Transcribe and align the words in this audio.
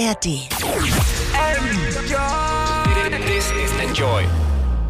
ARD. 0.00 0.48
This 3.26 3.50
is 3.50 3.70
Enjoy. 3.86 4.24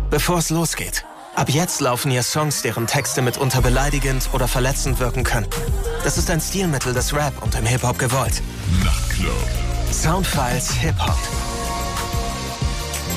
Bevor 0.09 0.39
es 0.39 0.51
losgeht. 0.51 1.05
Ab 1.35 1.51
jetzt 1.51 1.81
laufen 1.81 2.13
hier 2.13 2.23
Songs, 2.23 2.63
deren 2.63 2.87
Texte 2.87 3.21
mitunter 3.21 3.61
beleidigend 3.61 4.29
oder 4.33 4.47
verletzend 4.47 5.01
wirken 5.01 5.25
könnten. 5.25 5.61
Das 6.05 6.17
ist 6.17 6.31
ein 6.31 6.41
Stilmittel 6.41 6.95
des 6.95 7.13
Rap 7.13 7.43
und 7.43 7.57
im 7.57 7.67
Hip-Hop 7.67 7.99
gewollt. 7.99 8.41
Nachtclub. 8.85 9.35
Soundfiles 9.91 10.75
Hip-Hop. 10.75 11.19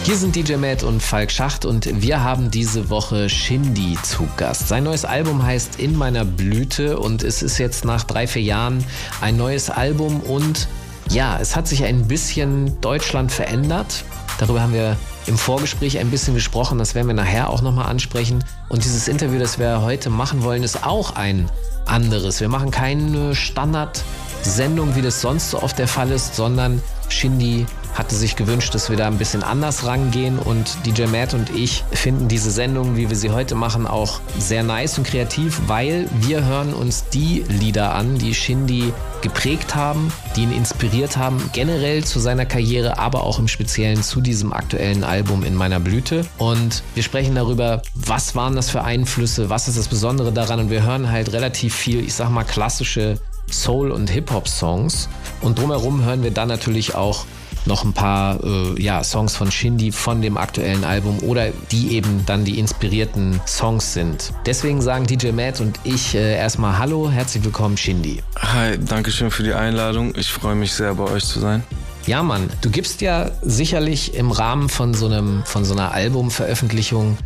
Hier 0.03 0.17
sind 0.17 0.35
DJ 0.35 0.55
Matt 0.55 0.81
und 0.81 1.03
Falk 1.03 1.31
Schacht 1.31 1.63
und 1.63 2.01
wir 2.01 2.23
haben 2.23 2.49
diese 2.49 2.89
Woche 2.89 3.29
Shindy 3.29 3.99
zu 4.01 4.27
Gast. 4.37 4.67
Sein 4.67 4.83
neues 4.83 5.05
Album 5.05 5.43
heißt 5.43 5.79
In 5.79 5.95
meiner 5.95 6.25
Blüte 6.25 6.97
und 6.97 7.21
es 7.21 7.43
ist 7.43 7.59
jetzt 7.59 7.85
nach 7.85 8.03
drei, 8.03 8.25
vier 8.25 8.41
Jahren 8.41 8.83
ein 9.21 9.37
neues 9.37 9.69
Album 9.69 10.21
und 10.21 10.67
ja, 11.13 11.37
es 11.39 11.55
hat 11.55 11.67
sich 11.67 11.83
ein 11.83 12.07
bisschen 12.07 12.81
Deutschland 12.81 13.31
verändert. 13.31 14.03
Darüber 14.39 14.61
haben 14.61 14.73
wir 14.73 14.97
im 15.27 15.37
Vorgespräch 15.37 15.99
ein 15.99 16.09
bisschen 16.09 16.33
gesprochen, 16.33 16.79
das 16.79 16.95
werden 16.95 17.07
wir 17.07 17.13
nachher 17.13 17.49
auch 17.49 17.61
nochmal 17.61 17.85
ansprechen. 17.85 18.43
Und 18.67 18.83
dieses 18.83 19.07
Interview, 19.07 19.39
das 19.39 19.59
wir 19.59 19.81
heute 19.81 20.09
machen 20.09 20.43
wollen, 20.43 20.63
ist 20.63 20.85
auch 20.85 21.15
ein 21.15 21.49
anderes. 21.85 22.41
Wir 22.41 22.49
machen 22.49 22.71
keine 22.71 23.35
Standardsendung, 23.35 24.95
wie 24.95 25.01
das 25.01 25.21
sonst 25.21 25.51
so 25.51 25.61
oft 25.61 25.77
der 25.77 25.87
Fall 25.87 26.11
ist, 26.11 26.35
sondern 26.35 26.81
Shindy 27.09 27.67
hatte 27.93 28.15
sich 28.15 28.35
gewünscht, 28.35 28.73
dass 28.73 28.89
wir 28.89 28.97
da 28.97 29.07
ein 29.07 29.17
bisschen 29.17 29.43
anders 29.43 29.85
rangehen 29.85 30.39
und 30.39 30.77
DJ 30.85 31.05
Matt 31.05 31.33
und 31.33 31.49
ich 31.49 31.83
finden 31.91 32.27
diese 32.27 32.51
Sendung, 32.51 32.95
wie 32.95 33.09
wir 33.09 33.15
sie 33.15 33.31
heute 33.31 33.55
machen, 33.55 33.85
auch 33.87 34.19
sehr 34.37 34.63
nice 34.63 34.97
und 34.97 35.05
kreativ, 35.05 35.61
weil 35.67 36.07
wir 36.21 36.45
hören 36.45 36.73
uns 36.73 37.05
die 37.09 37.43
Lieder 37.47 37.93
an, 37.95 38.17
die 38.17 38.33
Shindy 38.33 38.93
geprägt 39.21 39.75
haben, 39.75 40.11
die 40.35 40.43
ihn 40.43 40.51
inspiriert 40.51 41.17
haben, 41.17 41.49
generell 41.53 42.03
zu 42.03 42.19
seiner 42.19 42.45
Karriere, 42.45 42.97
aber 42.97 43.23
auch 43.23 43.39
im 43.39 43.47
Speziellen 43.47 44.03
zu 44.03 44.21
diesem 44.21 44.51
aktuellen 44.51 45.03
Album 45.03 45.43
in 45.43 45.55
meiner 45.55 45.79
Blüte. 45.79 46.25
Und 46.37 46.83
wir 46.93 47.03
sprechen 47.03 47.35
darüber, 47.35 47.81
was 47.93 48.35
waren 48.35 48.55
das 48.55 48.69
für 48.69 48.83
Einflüsse, 48.83 49.49
was 49.49 49.67
ist 49.67 49.77
das 49.77 49.87
Besondere 49.87 50.31
daran 50.31 50.59
und 50.59 50.69
wir 50.69 50.83
hören 50.83 51.09
halt 51.09 51.31
relativ 51.31 51.73
viel, 51.73 52.03
ich 52.03 52.13
sag 52.13 52.29
mal, 52.29 52.43
klassische 52.43 53.19
Soul- 53.51 53.91
und 53.91 54.09
Hip-Hop-Songs. 54.09 55.09
Und 55.41 55.59
drumherum 55.59 56.03
hören 56.03 56.23
wir 56.23 56.31
dann 56.31 56.47
natürlich 56.47 56.95
auch 56.95 57.25
noch 57.65 57.83
ein 57.83 57.93
paar 57.93 58.43
äh, 58.43 58.81
ja, 58.81 59.03
Songs 59.03 59.35
von 59.35 59.51
Shindy 59.51 59.91
von 59.91 60.21
dem 60.21 60.37
aktuellen 60.37 60.83
Album 60.83 61.19
oder 61.19 61.49
die 61.71 61.95
eben 61.95 62.25
dann 62.25 62.45
die 62.45 62.59
inspirierten 62.59 63.39
Songs 63.45 63.93
sind. 63.93 64.33
Deswegen 64.45 64.81
sagen 64.81 65.05
DJ 65.05 65.31
Matt 65.31 65.61
und 65.61 65.79
ich 65.83 66.15
äh, 66.15 66.35
erstmal 66.35 66.77
Hallo, 66.77 67.09
herzlich 67.09 67.43
willkommen 67.43 67.77
Shindy. 67.77 68.21
Hi, 68.37 68.77
danke 68.77 69.11
schön 69.11 69.31
für 69.31 69.43
die 69.43 69.53
Einladung. 69.53 70.13
Ich 70.15 70.31
freue 70.31 70.55
mich 70.55 70.73
sehr, 70.73 70.93
bei 70.95 71.03
euch 71.03 71.25
zu 71.25 71.39
sein. 71.39 71.63
Ja, 72.05 72.21
Mann, 72.21 72.49
du 72.61 72.69
gibst 72.69 73.01
ja 73.01 73.31
sicherlich 73.41 74.13
im 74.15 74.31
Rahmen 74.31 74.67
von 74.67 74.93
so, 74.93 75.05
einem, 75.05 75.43
von 75.45 75.63
so 75.63 75.73
einer 75.73 75.93
Albumveröffentlichung 75.93 77.17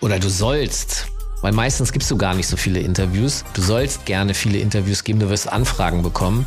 oder 0.00 0.18
du 0.18 0.28
sollst 0.28 1.06
weil 1.42 1.52
meistens 1.52 1.92
gibst 1.92 2.10
du 2.10 2.16
gar 2.16 2.34
nicht 2.34 2.48
so 2.48 2.56
viele 2.56 2.80
Interviews. 2.80 3.44
Du 3.52 3.62
sollst 3.62 4.06
gerne 4.06 4.34
viele 4.34 4.58
Interviews 4.58 5.04
geben, 5.04 5.20
du 5.20 5.28
wirst 5.28 5.52
Anfragen 5.52 6.02
bekommen. 6.02 6.46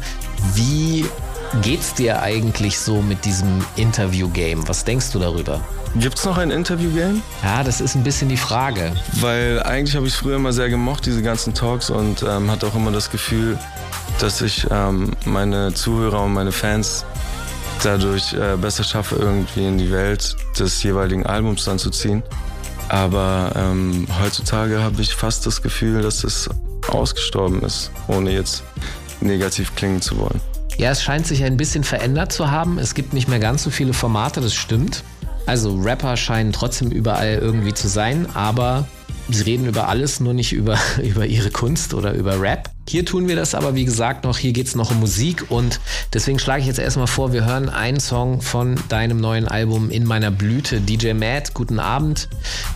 Wie 0.56 1.06
geht's 1.62 1.94
dir 1.94 2.22
eigentlich 2.22 2.80
so 2.80 3.02
mit 3.02 3.26
diesem 3.26 3.64
Interview-Game? 3.76 4.68
Was 4.68 4.84
denkst 4.86 5.12
du 5.12 5.20
darüber? 5.20 5.62
Gibt's 5.96 6.26
noch 6.26 6.38
ein 6.38 6.52
Interview-Game? 6.52 7.22
Ja, 7.44 7.64
das 7.64 7.82
ist 7.82 7.96
ein 7.96 8.04
bisschen 8.04 8.30
die 8.30 8.38
Frage. 8.38 8.94
Weil 9.20 9.62
eigentlich 9.64 9.96
habe 9.96 10.08
ich 10.08 10.14
früher 10.14 10.36
immer 10.36 10.54
sehr 10.54 10.70
gemocht, 10.70 11.06
diese 11.06 11.22
ganzen 11.22 11.54
Talks 11.54 11.90
und 11.90 12.24
ähm, 12.24 12.52
hatte 12.52 12.68
auch 12.68 12.76
immer 12.76 12.92
das 12.92 13.10
Gefühl, 13.10 13.58
dass 14.20 14.42
ich 14.42 14.68
ähm, 14.70 15.12
meine 15.26 15.74
Zuhörer 15.74 16.24
und 16.24 16.34
meine 16.34 16.52
Fans 16.52 17.06
dadurch 17.84 18.34
äh, 18.34 18.58
besser 18.58 18.84
schaffe, 18.84 19.16
irgendwie 19.16 19.66
in 19.66 19.78
die 19.78 19.92
Welt 19.92 20.36
des 20.60 20.84
jeweiligen 20.84 21.26
Albums 21.26 21.66
dann 21.66 21.80
zu 21.80 21.90
ziehen. 21.90 22.24
Aber 22.90 23.52
ähm, 23.56 24.08
heutzutage 24.22 24.82
habe 24.82 25.02
ich 25.02 25.14
fast 25.14 25.46
das 25.46 25.62
Gefühl, 25.62 26.02
dass 26.02 26.24
es 26.24 26.50
ausgestorben 26.88 27.62
ist, 27.62 27.92
ohne 28.08 28.32
jetzt 28.32 28.64
negativ 29.22 29.76
klingen 29.76 30.02
zu 30.02 30.18
wollen. 30.18 30.42
Ja, 30.80 30.92
es 30.92 31.04
scheint 31.04 31.28
sich 31.28 31.44
ein 31.44 31.58
bisschen 31.58 31.84
verändert 31.84 32.32
zu 32.32 32.52
haben. 32.52 32.80
Es 32.80 32.94
gibt 32.94 33.12
nicht 33.12 33.28
mehr 33.28 33.40
ganz 33.40 33.64
so 33.64 33.70
viele 33.70 33.92
Formate, 33.92 34.40
das 34.40 34.56
stimmt. 34.56 35.04
Also 35.46 35.76
Rapper 35.76 36.16
scheinen 36.16 36.54
trotzdem 36.54 36.90
überall 36.90 37.38
irgendwie 37.42 37.74
zu 37.74 37.90
sein, 37.90 38.28
aber 38.34 38.88
sie 39.28 39.44
reden 39.44 39.66
über 39.66 39.90
alles, 39.90 40.22
nur 40.22 40.34
nicht 40.34 40.54
über, 40.54 40.78
über 41.04 41.26
ihre 41.26 41.52
Kunst 41.52 41.94
oder 41.94 42.14
über 42.14 42.40
Rap. 42.40 42.70
Hier 42.88 43.06
tun 43.06 43.28
wir 43.28 43.36
das 43.36 43.56
aber, 43.56 43.76
wie 43.76 43.84
gesagt, 43.84 44.24
noch. 44.24 44.38
Hier 44.38 44.54
geht 44.54 44.68
es 44.68 44.76
noch 44.76 44.90
um 44.92 45.02
Musik 45.02 45.52
und 45.52 45.82
deswegen 46.14 46.40
schlage 46.40 46.62
ich 46.62 46.68
jetzt 46.68 46.80
erstmal 46.80 47.08
vor, 47.08 47.34
wir 47.34 47.46
hören 47.46 47.68
einen 47.68 48.00
Song 48.00 48.42
von 48.42 48.80
deinem 48.88 49.18
neuen 49.18 49.50
Album 49.50 49.90
In 49.90 50.06
meiner 50.06 50.32
Blüte. 50.32 50.80
DJ 50.80 51.12
Matt, 51.12 51.54
guten 51.54 51.82
Abend. 51.82 52.30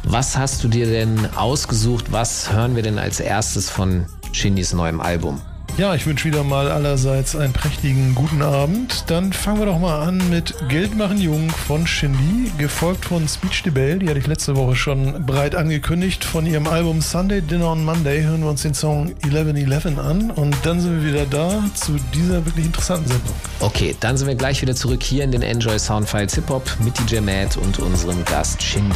Was 0.03 0.38
hast 0.38 0.62
du 0.62 0.68
dir 0.68 0.88
denn 0.88 1.30
ausgesucht? 1.38 2.12
Was 2.12 2.52
hören 2.52 2.75
wir 2.75 2.84
denn 2.84 3.00
als 3.00 3.22
erstes 3.22 3.69
von 3.69 4.08
Shindys 4.34 4.74
neuem 4.74 5.00
Album? 5.00 5.40
Ja, 5.75 5.95
ich 5.95 6.06
wünsche 6.06 6.25
wieder 6.25 6.44
mal 6.44 6.69
allerseits 6.69 7.35
einen 7.35 7.51
prächtigen 7.51 8.13
guten 8.13 8.44
Abend. 8.44 9.06
Dann 9.07 9.34
fangen 9.34 9.57
wir 9.57 9.66
doch 9.66 9.79
mal 9.79 10.07
an 10.07 10.22
mit 10.29 10.53
Geld 10.69 10.95
machen 10.95 11.19
Jung 11.19 11.50
von 11.50 11.88
Shindy, 11.88 12.51
gefolgt 12.59 13.06
von 13.06 13.28
Speech 13.28 13.63
DeBelle, 13.63 13.97
die 13.97 14.07
hatte 14.07 14.19
ich 14.19 14.28
letzte 14.28 14.56
Woche 14.56 14.75
schon 14.75 15.25
breit 15.25 15.56
angekündigt. 15.56 16.23
Von 16.23 16.45
ihrem 16.45 16.67
Album 16.67 17.01
Sunday 17.01 17.41
Dinner 17.41 17.72
on 17.72 17.83
Monday 17.83 18.22
hören 18.22 18.41
wir 18.41 18.51
uns 18.51 18.62
den 18.62 18.75
Song 18.75 19.16
1111 19.23 19.97
an 19.97 20.29
und 20.29 20.56
dann 20.62 20.79
sind 20.79 21.01
wir 21.01 21.12
wieder 21.12 21.25
da 21.25 21.63
zu 21.73 21.94
dieser 22.13 22.45
wirklich 22.45 22.67
interessanten 22.67 23.07
Sendung. 23.07 23.33
Okay, 23.59 23.95
dann 24.00 24.16
sind 24.16 24.28
wir 24.28 24.35
gleich 24.35 24.62
wieder 24.62 24.75
zurück 24.75 25.01
hier 25.01 25.23
in 25.23 25.31
den 25.31 25.41
Enjoy 25.41 25.79
Soundfiles 25.79 26.35
Hip 26.35 26.50
Hop 26.50 26.69
mit 26.83 26.94
DJ 27.00 27.19
Matt 27.19 27.57
und 27.57 27.79
unserem 27.79 28.23
Gast 28.25 28.62
Shindy. 28.62 28.95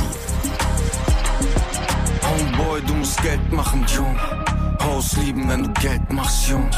Homeboy, 2.21 2.81
du 2.85 2.93
musst 2.93 3.19
Geld 3.23 3.51
machen, 3.51 3.83
Jung. 3.95 4.15
Haus 4.81 5.17
lieben, 5.17 5.47
wenn 5.49 5.63
du 5.63 5.73
Geld 5.81 6.11
machst, 6.11 6.49
Jung. 6.49 6.69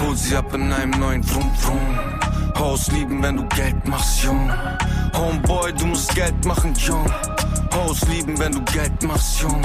Hol 0.00 0.16
sie 0.16 0.36
ab 0.36 0.52
in 0.54 0.72
einem 0.72 0.98
neuen 0.98 1.22
Vrum 1.22 1.50
Vrum. 1.56 1.98
Haus 2.58 2.90
lieben, 2.92 3.22
wenn 3.22 3.36
du 3.36 3.44
Geld 3.48 3.86
machst, 3.86 4.22
Jung. 4.22 4.50
Homeboy, 5.14 5.72
du 5.72 5.86
musst 5.86 6.14
Geld 6.14 6.44
machen, 6.44 6.74
Jung. 6.74 7.06
Haus 7.74 8.00
lieben, 8.08 8.38
wenn 8.38 8.52
du 8.52 8.62
Geld 8.72 9.02
machst, 9.02 9.40
Jung. 9.42 9.62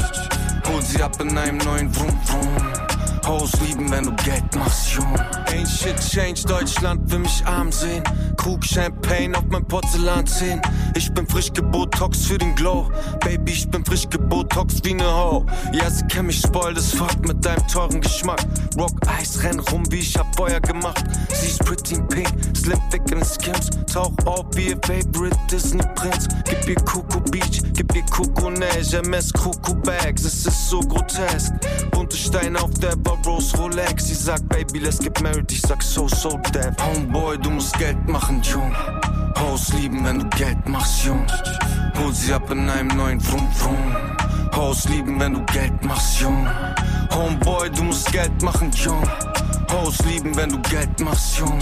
Hol 0.67 0.81
sie 0.81 1.01
ab 1.01 1.19
in 1.21 1.37
einem 1.37 1.57
neuen 1.57 1.91
Vrum 1.93 2.19
Vrum. 2.25 2.90
Haus 3.25 3.51
lieben, 3.61 3.89
wenn 3.91 4.05
du 4.05 4.15
Geld 4.23 4.43
machst, 4.55 4.93
Jung. 4.93 5.15
Ain't 5.47 5.67
shit 5.67 5.97
change, 5.99 6.43
Deutschland 6.45 7.09
will 7.11 7.19
mich 7.19 7.45
arm 7.45 7.71
sehen. 7.71 8.03
Krug 8.37 8.65
Champagne 8.65 9.37
auf 9.37 9.45
mein 9.49 9.65
Porzellanzähnen. 9.65 10.61
Ich 10.95 11.13
bin 11.13 11.27
frisch 11.27 11.51
gebotox 11.53 12.25
für 12.25 12.37
den 12.37 12.55
Glow. 12.55 12.89
Baby, 13.19 13.51
ich 13.51 13.69
bin 13.69 13.85
frisch 13.85 14.09
gebotox 14.09 14.81
wie 14.83 14.93
ne 14.93 15.05
Ho. 15.05 15.45
Ja, 15.73 15.89
sie 15.89 16.05
kennt 16.05 16.27
mich 16.27 16.39
spoil 16.39 16.73
das 16.73 16.93
Fuck 16.93 17.27
mit 17.27 17.45
deinem 17.45 17.65
teuren 17.67 18.01
Geschmack. 18.01 18.41
Rock 18.77 18.93
Eis, 19.07 19.43
renn 19.43 19.59
rum, 19.59 19.83
wie 19.91 19.99
ich 19.99 20.17
hab 20.17 20.35
Feuer 20.35 20.59
gemacht. 20.59 21.03
Sie 21.33 21.47
ist 21.47 21.63
pretty 21.63 22.01
pink, 22.09 22.29
slim 22.55 22.79
thick 22.89 23.11
in 23.11 23.23
Skims. 23.23 23.69
Tauch 23.91 24.13
auf 24.25 24.45
wie 24.55 24.69
ihr 24.69 24.79
Favorite 24.81 25.37
Disney 25.51 25.83
Prinz. 25.95 26.27
Gib 26.45 26.67
ihr 26.67 26.75
Coco 26.85 27.19
Beach, 27.31 27.61
gib 27.73 27.95
ihr 27.95 28.05
Coco 28.05 28.49
Neige, 28.49 28.97
MS 28.97 29.33
Coco 29.33 29.75
Bags. 29.75 30.23
Es 30.23 30.45
ist 30.45 30.69
so 30.69 30.79
grotesk. 30.79 31.53
Bunte 31.91 32.17
Steine 32.17 32.61
auf 32.61 32.73
der 32.75 32.95
Rose 33.25 33.55
Rolex. 33.57 34.07
Sie 34.07 34.13
sagt, 34.13 34.47
Baby, 34.49 34.79
let's 34.79 34.99
get 34.99 35.21
married. 35.21 35.51
Ich 35.51 35.61
sag 35.61 35.81
so, 35.83 36.07
so 36.07 36.39
dead. 36.53 36.75
Homeboy, 36.81 37.37
du 37.37 37.49
musst 37.51 37.77
Geld 37.77 38.07
machen, 38.07 38.41
Jung. 38.43 38.75
Haus 39.37 39.73
lieben, 39.73 40.03
wenn 40.05 40.19
du 40.19 40.29
Geld 40.29 40.67
machst, 40.67 41.05
Jung. 41.05 41.25
Hol 41.97 42.13
sie 42.13 42.33
ab 42.33 42.49
in 42.51 42.69
einem 42.69 42.95
neuen 42.95 43.19
Vrum 43.19 43.51
Vrum. 43.51 43.95
Haus 44.55 44.87
lieben, 44.89 45.19
wenn 45.19 45.33
du 45.33 45.43
Geld 45.45 45.83
machst, 45.83 46.19
Jung. 46.21 46.47
Homeboy, 47.13 47.69
du 47.69 47.83
musst 47.83 48.11
Geld 48.11 48.41
machen, 48.41 48.71
Jung. 48.71 49.03
Haus 49.71 49.97
lieben, 50.05 50.35
wenn 50.35 50.49
du 50.49 50.59
Geld 50.69 50.99
machst, 50.99 51.37
Jung. 51.37 51.59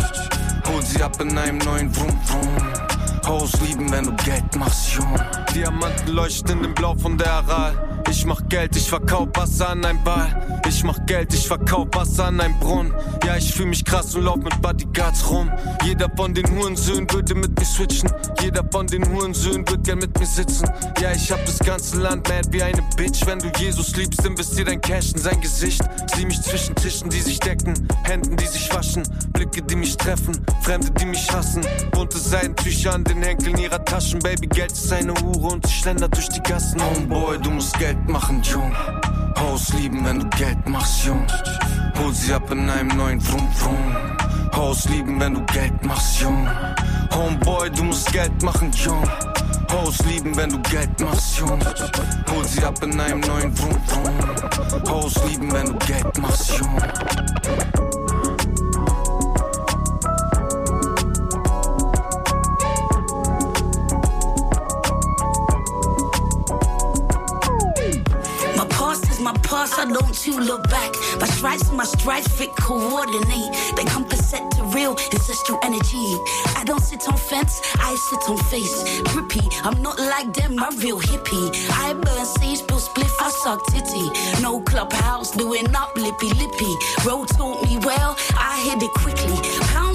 Hol 0.68 0.82
sie 0.82 1.02
ab 1.02 1.20
in 1.22 1.38
einem 1.38 1.58
neuen 1.60 1.94
Vrum 1.94 2.20
Vrum. 2.26 2.99
Haus 3.28 3.52
lieben, 3.62 3.92
wenn 3.92 4.06
du 4.06 4.16
Geld 4.24 4.56
machst, 4.58 4.94
Jung. 4.94 5.20
Diamanten 5.54 6.14
leuchten 6.14 6.62
dem 6.62 6.74
Blau 6.74 6.96
von 6.96 7.18
der 7.18 7.32
Aral. 7.32 8.02
Ich 8.10 8.26
mach 8.26 8.42
Geld, 8.50 8.76
ich 8.76 8.90
verkauf 8.90 9.28
Wasser 9.36 9.70
an 9.70 9.86
ein 9.86 10.04
Ball. 10.04 10.62
Ich 10.68 10.84
mach 10.84 10.98
Geld, 11.06 11.34
ich 11.34 11.48
verkauf 11.48 11.88
Wasser 11.94 12.26
an 12.26 12.40
ein 12.40 12.60
Brunnen. 12.60 12.94
Ja, 13.26 13.36
ich 13.38 13.54
fühl 13.54 13.68
mich 13.68 13.86
krass 13.86 14.16
und 14.16 14.24
lauf 14.24 14.38
mit 14.38 14.60
Bodyguards 14.62 15.30
rum. 15.30 15.52
Jeder 15.84 16.10
von 16.16 16.34
den 16.34 16.50
Hurensöhnen 16.50 17.12
würde 17.12 17.36
mit 17.36 17.58
mir 17.58 17.66
switchen. 17.66 18.10
Jeder 18.42 18.64
von 18.72 18.88
den 18.88 19.08
Hurensöhnen 19.08 19.68
wird 19.70 19.84
gern 19.84 20.00
mit 20.00 20.18
mir 20.20 20.26
sitzen. 20.26 20.70
Ja, 21.00 21.12
ich 21.12 21.32
hab 21.32 21.46
das 21.46 21.60
ganze 21.60 21.98
Land 22.02 22.28
mad 22.28 22.48
wie 22.52 22.64
eine 22.64 22.82
Bitch. 22.96 23.26
Wenn 23.26 23.40
du 23.40 23.52
Jesus 23.58 23.96
liebst, 23.96 24.26
investier 24.26 24.66
dein 24.66 24.82
Cash 24.82 25.14
in 25.14 25.20
sein 25.20 25.40
Gesicht. 25.42 25.82
Sieh 26.16 26.26
mich 26.26 26.42
zwischen 26.42 26.76
Tischen, 26.76 27.10
die 27.10 27.22
sich 27.22 27.40
decken, 27.40 27.74
Händen, 28.04 28.36
die 28.38 28.48
sich 28.48 28.74
waschen, 28.74 29.04
Blicke, 29.34 29.62
die 29.62 29.76
mich 29.76 29.98
treffen, 29.98 30.38
Fremde, 30.62 30.90
die 30.92 31.06
mich 31.06 31.32
hassen. 31.32 31.62
Bunte 31.92 32.18
Seidentücher 32.18 32.96
an 32.96 33.04
den 33.10 33.24
Henkeln 33.24 33.58
ihrer 33.58 33.84
Taschen. 33.84 34.20
Baby, 34.20 34.48
Geld 34.48 34.72
ist 34.72 34.92
eine 34.94 35.14
Hure 35.14 35.54
und 35.54 35.66
sie 35.66 35.74
schlendert 35.74 36.16
durch 36.16 36.30
die 36.30 36.42
Gassen. 36.42 36.82
Homeboy, 36.82 37.40
du 37.40 37.50
musst 37.52 37.78
Geld 37.80 38.08
machen, 38.08 38.42
Jung. 38.44 38.74
Haus 39.38 39.74
lieben, 39.74 40.06
wenn 40.06 40.20
du 40.20 40.30
Geld 40.38 40.68
machst, 40.68 41.06
Jung. 41.06 41.26
Hol 41.98 42.14
sie 42.14 42.34
ab 42.34 42.50
in 42.52 42.70
einem 42.70 42.96
neuen 42.96 43.20
Vrum 43.20 43.52
Vrum. 43.54 43.96
Haus 44.56 44.88
lieben, 44.90 45.20
wenn 45.20 45.34
du 45.34 45.44
Geld 45.46 45.84
machst, 45.86 46.22
Jung. 46.22 46.48
Homeboy, 47.14 47.70
du 47.72 47.84
musst 47.84 48.12
Geld 48.14 48.44
machen, 48.44 48.72
Jung. 48.72 49.04
Haus 49.72 49.98
lieben, 50.06 50.36
wenn 50.36 50.50
du 50.50 50.60
Geld 50.70 51.00
machst, 51.00 51.40
Jung. 51.40 51.60
Hol 52.32 52.46
sie 52.46 52.64
ab 52.64 52.82
in 52.84 53.00
einem 53.00 53.22
neuen 53.22 53.56
Vroom 53.56 53.82
Vroom. 53.88 54.90
Haus 54.90 55.16
lieben, 55.28 55.52
wenn 55.52 55.66
du 55.68 55.76
Geld 55.86 56.18
machst, 56.20 56.58
Jung. 56.58 57.89
Don't 70.00 70.28
you 70.28 70.40
look 70.40 70.64
back. 70.70 70.94
My 71.20 71.28
stripes, 71.28 71.72
my 71.72 71.84
stripes 71.84 72.28
fit 72.28 72.56
coordinate. 72.56 73.52
They 73.76 73.84
compensate 73.86 74.50
to 74.52 74.64
real 74.76 74.96
ancestral 75.14 75.60
energy. 75.64 76.08
I 76.56 76.64
don't 76.66 76.82
sit 76.82 77.08
on 77.08 77.18
fence, 77.18 77.62
I 77.76 77.96
sit 78.10 78.30
on 78.30 78.38
face. 78.52 79.02
Grippy, 79.12 79.48
I'm 79.64 79.82
not 79.82 79.98
like 80.00 80.34
them, 80.34 80.60
I'm 80.60 80.78
real 80.80 81.00
hippie. 81.00 81.48
I 81.72 81.94
burn 81.94 82.26
sage, 82.26 82.66
bill 82.68 82.80
spliff, 82.80 83.14
I 83.20 83.30
suck 83.44 83.66
titty. 83.68 84.42
No 84.42 84.62
clubhouse, 84.62 85.32
doing 85.32 85.74
up 85.76 85.96
lippy 85.96 86.30
lippy. 86.34 86.74
Road 87.06 87.28
taught 87.30 87.64
me 87.64 87.78
well, 87.80 88.16
I 88.38 88.62
hit 88.66 88.82
it 88.84 88.94
quickly. 88.94 89.38
Pounds 89.74 89.89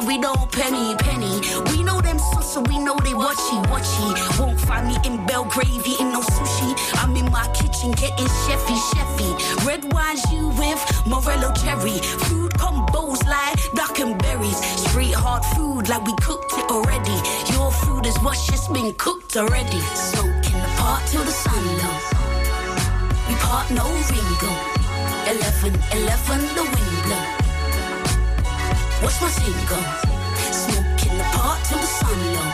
of 0.00 0.06
we 0.06 0.18
don't 0.18 0.50
penny 0.52 0.94
penny. 0.96 1.40
We 1.70 1.82
know 1.82 2.00
them 2.00 2.18
sus, 2.18 2.54
so 2.54 2.60
we 2.62 2.78
know 2.78 2.96
they 2.96 3.12
watchy 3.12 3.58
watchy. 3.70 4.38
Won't 4.38 4.60
find 4.60 4.88
me 4.88 4.96
in 5.04 5.24
Belgrave 5.26 5.86
eating 5.86 6.12
no 6.12 6.20
sushi. 6.20 6.70
I'm 7.00 7.16
in 7.16 7.30
my 7.30 7.46
kitchen 7.58 7.90
getting 7.92 8.30
chefy 8.42 8.76
chefy. 8.90 9.30
Red 9.66 9.92
wines 9.92 10.22
you 10.32 10.48
with 10.60 10.80
Morello 11.06 11.52
cherry. 11.52 11.98
Food 12.26 12.52
combos 12.54 13.20
like 13.26 13.56
duck 13.74 13.98
and 14.00 14.18
berries. 14.22 14.60
Street 14.84 15.14
hard 15.14 15.44
food 15.56 15.88
like 15.88 16.04
we 16.04 16.14
cooked 16.16 16.52
it 16.56 16.70
already. 16.70 17.18
Your 17.52 17.70
food 17.70 18.06
is 18.06 18.16
what's 18.20 18.46
just 18.46 18.72
been 18.72 18.92
cooked 18.94 19.36
already. 19.36 19.80
Smoking 19.94 20.60
the 20.64 20.72
part 20.78 21.06
till 21.08 21.24
the 21.24 21.32
sun 21.32 21.64
low. 21.80 21.96
We 23.28 23.34
part 23.46 23.70
no 23.70 23.84
Ringo. 24.10 24.52
11, 25.26 25.78
11, 25.92 26.40
the 26.56 26.62
wind 26.62 27.02
blow. 27.04 27.39
What's 29.02 29.18
my 29.22 29.28
single? 29.28 29.84
Smoking 30.52 31.16
the 31.16 31.24
part 31.32 31.64
till 31.64 31.78
the 31.78 31.86
sun 31.86 32.18
low. 32.34 32.52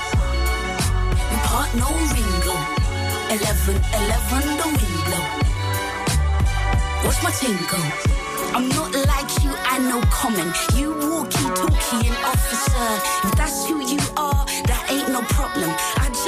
Part 1.42 1.74
no 1.74 1.90
Ringo. 2.14 2.56
11, 3.34 3.74
11, 3.74 4.56
the 4.60 4.66
wind 4.78 5.00
blow. 5.06 5.26
What's 7.02 7.20
my 7.24 7.30
tingle? 7.32 8.16
I'm 8.54 8.68
not 8.68 8.94
like 8.94 9.30
you, 9.42 9.50
I 9.66 9.78
know 9.78 10.00
common. 10.02 10.52
You 10.74 10.94
walkie 11.10 11.50
talkie 11.58 12.06
and 12.06 12.16
officer. 12.24 12.88
If 13.26 13.32
that's 13.34 13.66
who 13.66 13.82
you 13.82 13.98
are, 14.16 14.46
that 14.70 14.86
ain't 14.88 15.08
no 15.08 15.22
problem. 15.22 15.70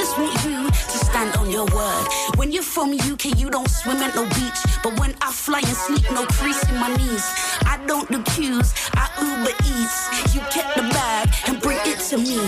Just 0.09 0.21
want 0.21 0.43
you 0.43 0.71
to 0.71 1.05
stand 1.05 1.35
on 1.35 1.51
your 1.51 1.65
word. 1.65 2.07
When 2.35 2.51
you're 2.51 2.63
from 2.63 2.93
UK, 2.93 3.37
you 3.37 3.51
don't 3.51 3.69
swim 3.69 3.97
at 3.97 4.15
no 4.15 4.23
beach. 4.29 4.59
But 4.81 4.99
when 4.99 5.13
I 5.21 5.31
fly 5.31 5.59
and 5.59 5.77
sleep, 5.77 6.01
no 6.09 6.25
crease 6.25 6.67
in 6.67 6.77
my 6.79 6.89
knees. 6.97 7.23
I 7.67 7.79
don't 7.85 8.09
do 8.09 8.23
cues, 8.33 8.73
I 8.95 9.05
Uber 9.21 9.53
Eats. 9.69 10.33
You 10.33 10.41
get 10.49 10.65
the 10.73 10.81
bag 10.89 11.29
and 11.45 11.61
bring 11.61 11.77
it 11.85 11.99
to 12.09 12.17
me. 12.17 12.39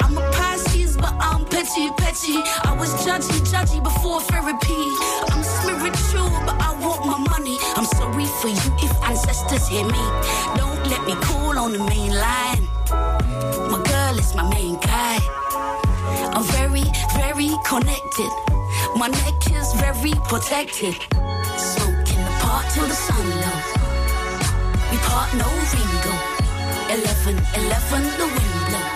I'm 0.00 0.16
a 0.16 0.30
Pisces, 0.32 0.96
but 0.96 1.12
I'm 1.20 1.44
petty, 1.44 1.90
petty. 1.98 2.40
I 2.64 2.74
was 2.80 2.88
judgy, 3.04 3.36
judgy 3.52 3.84
before 3.84 4.22
therapy. 4.22 4.82
I'm 5.28 5.44
spiritual, 5.44 6.30
but 6.48 6.56
I 6.56 6.72
want 6.80 7.04
my 7.04 7.18
money. 7.36 7.58
I'm 7.76 7.84
sorry 7.84 8.24
for 8.40 8.48
you 8.48 8.68
if 8.80 8.92
ancestors 9.04 9.68
hear 9.68 9.84
me. 9.84 10.04
Don't 10.56 10.86
let 10.88 11.04
me 11.04 11.14
call 11.20 11.58
on 11.58 11.72
the 11.72 11.84
main 11.84 12.12
line. 12.16 12.64
My 13.70 13.82
girl 13.84 14.18
is 14.18 14.34
my 14.34 14.48
main 14.54 14.78
connected. 17.70 18.32
My 18.96 19.06
neck 19.06 19.38
is 19.54 19.68
very 19.78 20.14
protected. 20.26 20.96
Smoking 21.54 22.22
the 22.26 22.34
part 22.42 22.66
till 22.74 22.86
the 22.92 22.98
sun 23.06 23.26
low. 23.42 23.58
We 24.90 24.96
part 25.06 25.30
no 25.38 25.46
Ringo. 25.70 26.14
11, 26.90 27.38
11, 27.62 28.02
the 28.18 28.26
wind 28.34 28.58
blow. 28.66 28.88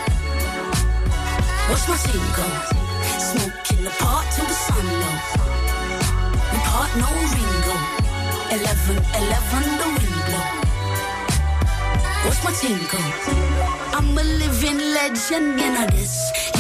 What's 1.71 1.87
my 1.87 1.94
single? 2.03 2.55
Smoking 3.31 3.85
the 3.87 3.94
part 4.03 4.26
till 4.35 4.47
the 4.53 4.59
sun 4.67 4.87
low. 5.03 5.17
We 6.50 6.59
part 6.67 6.91
no 6.99 7.11
Ringo. 7.35 7.76
11, 8.59 8.99
11, 9.23 9.79
the 9.81 9.88
wind 9.94 10.19
blow. 10.26 10.65
What's 12.25 12.43
my 12.43 12.50
tingle? 12.59 13.06
I'm 13.94 14.19
a 14.19 14.25
living 14.43 14.81
legend, 14.99 15.59
know 15.59 15.87
this. 15.94 16.54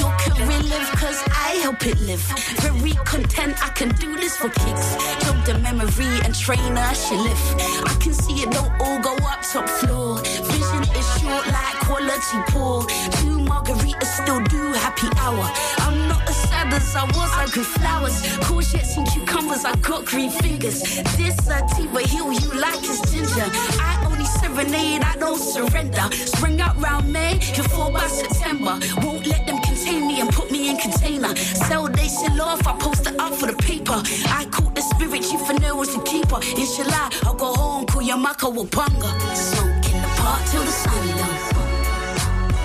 Career 0.44 0.84
cause 0.96 1.22
I 1.30 1.58
help 1.62 1.86
it 1.86 1.98
live. 2.02 2.20
Very 2.60 2.92
content, 3.06 3.56
I 3.64 3.70
can 3.70 3.88
do 3.96 4.14
this 4.16 4.36
for 4.36 4.50
kicks. 4.50 4.96
Job 5.24 5.42
the 5.46 5.58
memory 5.62 6.20
and 6.22 6.34
trainer, 6.34 6.94
she 6.94 7.16
lift. 7.16 7.62
I 7.88 7.96
can 7.98 8.12
see 8.12 8.42
it 8.42 8.50
don't 8.50 8.70
all 8.78 9.00
go 9.00 9.14
up 9.24 9.40
top 9.42 9.66
floor. 9.68 10.18
Vision 10.18 10.82
is 10.98 11.06
short 11.18 11.46
like 11.46 11.76
quality 11.86 12.38
poor. 12.48 12.84
Two 13.20 13.38
margaritas 13.48 14.12
still 14.20 14.42
do 14.44 14.72
happy 14.74 15.08
hour. 15.16 15.48
I'm 15.78 16.08
not 16.08 16.28
as 16.28 16.36
sad 16.36 16.72
as 16.74 16.94
I 16.94 17.04
was, 17.04 17.30
I 17.32 17.46
grew 17.50 17.64
flowers. 17.64 18.20
Courgettes 18.44 18.98
and 18.98 19.08
cucumbers, 19.08 19.64
I 19.64 19.74
got 19.76 20.04
green 20.04 20.30
fingers. 20.30 20.82
This 21.16 21.36
sativa 21.36 22.00
heal 22.02 22.30
you 22.32 22.52
like 22.60 22.80
it's 22.82 23.00
ginger. 23.10 23.48
I 23.80 24.04
only 24.04 24.26
serenade, 24.26 25.02
I 25.02 25.16
don't 25.16 25.38
surrender. 25.38 26.06
Spring 26.12 26.60
out 26.60 26.78
round 26.82 27.10
May, 27.10 27.34
you 27.56 27.62
fall 27.62 27.90
by 27.90 28.06
September. 28.08 28.78
Won't 29.00 29.26
let 29.26 29.46
them 29.46 29.63
contain 29.84 30.06
me 30.06 30.20
and 30.20 30.30
put 30.30 30.50
me 30.50 30.70
in 30.70 30.76
container. 30.76 31.34
Sell 31.36 31.88
they 31.88 32.08
sell 32.08 32.40
off, 32.40 32.66
I 32.66 32.72
post 32.78 33.06
it 33.06 33.18
up 33.18 33.34
for 33.34 33.46
the 33.46 33.56
paper. 33.56 34.00
I 34.28 34.46
caught 34.50 34.74
the 34.74 34.80
spirit, 34.80 35.22
chief 35.22 35.48
and 35.50 35.60
was 35.76 35.94
the 35.94 36.02
keeper. 36.02 36.40
Inshallah, 36.56 37.10
I'll 37.24 37.34
go 37.34 37.52
home, 37.54 37.86
call 37.86 38.02
your 38.02 38.16
maka 38.16 38.46
Smoke 38.46 39.86
in 39.92 39.98
the 40.04 40.10
part 40.20 40.42
till 40.48 40.62
the 40.62 40.74
sun 40.82 41.06
low. 41.20 41.34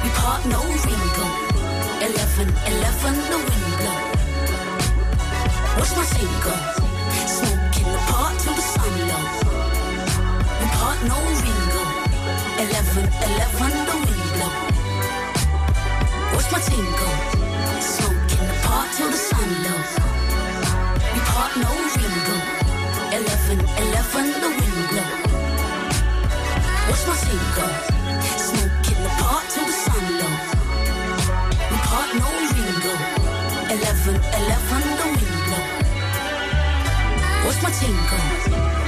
We 0.03 0.09
part 0.19 0.45
no 0.45 0.61
Ringo. 0.87 1.25
11, 1.99 2.47
11, 2.71 3.15
the 3.31 3.37
wind 3.47 3.69
blow. 3.79 3.99
What's 5.77 5.95
my 5.95 6.03
single? 6.13 6.59
in 7.79 7.87
the 7.95 8.01
part 8.11 8.39
till 8.39 8.53
the 8.53 8.65
sun 8.73 8.95
low. 9.09 9.23
We 10.59 10.65
part 10.79 10.99
no 11.11 11.17
Ringo. 11.43 11.83
11, 12.59 13.09
11, 13.27 13.85
the 13.87 13.95
wind 13.95 14.08
my 16.51 16.59
tingle? 16.59 17.15
Smoking 17.79 18.47
the 18.47 18.55
part 18.63 18.89
till 18.95 19.09
the 19.09 19.17
sun 19.17 19.49
low. 19.63 19.81
We 21.13 21.19
part 21.31 21.51
no 21.57 21.69
Ringo. 21.95 22.37
11, 23.11 23.59
11, 23.59 24.41
the 24.41 24.49
wind 24.57 24.81
blow. 24.89 25.09
What's 26.87 27.05
my 27.07 27.15
single? 27.15 27.73
Smoking 28.47 29.01
the 29.03 29.11
part 29.21 29.45
till 29.49 29.65
the 29.65 29.77
sun 29.85 30.05
low. 30.19 30.35
We 31.69 31.77
part 31.89 32.09
no 32.21 32.29
Ringo. 32.55 32.93
11, 33.69 34.15
11, 34.39 34.81
the 34.99 35.05
wind 35.13 35.37
blow. 35.45 35.65
What's 37.45 37.61
my 37.61 37.71
tingle? 37.71 38.78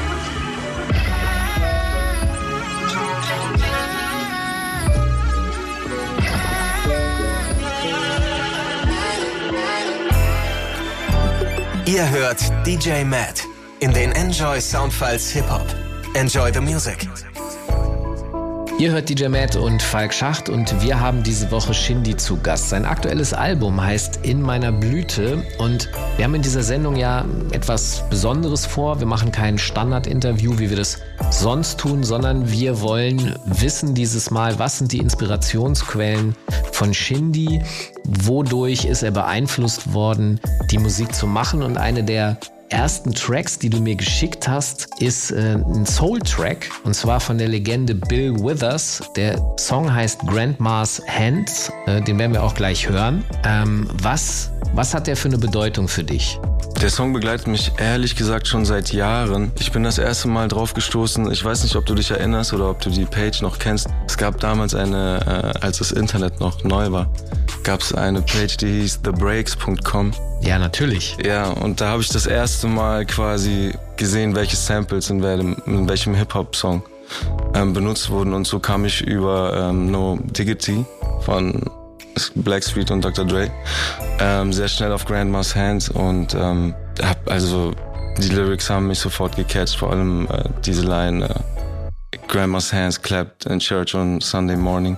Ihr 11.92 12.10
hört 12.10 12.40
DJ 12.66 13.04
Matt 13.04 13.44
in 13.82 13.92
den 13.92 14.14
Enjoy 14.14 14.62
Soundfiles 14.62 15.30
Hip 15.32 15.44
Hop. 15.50 15.66
Enjoy 16.14 16.50
the 16.50 16.62
music. 16.62 17.06
Ihr 18.82 18.94
hört 18.94 19.10
DJ 19.10 19.28
Matt 19.28 19.56
und 19.56 19.80
Falk 19.80 20.12
Schacht 20.12 20.50
und 20.50 20.82
wir 20.82 21.00
haben 21.00 21.22
diese 21.22 21.52
Woche 21.52 21.72
Shindy 21.72 22.18
zu 22.18 22.38
Gast. 22.42 22.70
Sein 22.70 22.84
aktuelles 22.84 23.32
Album 23.32 23.80
heißt 23.80 24.22
In 24.24 24.42
meiner 24.42 24.72
Blüte 24.72 25.44
und 25.60 25.88
wir 26.18 26.26
haben 26.26 26.34
in 26.34 26.42
dieser 26.42 26.64
Sendung 26.64 26.96
ja 26.96 27.24
etwas 27.52 28.04
Besonderes 28.10 28.66
vor. 28.66 29.00
Wir 29.00 29.06
machen 29.06 29.32
kein 29.32 29.60
Standard-Interview, 29.60 30.58
wie 30.58 30.72
wir 30.72 30.78
das 30.78 30.98
sonst 31.30 31.80
tun, 31.80 32.04
sondern 32.04 32.52
wir 32.52 32.82
wollen 32.82 33.36
wissen 33.46 33.94
dieses 33.94 34.32
Mal, 34.32 34.58
was 34.58 34.80
sind 34.80 34.92
die 34.92 34.98
Inspirationsquellen 34.98 36.36
von 36.72 36.92
Shindy, 36.92 37.62
wodurch 38.04 38.86
ist 38.86 39.04
er 39.04 39.12
beeinflusst 39.12 39.94
worden, 39.94 40.40
die 40.72 40.80
Musik 40.80 41.14
zu 41.14 41.28
machen 41.28 41.62
und 41.62 41.78
eine 41.78 42.04
der 42.04 42.38
ersten 42.72 43.14
Tracks, 43.14 43.60
die 43.60 43.70
du 43.70 43.80
mir 43.82 43.96
geschickt 43.96 44.48
hast, 44.48 44.88
ist 45.00 45.32
äh, 45.32 45.56
ein 45.56 45.86
Soul-Track 45.86 46.70
und 46.84 46.94
zwar 46.96 47.20
von 47.20 47.38
der 47.38 47.48
Legende 47.48 47.94
Bill 47.94 48.34
Withers. 48.36 49.04
Der 49.16 49.40
Song 49.58 49.94
heißt 49.94 50.22
Grandma's 50.28 51.02
Hands, 51.08 51.72
äh, 51.86 52.02
den 52.02 52.18
werden 52.18 52.34
wir 52.34 52.44
auch 52.44 52.54
gleich 52.54 52.88
hören. 52.88 53.24
Ähm, 53.46 53.88
was, 54.02 54.52
was 54.74 54.94
hat 54.94 55.08
der 55.08 55.18
für 55.18 55.28
eine 55.28 55.38
Bedeutung 55.38 55.88
für 55.88 56.04
dich? 56.04 56.40
Der 56.82 56.90
Song 56.90 57.14
begleitet 57.14 57.48
mich 57.48 57.72
ehrlich 57.78 58.16
gesagt 58.16 58.48
schon 58.48 58.66
seit 58.66 58.92
Jahren. 58.92 59.52
Ich 59.60 59.72
bin 59.72 59.84
das 59.84 59.98
erste 59.98 60.28
Mal 60.28 60.48
drauf 60.48 60.74
gestoßen. 60.74 61.32
Ich 61.32 61.44
weiß 61.44 61.64
nicht, 61.64 61.76
ob 61.76 61.86
du 61.86 61.94
dich 61.94 62.10
erinnerst 62.10 62.54
oder 62.54 62.70
ob 62.70 62.82
du 62.82 62.90
die 62.90 63.06
Page 63.06 63.42
noch 63.42 63.60
kennst. 63.60 63.88
Es 64.08 64.18
gab 64.18 64.40
damals 64.40 64.74
eine, 64.74 65.54
äh, 65.60 65.60
als 65.64 65.78
das 65.78 65.92
Internet 65.92 66.40
noch 66.40 66.64
neu 66.64 66.92
war, 66.92 67.12
gab 67.64 67.82
es 67.82 67.94
eine 67.94 68.22
Page, 68.22 68.58
die 68.58 68.82
hieß 68.82 69.02
thebreaks.com. 69.04 70.12
Ja, 70.42 70.58
natürlich. 70.58 71.18
Ja, 71.24 71.50
und 71.50 71.82
da 71.82 71.90
habe 71.90 72.02
ich 72.02 72.10
das 72.10 72.26
erste 72.26 72.68
Mal 72.68 73.06
quasi 73.06 73.74
gesehen, 73.96 74.36
welche 74.36 74.56
Samples 74.56 75.10
in, 75.10 75.22
welchem, 75.22 75.56
in 75.66 75.88
welchem 75.88 76.16
Hip-Hop-Song 76.16 76.82
ähm, 77.54 77.74
benutzt 77.74 78.10
wurden. 78.10 78.34
Und 78.34 78.48
so 78.48 78.60
kam 78.60 78.86
ich 78.86 79.02
über 79.02 79.70
ähm, 79.70 79.92
No 79.92 80.18
Diggity 80.24 80.86
von 81.22 81.64
Blackstreet 82.36 82.92
und 82.92 83.06
Dr. 83.06 83.26
Dre 83.26 83.52
ähm, 84.20 84.52
sehr 84.52 84.68
schnell 84.68 84.92
auf 84.92 85.06
Grandma's 85.06 85.56
Hands 85.56 85.88
und 85.90 86.34
ähm, 86.36 86.74
hab 87.02 87.30
also 87.30 87.74
die 88.18 88.30
Lyrics 88.30 88.70
haben 88.70 88.88
mich 88.88 89.00
sofort 89.00 89.36
gecatcht, 89.36 89.78
vor 89.78 89.92
allem 89.92 90.28
äh, 90.28 90.44
diese 90.66 90.84
Line 90.84 91.26
äh, 91.26 92.18
Grandma's 92.28 92.74
Hands 92.74 93.02
clapped 93.02 93.46
in 93.46 93.60
church 93.60 93.96
on 93.96 94.20
Sunday 94.20 94.58
morning. 94.58 94.98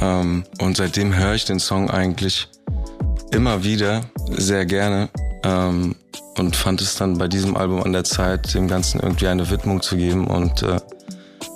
Ähm, 0.00 0.44
und 0.60 0.76
seitdem 0.76 1.14
höre 1.14 1.34
ich 1.34 1.44
den 1.44 1.58
Song 1.58 1.90
eigentlich 1.90 2.48
immer 3.36 3.62
wieder 3.62 4.00
sehr 4.30 4.64
gerne 4.64 5.10
ähm, 5.44 5.94
und 6.38 6.56
fand 6.56 6.80
es 6.80 6.96
dann 6.96 7.18
bei 7.18 7.28
diesem 7.28 7.54
Album 7.54 7.82
an 7.82 7.92
der 7.92 8.04
Zeit, 8.04 8.54
dem 8.54 8.66
Ganzen 8.66 8.98
irgendwie 9.00 9.28
eine 9.28 9.50
Widmung 9.50 9.82
zu 9.82 9.98
geben 9.98 10.26
und 10.26 10.62
äh, 10.62 10.78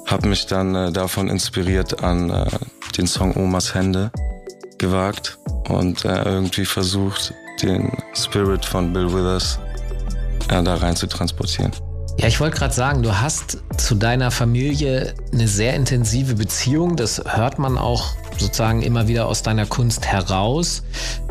habe 0.07 0.29
mich 0.29 0.47
dann 0.47 0.75
äh, 0.75 0.93
davon 0.93 1.29
inspiriert 1.29 2.05
an 2.05 2.29
äh, 2.29 2.47
den 2.99 3.07
Song 3.07 3.35
Omas 3.35 3.75
Hände 3.75 4.13
gewagt 4.77 5.39
und 5.71 6.05
äh, 6.05 6.23
irgendwie 6.23 6.67
versucht, 6.67 7.33
den 7.63 7.91
Spirit 8.15 8.63
von 8.63 8.93
Bill 8.93 9.11
Withers 9.11 9.59
äh, 10.51 10.63
da 10.63 10.75
rein 10.75 10.97
zu 10.97 11.07
transportieren. 11.07 11.73
Ja, 12.19 12.29
ich 12.29 12.41
wollte 12.41 12.59
gerade 12.59 12.75
sagen, 12.75 13.03
du 13.03 13.19
hast 13.19 13.59
zu 13.79 13.95
deiner 13.95 14.31
Familie 14.31 15.15
eine 15.33 15.49
sehr 15.49 15.73
intensive 15.73 16.35
Beziehung. 16.35 16.97
Das 16.97 17.23
hört 17.27 17.59
man 17.59 17.79
auch 17.79 18.15
sozusagen 18.41 18.83
immer 18.83 19.09
wieder 19.09 19.27
aus 19.27 19.43
deiner 19.43 19.67
Kunst 19.67 20.07
heraus. 20.07 20.83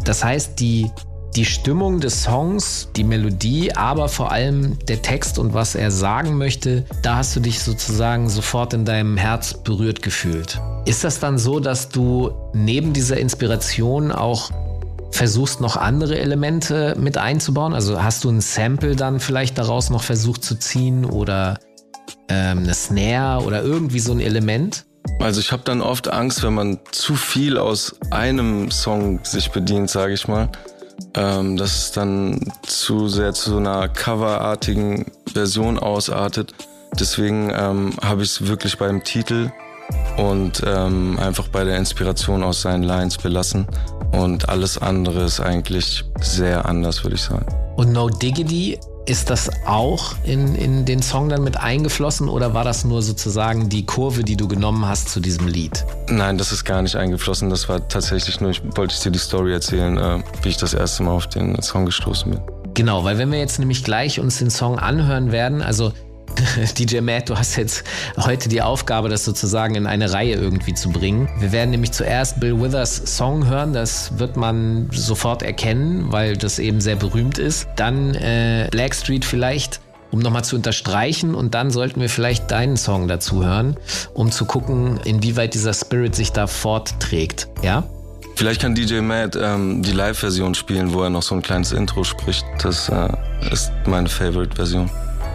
Das 0.03 0.23
heißt, 0.23 0.59
die, 0.59 0.89
die 1.35 1.45
Stimmung 1.45 1.99
des 1.99 2.23
Songs, 2.23 2.89
die 2.95 3.03
Melodie, 3.03 3.75
aber 3.75 4.09
vor 4.09 4.31
allem 4.31 4.77
der 4.87 5.01
Text 5.01 5.39
und 5.39 5.53
was 5.53 5.75
er 5.75 5.91
sagen 5.91 6.37
möchte, 6.37 6.85
da 7.01 7.17
hast 7.17 7.35
du 7.35 7.39
dich 7.39 7.61
sozusagen 7.61 8.29
sofort 8.29 8.73
in 8.73 8.85
deinem 8.85 9.17
Herz 9.17 9.53
berührt 9.53 10.01
gefühlt. 10.01 10.59
Ist 10.85 11.03
das 11.03 11.19
dann 11.19 11.37
so, 11.37 11.59
dass 11.59 11.89
du 11.89 12.31
neben 12.53 12.93
dieser 12.93 13.17
Inspiration 13.17 14.11
auch 14.11 14.51
versuchst 15.11 15.61
noch 15.61 15.75
andere 15.77 16.19
Elemente 16.19 16.95
mit 16.99 17.17
einzubauen? 17.17 17.73
Also 17.73 18.01
hast 18.01 18.23
du 18.23 18.29
ein 18.29 18.41
Sample 18.41 18.95
dann 18.95 19.19
vielleicht 19.19 19.57
daraus 19.57 19.89
noch 19.89 20.03
versucht 20.03 20.43
zu 20.43 20.55
ziehen 20.55 21.05
oder 21.05 21.59
ähm, 22.27 22.59
eine 22.59 22.73
Snare 22.73 23.43
oder 23.43 23.63
irgendwie 23.63 23.99
so 23.99 24.11
ein 24.11 24.19
Element? 24.19 24.85
Also 25.19 25.39
ich 25.39 25.51
habe 25.51 25.63
dann 25.65 25.81
oft 25.81 26.11
Angst, 26.11 26.43
wenn 26.43 26.53
man 26.53 26.79
zu 26.91 27.15
viel 27.15 27.57
aus 27.57 27.95
einem 28.11 28.71
Song 28.71 29.19
sich 29.23 29.51
bedient, 29.51 29.89
sage 29.89 30.13
ich 30.13 30.27
mal, 30.27 30.49
ähm, 31.15 31.57
dass 31.57 31.75
es 31.75 31.91
dann 31.91 32.51
zu 32.63 33.07
sehr 33.07 33.33
zu 33.33 33.51
so 33.51 33.57
einer 33.57 33.89
coverartigen 33.89 35.05
Version 35.33 35.77
ausartet. 35.77 36.53
Deswegen 36.99 37.51
ähm, 37.53 37.93
habe 38.03 38.23
ich 38.23 38.29
es 38.29 38.47
wirklich 38.47 38.77
beim 38.77 39.03
Titel 39.03 39.51
und 40.17 40.61
ähm, 40.65 41.17
einfach 41.19 41.47
bei 41.47 41.63
der 41.63 41.77
Inspiration 41.77 42.43
aus 42.43 42.61
seinen 42.61 42.83
Lines 42.83 43.17
belassen. 43.17 43.67
Und 44.11 44.49
alles 44.49 44.77
andere 44.77 45.23
ist 45.25 45.39
eigentlich 45.39 46.03
sehr 46.19 46.65
anders, 46.65 47.03
würde 47.03 47.15
ich 47.15 47.21
sagen. 47.21 47.45
Und 47.75 47.93
No 47.93 48.09
Diggity, 48.09 48.79
ist 49.05 49.29
das 49.29 49.49
auch 49.65 50.13
in, 50.23 50.55
in 50.55 50.85
den 50.85 51.01
Song 51.01 51.29
dann 51.29 51.43
mit 51.43 51.57
eingeflossen 51.57 52.29
oder 52.29 52.53
war 52.53 52.63
das 52.63 52.85
nur 52.85 53.01
sozusagen 53.01 53.69
die 53.69 53.85
Kurve, 53.85 54.23
die 54.23 54.37
du 54.37 54.47
genommen 54.47 54.87
hast 54.87 55.09
zu 55.09 55.19
diesem 55.19 55.47
Lied? 55.47 55.83
Nein, 56.09 56.37
das 56.37 56.51
ist 56.51 56.63
gar 56.63 56.81
nicht 56.81 56.95
eingeflossen. 56.95 57.49
Das 57.49 57.67
war 57.69 57.87
tatsächlich 57.87 58.39
nur, 58.39 58.51
ich 58.51 58.61
wollte 58.75 58.99
dir 59.01 59.11
die 59.11 59.19
Story 59.19 59.53
erzählen, 59.53 59.97
äh, 59.97 60.23
wie 60.43 60.49
ich 60.49 60.57
das 60.57 60.73
erste 60.73 61.03
Mal 61.03 61.11
auf 61.11 61.27
den 61.27 61.59
Song 61.61 61.85
gestoßen 61.85 62.31
bin. 62.31 62.41
Genau, 62.75 63.03
weil 63.03 63.17
wenn 63.17 63.31
wir 63.31 63.39
jetzt 63.39 63.59
nämlich 63.59 63.83
gleich 63.83 64.19
uns 64.19 64.37
den 64.37 64.49
Song 64.49 64.77
anhören 64.77 65.31
werden, 65.31 65.61
also 65.61 65.91
DJ 66.77 67.01
Matt, 67.01 67.29
du 67.29 67.37
hast 67.37 67.55
jetzt 67.55 67.83
heute 68.17 68.49
die 68.49 68.61
Aufgabe, 68.61 69.09
das 69.09 69.25
sozusagen 69.25 69.75
in 69.75 69.87
eine 69.87 70.11
Reihe 70.11 70.35
irgendwie 70.35 70.73
zu 70.73 70.89
bringen. 70.89 71.29
Wir 71.39 71.51
werden 71.51 71.71
nämlich 71.71 71.91
zuerst 71.91 72.39
Bill 72.39 72.59
Withers 72.59 73.17
Song 73.17 73.47
hören, 73.47 73.73
das 73.73 74.17
wird 74.19 74.37
man 74.37 74.89
sofort 74.91 75.43
erkennen, 75.43 76.11
weil 76.11 76.37
das 76.37 76.59
eben 76.59 76.81
sehr 76.81 76.95
berühmt 76.95 77.37
ist. 77.37 77.67
Dann 77.75 78.15
äh, 78.15 78.67
Blackstreet 78.71 79.25
vielleicht 79.25 79.81
um 80.11 80.19
nochmal 80.19 80.43
zu 80.43 80.55
unterstreichen 80.55 81.35
und 81.35 81.53
dann 81.53 81.69
sollten 81.69 82.01
wir 82.01 82.09
vielleicht 82.09 82.49
deinen 82.49 82.77
Song 82.77 83.07
dazu 83.07 83.45
hören, 83.45 83.77
um 84.15 84.31
zu 84.31 84.45
gucken, 84.45 84.99
inwieweit 85.05 85.53
dieser 85.53 85.71
Spirit 85.71 86.15
sich 86.15 86.31
da 86.31 86.47
fortträgt. 86.47 87.47
Ja? 87.61 87.83
Vielleicht 88.35 88.61
kann 88.61 88.73
DJ 88.73 89.01
Matt 89.01 89.37
ähm, 89.39 89.83
die 89.83 89.91
Live-Version 89.91 90.55
spielen, 90.55 90.93
wo 90.93 91.03
er 91.03 91.11
noch 91.11 91.21
so 91.21 91.35
ein 91.35 91.43
kleines 91.43 91.73
Intro 91.73 92.03
spricht. 92.03 92.43
Das 92.63 92.89
äh, 92.89 93.09
ist 93.51 93.71
meine 93.85 94.09
Favorite-Version. 94.09 94.89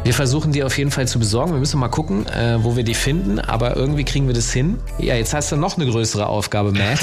Wir 0.04 0.12
versuchen 0.12 0.52
die 0.52 0.62
auf 0.62 0.76
jeden 0.76 0.90
Fall 0.90 1.08
zu 1.08 1.18
besorgen. 1.18 1.52
Wir 1.52 1.60
müssen 1.60 1.80
mal 1.80 1.88
gucken, 1.88 2.26
äh, 2.26 2.62
wo 2.62 2.76
wir 2.76 2.84
die 2.84 2.92
finden, 2.92 3.38
aber 3.38 3.74
irgendwie 3.74 4.04
kriegen 4.04 4.26
wir 4.26 4.34
das 4.34 4.52
hin. 4.52 4.78
Ja, 4.98 5.14
jetzt 5.14 5.32
hast 5.32 5.50
du 5.50 5.56
noch 5.56 5.78
eine 5.78 5.90
größere 5.90 6.26
Aufgabe, 6.26 6.72
Matt. 6.72 7.00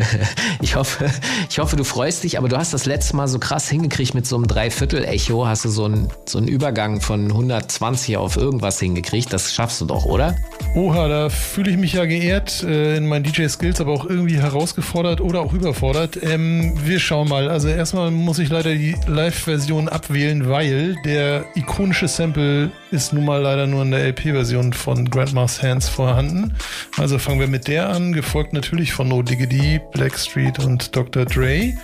ich, 0.60 0.76
hoffe, 0.76 1.10
ich 1.48 1.58
hoffe, 1.58 1.76
du 1.76 1.84
freust 1.84 2.22
dich, 2.22 2.36
aber 2.36 2.50
du 2.50 2.58
hast 2.58 2.74
das 2.74 2.84
letzte 2.84 3.16
Mal 3.16 3.28
so 3.28 3.38
krass 3.38 3.70
hingekriegt 3.70 4.12
mit 4.12 4.26
so 4.26 4.36
einem 4.36 4.46
Dreiviertel-Echo. 4.46 5.46
Hast 5.46 5.64
du 5.64 5.70
so 5.70 5.86
einen, 5.86 6.10
so 6.26 6.36
einen 6.36 6.46
Übergang 6.46 7.00
von 7.00 7.28
120 7.28 8.18
auf 8.18 8.36
irgendwas 8.36 8.78
hingekriegt. 8.78 9.32
Das 9.32 9.54
schaffst 9.54 9.80
du 9.80 9.86
doch, 9.86 10.04
oder? 10.04 10.36
Oha, 10.74 11.08
da 11.08 11.30
fühle 11.30 11.70
ich 11.70 11.78
mich 11.78 11.94
ja 11.94 12.04
geehrt 12.04 12.62
äh, 12.62 12.98
in 12.98 13.06
meinen 13.06 13.24
DJ-Skills, 13.24 13.80
aber 13.80 13.92
auch 13.92 14.04
irgendwie 14.04 14.36
herausgefordert 14.36 15.22
oder 15.22 15.40
auch 15.40 15.54
überfordert. 15.54 16.18
Ähm, 16.22 16.74
wir 16.84 17.00
schauen 17.00 17.30
mal. 17.30 17.48
Also 17.48 17.68
erstmal 17.68 18.10
muss 18.10 18.38
ich 18.38 18.50
leider 18.50 18.74
die 18.74 18.96
Live-Version 19.06 19.88
abwählen, 19.88 20.46
weil 20.50 20.96
der 21.06 21.46
ikonische 21.54 22.06
Sample 22.06 22.33
Sample 22.34 22.72
ist 22.90 23.12
nun 23.12 23.24
mal 23.24 23.40
leider 23.40 23.68
nur 23.68 23.82
in 23.82 23.92
der 23.92 24.04
LP-Version 24.08 24.72
von 24.72 25.08
Grandma's 25.08 25.62
Hands 25.62 25.88
vorhanden. 25.88 26.52
Also 26.98 27.18
fangen 27.18 27.38
wir 27.38 27.46
mit 27.46 27.68
der 27.68 27.88
an, 27.88 28.12
gefolgt 28.12 28.52
natürlich 28.52 28.92
von 28.92 29.08
No 29.08 29.22
Diggity, 29.22 29.80
Blackstreet 29.92 30.58
und 30.58 30.96
Dr. 30.96 31.26
Dre. 31.26 31.74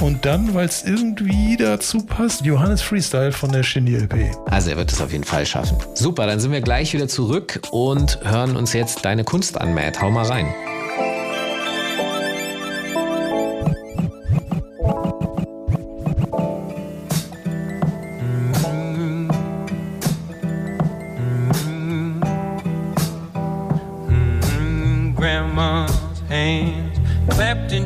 Und 0.00 0.26
dann, 0.26 0.52
weil 0.52 0.66
es 0.66 0.84
irgendwie 0.84 1.56
dazu 1.56 2.04
passt, 2.04 2.44
Johannes 2.44 2.82
Freestyle 2.82 3.32
von 3.32 3.50
der 3.50 3.62
Shindy 3.62 3.96
LP. 3.96 4.30
Also 4.50 4.70
er 4.70 4.76
wird 4.76 4.92
es 4.92 5.00
auf 5.00 5.10
jeden 5.10 5.24
Fall 5.24 5.46
schaffen. 5.46 5.78
Super, 5.94 6.26
dann 6.26 6.38
sind 6.38 6.52
wir 6.52 6.60
gleich 6.60 6.92
wieder 6.92 7.08
zurück 7.08 7.60
und 7.70 8.18
hören 8.24 8.56
uns 8.56 8.74
jetzt 8.74 9.06
deine 9.06 9.24
Kunst 9.24 9.58
an, 9.58 9.74
Matt. 9.74 10.02
Hau 10.02 10.10
mal 10.10 10.26
rein. 10.26 10.52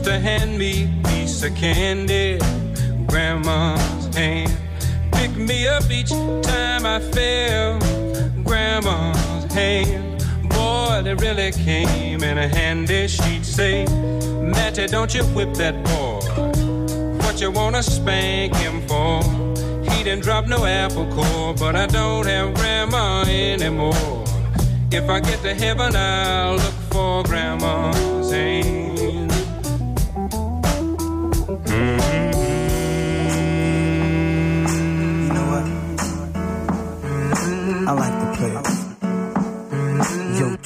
used 0.00 0.10
to 0.10 0.18
hand 0.18 0.58
me 0.58 0.84
a 0.84 1.08
piece 1.08 1.42
of 1.42 1.54
candy. 1.54 2.38
Grandma's 3.06 4.06
hand 4.14 4.50
pick 5.12 5.30
me 5.36 5.68
up 5.68 5.90
each 5.90 6.08
time 6.42 6.86
I 6.86 7.00
fell. 7.12 7.78
Grandma's 8.42 9.52
hand, 9.52 10.24
boy, 10.48 11.02
they 11.04 11.14
really 11.14 11.52
came 11.52 12.22
in 12.22 12.38
a 12.38 12.48
handy. 12.48 13.08
She'd 13.08 13.44
say, 13.44 13.84
Matty, 14.40 14.86
don't 14.86 15.12
you 15.14 15.22
whip 15.34 15.52
that 15.54 15.76
boy. 15.84 16.20
What 17.22 17.38
you 17.42 17.50
wanna 17.50 17.82
spank 17.82 18.56
him 18.56 18.80
for? 18.88 19.22
He 19.90 20.02
didn't 20.02 20.22
drop 20.22 20.46
no 20.46 20.64
apple 20.64 21.12
core, 21.12 21.52
but 21.54 21.76
I 21.76 21.86
don't 21.86 22.26
have 22.26 22.54
grandma 22.54 23.24
anymore. 23.26 24.24
If 24.90 25.10
I 25.10 25.20
get 25.20 25.42
to 25.42 25.54
heaven, 25.54 25.94
I'll 25.94 26.56
look 26.56 26.78
for 26.90 27.22
grandma's 27.24 28.32
hand. 28.32 28.89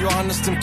you 0.00 0.08
are. 0.08 0.19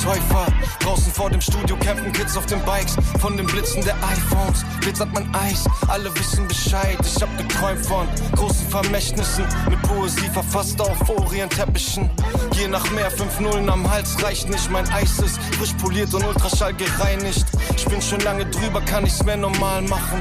Täufer. 0.08 0.46
Draußen 0.80 1.12
vor 1.12 1.30
dem 1.30 1.42
Studio 1.42 1.76
campen 1.80 2.14
Kids 2.14 2.38
auf 2.38 2.46
den 2.46 2.64
Bikes. 2.64 2.96
Von 3.20 3.36
den 3.36 3.46
Blitzen 3.46 3.84
der 3.84 3.96
iPhones 3.96 4.64
glitzert 4.80 5.14
mein 5.14 5.30
Eis. 5.36 5.66
Alle 5.90 6.18
wissen 6.18 6.48
Bescheid. 6.48 6.98
Ich 7.02 7.22
hab 7.22 7.38
geträumt 7.38 7.86
von 7.86 8.08
großen 8.38 8.70
Vermächtnissen. 8.70 9.44
Mit 9.70 9.82
Poesie 9.82 10.30
verfasst 10.30 10.80
auf 10.80 11.10
Orientteppichen. 11.10 12.10
Je 12.54 12.70
nach 12.70 12.90
mehr 12.92 13.12
5 13.12 13.42
Nullen 13.42 13.70
am 13.70 13.90
Hals 13.92 14.16
reicht 14.24 14.48
nicht. 14.48 14.72
Mein 14.72 14.88
Eis 14.94 15.20
ist 15.20 15.42
frisch 15.58 15.74
poliert 15.74 16.14
und 16.14 16.24
Ultraschall 16.24 16.74
gereinigt. 16.74 17.46
Ich 17.76 17.84
bin 17.84 18.02
schon 18.02 18.22
lange 18.22 18.46
drüber, 18.46 18.80
kann 18.80 19.06
ich's 19.06 19.26
mehr 19.26 19.36
normal 19.36 19.82
machen. 19.82 20.20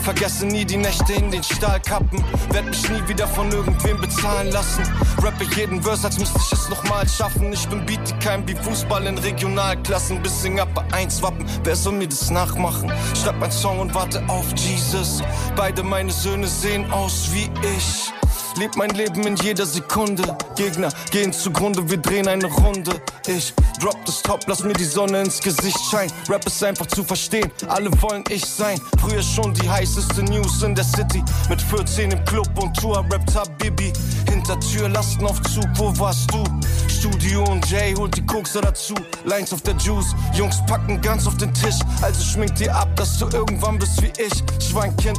Vergesse 0.00 0.46
nie 0.46 0.64
die 0.64 0.76
Nächte 0.76 1.12
in 1.14 1.30
den 1.32 1.42
Stahlkappen. 1.42 2.24
Werd 2.52 2.66
mich 2.66 2.88
nie 2.88 3.08
wieder 3.08 3.26
von 3.26 3.50
irgendwem 3.50 4.00
bezahlen 4.00 4.50
lassen. 4.52 4.84
Rappe 5.20 5.44
jeden 5.56 5.82
Verse, 5.82 6.06
als 6.06 6.18
müsste 6.18 6.38
ich 6.38 6.52
es 6.52 6.68
nochmal 6.68 7.08
schaffen. 7.08 7.52
Ich 7.52 7.68
bin 7.68 7.84
Bietigheim 7.84 8.46
wie 8.46 8.54
Fußball 8.54 9.04
in 9.06 9.18
Regionalklassen. 9.26 10.22
Bis 10.22 10.42
Singapur 10.42 10.84
1 10.92 11.20
Wappen, 11.22 11.44
wer 11.64 11.74
soll 11.74 11.94
mir 11.94 12.08
das 12.08 12.30
nachmachen? 12.30 12.92
Schreib 13.20 13.42
einen 13.42 13.50
Song 13.50 13.80
und 13.80 13.94
warte 13.94 14.22
auf 14.28 14.46
Jesus. 14.56 15.20
Beide 15.56 15.82
meine 15.82 16.12
Söhne 16.12 16.46
sehen 16.46 16.90
aus 16.92 17.30
wie 17.32 17.50
ich. 17.76 18.12
Leb 18.56 18.74
mein 18.76 18.88
Leben 18.90 19.26
in 19.26 19.36
jeder 19.36 19.66
Sekunde. 19.66 20.22
Gegner 20.56 20.88
gehen 21.10 21.30
zugrunde, 21.30 21.90
wir 21.90 21.98
drehen 21.98 22.26
eine 22.26 22.46
Runde. 22.46 22.90
Ich 23.26 23.52
drop 23.80 24.02
das 24.06 24.22
Top, 24.22 24.40
lass 24.46 24.62
mir 24.62 24.72
die 24.72 24.84
Sonne 24.84 25.20
ins 25.22 25.40
Gesicht 25.40 25.78
scheinen. 25.90 26.10
Rap 26.28 26.46
ist 26.46 26.64
einfach 26.64 26.86
zu 26.86 27.04
verstehen, 27.04 27.50
alle 27.68 27.90
wollen 28.00 28.24
ich 28.30 28.46
sein. 28.46 28.80
Früher 29.00 29.22
schon 29.22 29.52
die 29.52 29.68
heißeste 29.68 30.22
News 30.22 30.62
in 30.62 30.74
der 30.74 30.84
City. 30.84 31.22
Mit 31.50 31.60
14 31.60 32.12
im 32.12 32.24
Club 32.24 32.48
und 32.58 32.74
Tour, 32.78 33.04
rappt 33.10 33.58
Bibi. 33.58 33.92
Hintertür, 34.26 34.88
Lastenaufzug, 34.88 35.68
wo 35.74 35.98
warst 35.98 36.32
du? 36.32 36.42
Studio 36.88 37.44
und 37.44 37.68
Jay 37.70 37.94
holt 37.94 38.16
die 38.16 38.24
Kokser 38.24 38.62
dazu. 38.62 38.94
Lines 39.24 39.52
auf 39.52 39.60
der 39.62 39.76
Juice, 39.76 40.14
Jungs 40.32 40.64
packen 40.66 41.00
ganz 41.02 41.26
auf 41.26 41.36
den 41.36 41.52
Tisch. 41.52 41.78
Also 42.00 42.24
schmink 42.24 42.54
dir 42.54 42.74
ab, 42.74 42.88
dass 42.96 43.18
du 43.18 43.28
irgendwann 43.36 43.78
bist 43.78 44.00
wie 44.00 44.12
ich. 44.18 44.32
Ich 44.58 44.74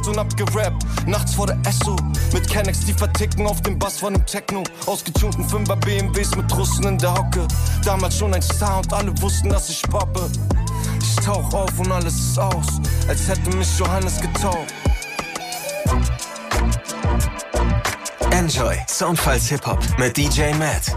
und 0.06 0.16
hab 0.16 0.36
gerappt, 0.36 0.84
nachts 1.06 1.34
vor 1.34 1.46
der 1.46 1.58
Esso. 1.66 1.96
Mit 2.32 2.48
Kennex, 2.48 2.80
die 2.80 2.92
verticken 3.28 3.46
auf 3.46 3.60
dem 3.62 3.78
Bass 3.78 3.98
von 3.98 4.14
dem 4.14 4.24
Techno. 4.26 4.62
Ausgetunten 4.86 5.44
5er 5.44 5.76
BMWs 5.76 6.34
mit 6.36 6.56
Russen 6.56 6.84
in 6.86 6.98
der 6.98 7.14
Hocke. 7.14 7.46
Damals 7.84 8.16
schon 8.16 8.34
ein 8.34 8.42
Star 8.42 8.78
und 8.78 8.92
alle 8.92 9.12
wussten, 9.20 9.48
dass 9.50 9.68
ich 9.68 9.82
poppe. 9.82 10.30
Ich 11.00 11.16
tauch 11.24 11.52
auf 11.52 11.78
und 11.78 11.92
alles 11.92 12.14
ist 12.14 12.38
aus, 12.38 12.66
als 13.08 13.28
hätte 13.28 13.54
mich 13.56 13.78
Johannes 13.78 14.20
getauft. 14.20 14.74
Enjoy 18.38 18.76
Soundfiles 18.86 19.48
Hip 19.48 19.66
Hop 19.66 19.80
mit 19.98 20.16
DJ 20.16 20.54
Matt. 20.60 20.96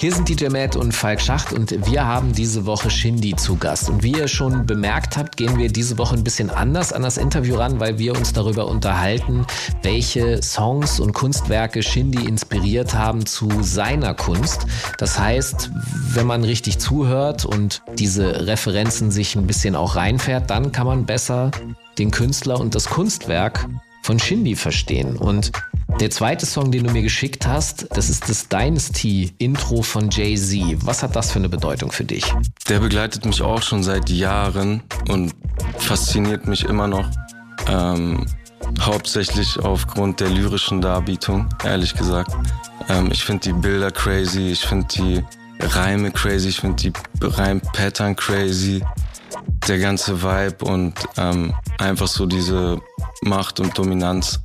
Hier 0.00 0.14
sind 0.14 0.26
DJ 0.26 0.48
Matt 0.48 0.76
und 0.76 0.92
Falk 0.92 1.20
Schacht 1.20 1.52
und 1.52 1.70
wir 1.86 2.06
haben 2.06 2.32
diese 2.32 2.64
Woche 2.64 2.88
Shindy 2.88 3.36
zu 3.36 3.56
Gast. 3.56 3.90
Und 3.90 4.02
wie 4.02 4.12
ihr 4.12 4.28
schon 4.28 4.64
bemerkt 4.64 5.18
habt, 5.18 5.36
gehen 5.36 5.58
wir 5.58 5.70
diese 5.70 5.98
Woche 5.98 6.16
ein 6.16 6.24
bisschen 6.24 6.48
anders 6.48 6.94
an 6.94 7.02
das 7.02 7.18
Interview 7.18 7.56
ran, 7.56 7.80
weil 7.80 7.98
wir 7.98 8.16
uns 8.16 8.32
darüber 8.32 8.66
unterhalten, 8.66 9.44
welche 9.82 10.42
Songs 10.42 11.00
und 11.00 11.12
Kunstwerke 11.12 11.82
Shindy 11.82 12.26
inspiriert 12.26 12.94
haben 12.94 13.26
zu 13.26 13.46
seiner 13.60 14.14
Kunst. 14.14 14.66
Das 14.96 15.18
heißt, 15.18 15.70
wenn 16.14 16.26
man 16.26 16.44
richtig 16.44 16.78
zuhört 16.78 17.44
und 17.44 17.82
diese 17.98 18.46
Referenzen 18.46 19.10
sich 19.10 19.36
ein 19.36 19.46
bisschen 19.46 19.76
auch 19.76 19.96
reinfährt, 19.96 20.48
dann 20.48 20.72
kann 20.72 20.86
man 20.86 21.04
besser 21.04 21.50
den 21.98 22.10
Künstler 22.10 22.58
und 22.58 22.74
das 22.74 22.86
Kunstwerk 22.86 23.68
von 24.00 24.18
Shindy 24.18 24.56
verstehen. 24.56 25.16
Und 25.16 25.52
der 26.00 26.10
zweite 26.10 26.44
Song, 26.44 26.70
den 26.72 26.84
du 26.84 26.92
mir 26.92 27.02
geschickt 27.02 27.46
hast, 27.46 27.86
das 27.96 28.08
ist 28.08 28.28
das 28.28 28.48
Dynasty-Intro 28.48 29.82
von 29.82 30.10
Jay-Z. 30.10 30.84
Was 30.84 31.02
hat 31.02 31.14
das 31.14 31.30
für 31.30 31.38
eine 31.38 31.48
Bedeutung 31.48 31.92
für 31.92 32.04
dich? 32.04 32.24
Der 32.68 32.80
begleitet 32.80 33.24
mich 33.24 33.42
auch 33.42 33.62
schon 33.62 33.82
seit 33.82 34.10
Jahren 34.10 34.82
und 35.08 35.34
fasziniert 35.78 36.46
mich 36.46 36.64
immer 36.64 36.88
noch. 36.88 37.08
Ähm, 37.68 38.26
hauptsächlich 38.80 39.58
aufgrund 39.60 40.20
der 40.20 40.30
lyrischen 40.30 40.80
Darbietung, 40.80 41.48
ehrlich 41.64 41.94
gesagt. 41.94 42.32
Ähm, 42.88 43.10
ich 43.12 43.24
finde 43.24 43.42
die 43.42 43.52
Bilder 43.52 43.90
crazy, 43.90 44.50
ich 44.50 44.66
finde 44.66 44.86
die 44.94 45.24
Reime 45.60 46.10
crazy, 46.10 46.48
ich 46.48 46.60
finde 46.60 46.76
die 46.76 46.92
Reimpattern 47.20 48.16
crazy. 48.16 48.82
Der 49.68 49.78
ganze 49.78 50.22
Vibe 50.22 50.64
und 50.64 50.94
ähm, 51.16 51.54
einfach 51.78 52.06
so 52.06 52.26
diese 52.26 52.80
Macht 53.22 53.60
und 53.60 53.76
Dominanz 53.76 54.40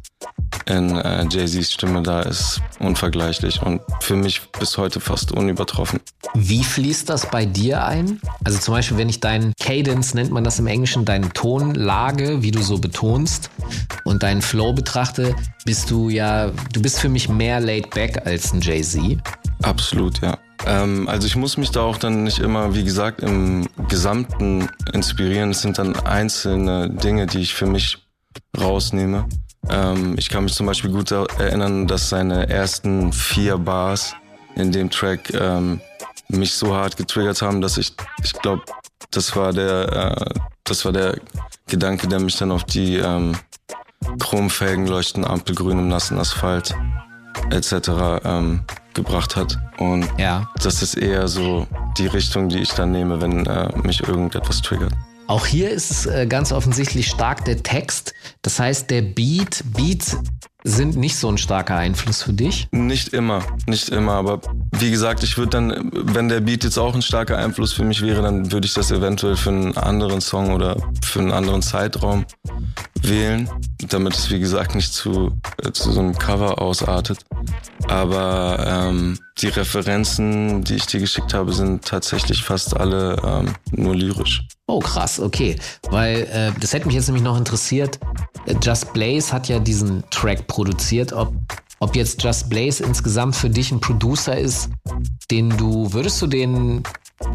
in 0.69 0.95
äh, 0.95 1.25
Jay-Z's 1.29 1.73
Stimme 1.73 2.01
da 2.03 2.21
ist 2.21 2.61
unvergleichlich 2.79 3.61
und 3.61 3.81
für 4.01 4.15
mich 4.15 4.41
bis 4.59 4.77
heute 4.77 4.99
fast 4.99 5.31
unübertroffen. 5.31 5.99
Wie 6.35 6.63
fließt 6.63 7.09
das 7.09 7.29
bei 7.29 7.45
dir 7.45 7.83
ein? 7.83 8.21
Also 8.43 8.59
zum 8.59 8.75
Beispiel, 8.75 8.97
wenn 8.97 9.09
ich 9.09 9.19
deinen 9.19 9.53
Cadence, 9.59 10.13
nennt 10.13 10.31
man 10.31 10.43
das 10.43 10.59
im 10.59 10.67
Englischen, 10.67 11.05
deine 11.05 11.29
Tonlage, 11.29 12.41
wie 12.43 12.51
du 12.51 12.61
so 12.61 12.77
betonst 12.77 13.49
und 14.03 14.23
deinen 14.23 14.41
Flow 14.41 14.73
betrachte, 14.73 15.35
bist 15.65 15.89
du 15.89 16.09
ja, 16.09 16.51
du 16.71 16.81
bist 16.81 16.99
für 16.99 17.09
mich 17.09 17.29
mehr 17.29 17.59
laid 17.59 17.89
back 17.89 18.25
als 18.25 18.53
ein 18.53 18.61
Jay-Z. 18.61 19.17
Absolut, 19.63 20.21
ja. 20.21 20.37
Ähm, 20.65 21.07
also 21.07 21.25
ich 21.25 21.35
muss 21.35 21.57
mich 21.57 21.71
da 21.71 21.81
auch 21.81 21.97
dann 21.97 22.23
nicht 22.23 22.39
immer, 22.39 22.75
wie 22.75 22.83
gesagt, 22.83 23.21
im 23.21 23.67
Gesamten 23.87 24.69
inspirieren. 24.93 25.51
Es 25.51 25.61
sind 25.61 25.79
dann 25.79 25.95
einzelne 25.95 26.89
Dinge, 26.89 27.25
die 27.27 27.39
ich 27.39 27.53
für 27.53 27.65
mich 27.65 27.97
rausnehme. 28.59 29.25
Ähm, 29.69 30.15
ich 30.17 30.29
kann 30.29 30.43
mich 30.43 30.53
zum 30.53 30.65
Beispiel 30.65 30.91
gut 30.91 31.11
erinnern, 31.11 31.87
dass 31.87 32.09
seine 32.09 32.49
ersten 32.49 33.11
vier 33.11 33.57
Bars 33.57 34.15
in 34.55 34.71
dem 34.71 34.89
Track 34.89 35.33
ähm, 35.33 35.81
mich 36.27 36.53
so 36.53 36.75
hart 36.75 36.97
getriggert 36.97 37.41
haben, 37.41 37.61
dass 37.61 37.77
ich, 37.77 37.93
ich 38.23 38.33
glaube, 38.33 38.63
das 39.11 39.35
war 39.35 39.53
der, 39.53 40.15
äh, 40.17 40.39
das 40.63 40.85
war 40.85 40.91
der 40.91 41.17
Gedanke, 41.67 42.07
der 42.07 42.19
mich 42.19 42.37
dann 42.37 42.51
auf 42.51 42.63
die 42.63 42.97
ähm, 42.97 43.35
Chromfelgen 44.19 44.87
leuchten, 44.87 45.25
Ampelgrün 45.25 45.79
im 45.79 45.87
nassen 45.87 46.19
Asphalt 46.19 46.75
etc. 47.51 47.89
Ähm, 48.23 48.61
gebracht 48.93 49.35
hat. 49.35 49.57
Und 49.77 50.07
ja. 50.17 50.49
das 50.61 50.81
ist 50.81 50.95
eher 50.95 51.27
so 51.27 51.67
die 51.97 52.07
Richtung, 52.07 52.49
die 52.49 52.59
ich 52.59 52.71
dann 52.71 52.91
nehme, 52.91 53.21
wenn 53.21 53.45
äh, 53.45 53.69
mich 53.83 54.07
irgendetwas 54.07 54.61
triggert. 54.61 54.93
Auch 55.29 55.45
hier 55.45 55.69
ist 55.69 56.07
äh, 56.07 56.25
ganz 56.25 56.51
offensichtlich 56.51 57.05
stark 57.05 57.45
der 57.45 57.61
Text. 57.61 58.15
Das 58.41 58.59
heißt, 58.59 58.89
der 58.89 59.03
Beat, 59.03 59.63
Beats 59.75 60.17
sind 60.63 60.97
nicht 60.97 61.17
so 61.17 61.29
ein 61.29 61.37
starker 61.37 61.75
Einfluss 61.75 62.23
für 62.23 62.33
dich? 62.33 62.67
Nicht 62.71 63.09
immer, 63.09 63.43
nicht 63.67 63.89
immer. 63.89 64.13
Aber 64.13 64.41
wie 64.79 64.89
gesagt, 64.89 65.21
ich 65.21 65.37
würde 65.37 65.51
dann, 65.51 65.91
wenn 65.93 66.29
der 66.29 66.39
Beat 66.39 66.63
jetzt 66.63 66.79
auch 66.79 66.95
ein 66.95 67.03
starker 67.03 67.37
Einfluss 67.37 67.73
für 67.73 67.83
mich 67.83 68.01
wäre, 68.01 68.23
dann 68.23 68.51
würde 68.51 68.65
ich 68.65 68.73
das 68.73 68.89
eventuell 68.89 69.35
für 69.35 69.51
einen 69.51 69.77
anderen 69.77 70.19
Song 70.19 70.51
oder 70.51 70.77
für 71.05 71.19
einen 71.19 71.31
anderen 71.31 71.61
Zeitraum 71.61 72.25
wählen, 73.03 73.47
damit 73.87 74.15
es 74.15 74.31
wie 74.31 74.39
gesagt 74.39 74.73
nicht 74.73 74.91
zu, 74.91 75.39
äh, 75.63 75.71
zu 75.71 75.91
so 75.91 75.99
einem 75.99 76.17
Cover 76.17 76.59
ausartet. 76.59 77.19
Aber 77.87 78.65
ähm, 78.67 79.19
die 79.37 79.49
Referenzen, 79.49 80.63
die 80.63 80.75
ich 80.75 80.87
dir 80.87 80.99
geschickt 80.99 81.35
habe, 81.35 81.53
sind 81.53 81.85
tatsächlich 81.85 82.43
fast 82.43 82.75
alle 82.75 83.15
ähm, 83.23 83.53
nur 83.71 83.95
lyrisch. 83.95 84.47
Oh, 84.69 84.77
krass, 84.77 85.19
okay. 85.19 85.55
Weil 85.89 86.27
äh, 86.31 86.51
das 86.59 86.73
hätte 86.73 86.85
mich 86.85 86.95
jetzt 86.95 87.07
nämlich 87.07 87.23
noch 87.23 87.35
interessiert. 87.35 87.99
Just 88.61 88.93
Blaze 88.93 89.33
hat 89.33 89.49
ja 89.49 89.57
diesen 89.57 90.03
Track 90.11 90.45
produziert. 90.45 91.11
Ob, 91.11 91.33
ob 91.79 91.95
jetzt 91.95 92.21
Just 92.23 92.51
Blaze 92.51 92.83
insgesamt 92.83 93.35
für 93.35 93.49
dich 93.49 93.71
ein 93.71 93.81
Producer 93.81 94.37
ist, 94.37 94.69
den 95.31 95.49
du, 95.57 95.91
würdest 95.91 96.21
du 96.21 96.27
den, 96.27 96.83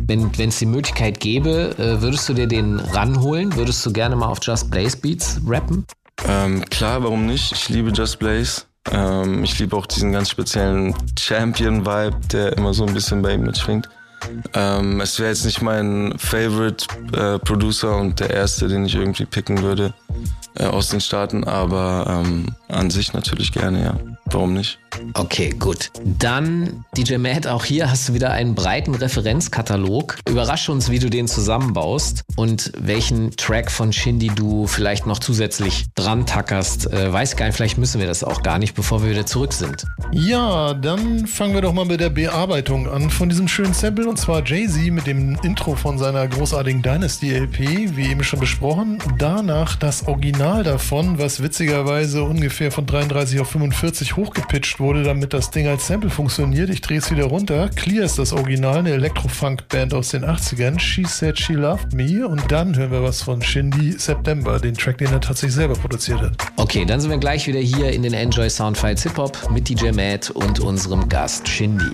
wenn 0.07 0.31
es 0.38 0.61
die 0.61 0.66
Möglichkeit 0.66 1.18
gäbe, 1.18 1.75
äh, 1.77 2.01
würdest 2.01 2.29
du 2.29 2.35
dir 2.35 2.47
den 2.47 2.79
ranholen? 2.79 3.57
Würdest 3.57 3.85
du 3.85 3.92
gerne 3.92 4.14
mal 4.14 4.29
auf 4.29 4.38
Just 4.40 4.70
Blaze 4.70 4.97
Beats 4.97 5.40
rappen? 5.44 5.85
Ähm, 6.29 6.64
klar, 6.66 7.03
warum 7.03 7.27
nicht? 7.27 7.51
Ich 7.51 7.68
liebe 7.68 7.90
Just 7.90 8.20
Blaze. 8.20 8.62
Ähm, 8.92 9.42
ich 9.42 9.59
liebe 9.59 9.77
auch 9.77 9.87
diesen 9.87 10.12
ganz 10.12 10.31
speziellen 10.31 10.94
Champion-Vibe, 11.18 12.16
der 12.33 12.57
immer 12.57 12.75
so 12.75 12.87
ein 12.87 12.94
bisschen 12.94 13.23
bei 13.23 13.35
ihm 13.35 13.42
mitschwingt. 13.42 13.88
Ähm, 14.55 15.01
es 15.01 15.19
wäre 15.19 15.31
jetzt 15.31 15.45
nicht 15.45 15.63
mein 15.63 16.15
Favorite 16.19 16.87
äh, 17.13 17.39
Producer 17.39 17.97
und 17.97 18.21
der 18.21 18.31
erste, 18.31 18.69
den 18.69 18.85
ich 18.85 18.95
irgendwie 18.95 19.25
picken 19.25 19.63
würde 19.63 19.95
äh, 20.55 20.65
aus 20.65 20.89
den 20.89 21.01
Staaten, 21.01 21.45
aber 21.45 22.07
ähm, 22.09 22.55
an 22.69 22.91
sich 22.91 23.13
natürlich 23.13 23.53
gerne, 23.53 23.83
ja. 23.85 24.13
Warum 24.35 24.53
nicht? 24.53 24.81
Okay, 25.14 25.51
gut. 25.51 25.90
Dann, 26.18 26.85
DJ 26.97 27.16
Matt, 27.16 27.47
auch 27.47 27.64
hier 27.64 27.90
hast 27.90 28.09
du 28.09 28.14
wieder 28.14 28.31
einen 28.31 28.55
breiten 28.55 28.94
Referenzkatalog. 28.94 30.18
Überrasche 30.29 30.73
uns, 30.73 30.90
wie 30.90 30.99
du 30.99 31.11
den 31.11 31.29
zusammenbaust 31.29 32.25
und 32.37 32.73
welchen 32.79 33.31
Track 33.37 33.70
von 33.70 33.92
Shindy 33.92 34.29
du 34.29 34.66
vielleicht 34.66 35.07
noch 35.07 35.18
zusätzlich 35.18 35.87
dran 35.94 36.27
tackerst. 36.27 36.92
Äh, 36.92 37.12
weiß 37.12 37.37
gar 37.37 37.47
nicht, 37.47 37.57
vielleicht 37.57 37.79
müssen 37.79 38.01
wir 38.01 38.07
das 38.07 38.25
auch 38.25 38.42
gar 38.42 38.59
nicht, 38.59 38.75
bevor 38.75 39.03
wir 39.03 39.11
wieder 39.11 39.27
zurück 39.27 39.53
sind. 39.53 39.85
Ja, 40.12 40.75
dann 40.75 41.27
fangen 41.27 41.55
wir 41.55 41.61
doch 41.61 41.73
mal 41.73 41.85
mit 41.85 42.01
der 42.01 42.11
Bearbeitung 42.11 42.88
an 42.88 43.11
von 43.11 43.29
diesem 43.29 43.49
schönen 43.49 43.75
Sample 43.75 44.09
und 44.09 44.18
zwar 44.18 44.44
Jay-Z 44.44 44.92
mit 44.92 45.07
dem 45.07 45.38
Intro 45.42 45.75
von 45.77 45.99
seiner 45.99 46.27
großartigen 46.27 46.83
Dynasty 46.83 47.31
LP, 47.31 47.97
wie 47.97 48.11
eben 48.11 48.25
schon 48.25 48.40
besprochen. 48.40 48.99
Danach 49.18 49.77
das 49.77 50.07
Original 50.07 50.62
davon, 50.62 51.18
was 51.18 51.42
witzigerweise 51.42 52.25
ungefähr 52.25 52.73
von 52.73 52.87
33 52.87 53.40
auf 53.40 53.51
45 53.51 54.16
hochgepitcht 54.25 54.81
wurde, 54.81 55.03
damit 55.03 55.33
das 55.35 55.51
Ding 55.51 55.67
als 55.67 55.87
Sample 55.87 56.11
funktioniert. 56.11 56.71
Ich 56.71 56.81
drehe 56.81 56.99
es 56.99 57.11
wieder 57.11 57.25
runter. 57.25 57.69
Clear 57.77 58.05
ist 58.05 58.19
das 58.19 58.33
Original, 58.33 58.79
eine 58.79 58.93
Electro-Funk-Band 58.93 59.95
aus 59.95 60.11
den 60.11 60.25
80ern. 60.25 60.79
She 60.79 61.05
Said 61.05 61.39
She 61.39 61.53
Loved 61.53 61.93
Me. 61.93 62.27
Und 62.27 62.51
dann 62.51 62.77
hören 62.77 62.91
wir 62.91 63.03
was 63.03 63.23
von 63.23 63.43
Shindy 63.43 63.93
September, 63.93 64.59
den 64.59 64.75
Track, 64.75 64.99
den 64.99 65.13
er 65.13 65.21
tatsächlich 65.21 65.55
selber 65.55 65.75
produziert 65.75 66.21
hat. 66.21 66.33
Okay, 66.57 66.85
dann 66.85 67.01
sind 67.01 67.11
wir 67.11 67.19
gleich 67.19 67.47
wieder 67.47 67.61
hier 67.61 67.93
in 67.93 68.03
den 68.03 68.15
Enjoy 68.15 68.49
Soundfiles 68.49 69.03
Hip-Hop 69.03 69.51
mit 69.51 69.69
DJ 69.69 69.91
Matt 69.91 70.31
und 70.31 70.61
unserem 70.61 71.09
Gast 71.09 71.47
Shindy. 71.49 71.85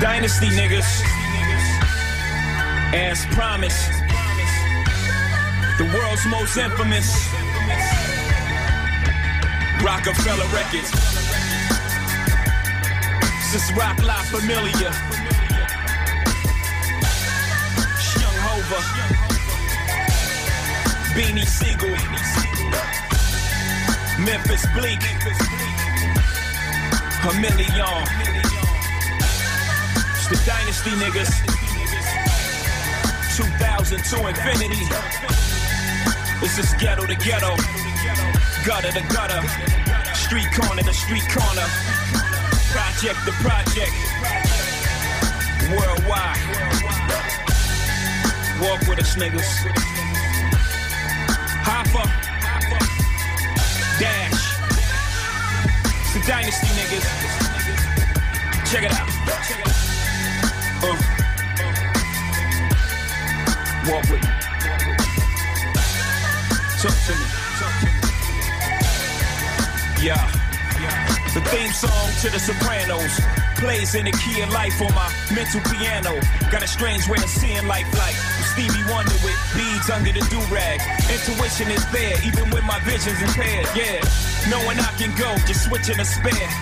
Dynasty 0.00 0.48
niggas. 0.50 1.02
As 2.92 3.26
promised. 3.34 3.90
The 5.78 5.84
world's 5.84 6.24
most 6.26 6.56
infamous. 6.56 8.03
Rockefeller 9.84 10.48
Records. 10.48 10.88
Since 13.50 13.70
Rock 13.72 14.02
La 14.02 14.16
Familia. 14.32 14.90
Young 18.18 18.38
Hova. 18.46 18.80
Beanie 21.14 21.44
Siegel. 21.44 21.90
Memphis 24.24 24.64
Bleak. 24.74 25.02
A 27.28 27.34
million. 27.38 28.04
It's 30.14 30.28
the 30.28 30.40
Dynasty 30.46 30.92
niggas. 30.92 31.30
2000 33.36 34.02
to 34.02 34.28
infinity. 34.28 34.86
This 36.40 36.58
is 36.58 36.72
ghetto 36.80 37.06
to 37.06 37.14
ghetto. 37.16 37.54
Gutter 38.64 38.92
to 38.92 39.00
gutter. 39.12 39.46
Street 40.14 40.46
corner 40.54 40.82
to 40.82 40.94
street 40.94 41.28
corner. 41.28 41.66
Project 42.72 43.18
to 43.26 43.32
project. 43.44 43.92
Worldwide. 45.70 46.40
Walk 48.62 48.80
with 48.88 49.00
us, 49.00 49.16
niggas. 49.16 49.44
Hopper. 51.60 52.08
Dash. 54.00 54.32
It's 56.00 56.14
the 56.14 56.20
Dynasty 56.26 56.68
niggas. 56.68 57.04
Check 58.72 58.84
it 58.84 58.92
out. 58.92 59.08
Uh. 60.82 60.96
Walk 63.90 64.04
with 64.10 64.22
me. 64.22 64.28
Talk 66.80 66.94
to 67.06 67.12
me. 67.12 67.33
Yeah. 70.04 70.20
The 71.32 71.40
theme 71.48 71.72
song 71.72 72.12
to 72.20 72.28
the 72.28 72.38
Sopranos 72.38 73.16
plays 73.56 73.94
in 73.94 74.04
the 74.04 74.12
key 74.12 74.42
of 74.42 74.50
life 74.50 74.76
on 74.82 74.92
my 74.92 75.08
mental 75.32 75.62
piano. 75.72 76.20
Got 76.52 76.62
a 76.62 76.68
strange 76.68 77.08
way 77.08 77.16
of 77.16 77.30
seeing 77.30 77.66
life 77.66 77.88
like 77.96 78.12
Stevie 78.52 78.84
Wonder 78.92 79.16
with 79.24 79.40
beads 79.56 79.88
under 79.88 80.12
the 80.12 80.20
do 80.28 80.40
rag. 80.52 80.84
Intuition 81.08 81.72
is 81.72 81.88
there, 81.90 82.20
even 82.20 82.50
when 82.50 82.66
my 82.66 82.78
vision's 82.80 83.16
impaired. 83.22 83.64
Yeah, 83.74 84.04
knowing 84.52 84.76
I 84.78 84.92
can 85.00 85.16
go, 85.16 85.32
just 85.48 85.64
switching 85.64 85.98
a 85.98 86.04
spare. 86.04 86.52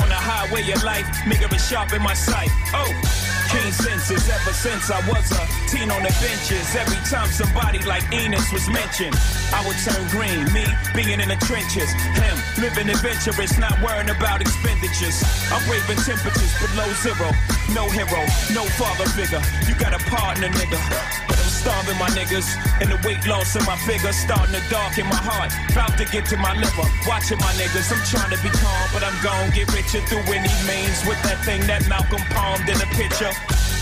On 0.00 0.08
the 0.08 0.16
highway 0.16 0.64
of 0.72 0.82
life, 0.82 1.04
nigga 1.28 1.52
is 1.54 1.68
sharp 1.68 1.92
in 1.92 2.00
my 2.00 2.14
sight. 2.14 2.48
Oh. 2.72 3.25
Keen 3.56 3.72
senses 3.72 4.28
ever 4.28 4.52
since 4.52 4.90
I 4.90 5.00
was 5.08 5.32
a 5.32 5.40
teen 5.70 5.90
on 5.90 6.02
the 6.02 6.12
benches. 6.20 6.76
Every 6.76 7.00
time 7.08 7.28
somebody 7.28 7.80
like 7.88 8.04
Enos 8.12 8.52
was 8.52 8.68
mentioned, 8.68 9.16
I 9.50 9.64
would 9.66 9.78
turn 9.80 10.04
green. 10.12 10.44
Me 10.52 10.64
being 10.92 11.20
in 11.20 11.28
the 11.28 11.40
trenches, 11.48 11.88
him 12.20 12.36
living 12.60 12.90
adventurous, 12.90 13.56
not 13.56 13.80
worrying 13.80 14.10
about 14.10 14.42
expenditures. 14.42 15.24
I'm 15.50 15.64
braving 15.64 15.96
temperatures 16.04 16.52
below 16.60 16.92
zero. 17.00 17.32
No 17.72 17.88
hero, 17.88 18.20
no 18.52 18.64
father 18.76 19.08
figure. 19.16 19.40
You 19.66 19.74
got 19.80 19.94
a 19.94 20.04
partner, 20.04 20.48
nigga. 20.48 21.35
Starving 21.66 21.98
my 21.98 22.06
niggas, 22.10 22.46
and 22.80 22.88
the 22.88 22.98
weight 23.02 23.26
loss 23.26 23.56
in 23.56 23.64
my 23.64 23.74
figure 23.78 24.12
starting 24.12 24.54
to 24.54 24.62
darken 24.70 25.04
my 25.06 25.18
heart. 25.18 25.50
About 25.72 25.98
to 25.98 26.04
get 26.04 26.24
to 26.26 26.36
my 26.36 26.54
liver, 26.54 26.86
watching 27.08 27.38
my 27.38 27.50
niggas. 27.58 27.90
I'm 27.90 27.98
trying 28.06 28.30
to 28.30 28.40
be 28.40 28.50
calm, 28.54 28.86
but 28.94 29.02
I'm 29.02 29.18
gon' 29.18 29.50
get 29.50 29.74
richer 29.74 29.98
through 30.06 30.22
any 30.30 30.54
means 30.62 31.02
with 31.10 31.20
that 31.26 31.42
thing 31.42 31.66
that 31.66 31.82
Malcolm 31.88 32.22
palmed 32.30 32.68
in 32.70 32.78
the 32.78 32.86
picture. 32.94 33.34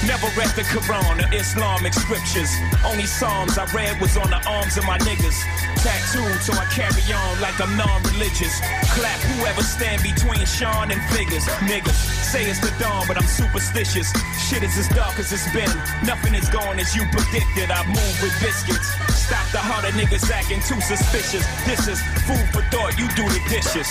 Never 0.06 0.28
read 0.36 0.52
the 0.52 0.68
Quran 0.68 1.24
or 1.24 1.34
Islamic 1.34 1.94
scriptures. 1.94 2.52
Only 2.84 3.06
Psalms 3.06 3.56
I 3.56 3.64
read 3.72 3.98
was 4.00 4.16
on 4.16 4.28
the 4.28 4.40
arms 4.46 4.76
of 4.76 4.84
my 4.84 4.98
niggas. 4.98 5.40
Tattooed 5.80 6.40
so 6.44 6.52
I 6.52 6.66
carry 6.68 7.00
on 7.08 7.40
like 7.40 7.58
I'm 7.58 7.74
non-religious. 7.76 8.60
Clap 8.92 9.20
whoever 9.32 9.62
stand 9.62 10.02
between 10.02 10.44
Sean 10.44 10.90
and 10.90 11.00
figures. 11.08 11.44
Niggas 11.64 11.96
say 12.20 12.44
it's 12.44 12.60
the 12.60 12.72
dawn, 12.78 13.04
but 13.08 13.16
I'm 13.16 13.26
superstitious. 13.26 14.12
Shit 14.44 14.62
is 14.62 14.76
as 14.76 14.88
dark 14.90 15.18
as 15.18 15.32
it's 15.32 15.48
been. 15.52 15.72
Nothing 16.04 16.34
is 16.34 16.48
going 16.50 16.78
as 16.78 16.94
you 16.94 17.04
predicted. 17.08 17.70
I 17.70 17.80
move 17.88 18.16
with 18.20 18.36
biscuits. 18.44 18.92
Stop 19.16 19.48
the 19.52 19.58
heart 19.58 19.88
of 19.88 19.94
niggas 19.96 20.30
acting 20.30 20.60
too 20.60 20.80
suspicious. 20.84 21.48
This 21.64 21.88
is 21.88 21.96
food 22.28 22.44
for 22.52 22.60
thought. 22.68 22.98
You 23.00 23.08
do 23.16 23.24
the 23.24 23.40
dishes. 23.48 23.88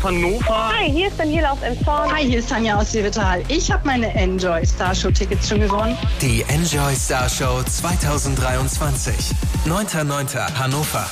Aus 0.00 0.04
Hannover. 0.04 0.72
Hi, 0.72 0.90
hier 0.90 1.08
ist 1.08 1.18
Daniela 1.18 1.52
aus 1.52 1.62
Emshorn. 1.62 2.12
Hi, 2.12 2.24
hier 2.24 2.38
ist 2.38 2.48
Tanja 2.48 2.76
aus 2.76 2.92
Seevetal. 2.92 3.42
Ich 3.48 3.70
habe 3.70 3.86
meine 3.86 4.12
Enjoy 4.14 4.64
Star 4.66 4.94
Show 4.94 5.10
Tickets 5.10 5.48
schon 5.48 5.60
gewonnen. 5.60 5.96
Die 6.20 6.42
Enjoy 6.48 6.94
Star 6.94 7.28
Show 7.28 7.62
2023. 7.62 9.14
9.9. 9.66 10.58
Hannover. 10.58 11.06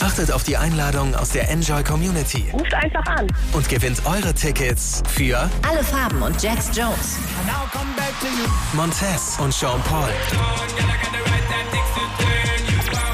Achtet 0.00 0.30
auf 0.30 0.42
die 0.44 0.56
Einladung 0.56 1.14
aus 1.14 1.30
der 1.30 1.48
Enjoy 1.48 1.82
Community 1.82 2.44
Ruft 2.52 2.74
einfach 2.74 3.06
an. 3.06 3.26
und 3.54 3.66
gewinnt 3.68 4.02
eure 4.04 4.34
Tickets 4.34 5.02
für 5.08 5.48
Alle 5.66 5.82
Farben 5.82 6.20
und 6.20 6.42
Jax 6.42 6.66
Jones. 6.74 7.16
Montez 8.74 9.38
und 9.38 9.54
Sean 9.54 9.80
Paul, 9.88 10.10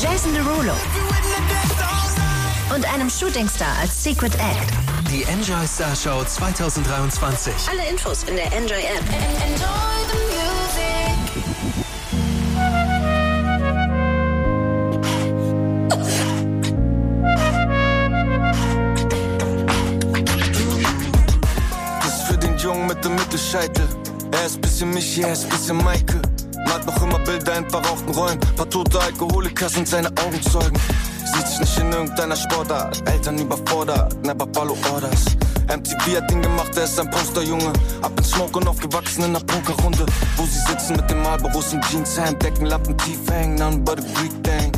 Jason 0.00 0.34
Derulo. 0.34 0.74
Und 2.74 2.92
einem 2.92 3.08
Shootingstar 3.08 3.76
als 3.80 4.02
Secret 4.02 4.34
Act. 4.34 4.91
Die 5.12 5.24
Enjoy 5.24 5.66
Star 5.66 5.94
Show 5.94 6.24
2023. 6.24 7.52
Alle 7.68 7.86
Infos 7.90 8.22
in 8.22 8.34
der 8.34 8.46
Enjoy 8.46 8.78
App. 8.78 9.04
Enjoy 9.44 9.68
the 10.08 10.16
music. 10.32 11.18
Das 22.00 22.14
ist 22.14 22.22
für 22.22 22.38
den 22.38 22.56
Jungen 22.56 22.86
mit 22.86 23.04
dem 23.04 23.14
Mittelscheitel. 23.14 23.86
Er 24.30 24.46
ist 24.46 24.62
bisschen 24.62 24.88
Michi, 24.94 25.20
er 25.20 25.34
ist 25.34 25.46
bisschen 25.50 25.76
Maike. 25.84 26.22
Malt 26.66 26.86
noch 26.86 27.02
immer 27.02 27.18
Bilder 27.18 27.58
in 27.58 27.68
verrauchten 27.68 28.14
Räumen. 28.14 28.40
Paar 28.56 28.70
tote 28.70 28.98
Alkoholiker 28.98 29.68
sind 29.68 29.86
seine 29.86 30.08
Augenzeugen. 30.24 30.80
Nicht 31.62 31.78
in 31.78 31.92
irgendeiner 31.92 32.34
Sportart. 32.34 33.08
Eltern 33.08 33.38
überfordert, 33.38 34.20
never 34.26 34.48
follow 34.52 34.76
orders. 34.92 35.26
MTV 35.68 36.16
hat 36.16 36.28
ihn 36.32 36.42
gemacht, 36.42 36.76
er 36.76 36.82
ist 36.82 36.98
ein 36.98 37.08
Posterjunge. 37.08 37.72
Ab 38.02 38.10
in 38.16 38.24
Smoke 38.24 38.58
und 38.58 38.66
aufgewachsen 38.66 39.22
in 39.22 39.30
einer 39.30 39.44
Pokerrunde. 39.44 40.04
Wo 40.36 40.42
sie 40.44 40.58
sitzen 40.58 40.96
mit 40.96 41.08
dem 41.08 41.22
Marlboros 41.22 41.72
im 41.72 41.80
Jeanshemd. 41.82 42.42
Deckenlappen 42.42 42.98
tief 42.98 43.20
hängen, 43.30 43.54
none 43.54 43.78
but 43.78 44.00
a 44.00 44.02
Greek 44.18 44.32
thing. 44.42 44.72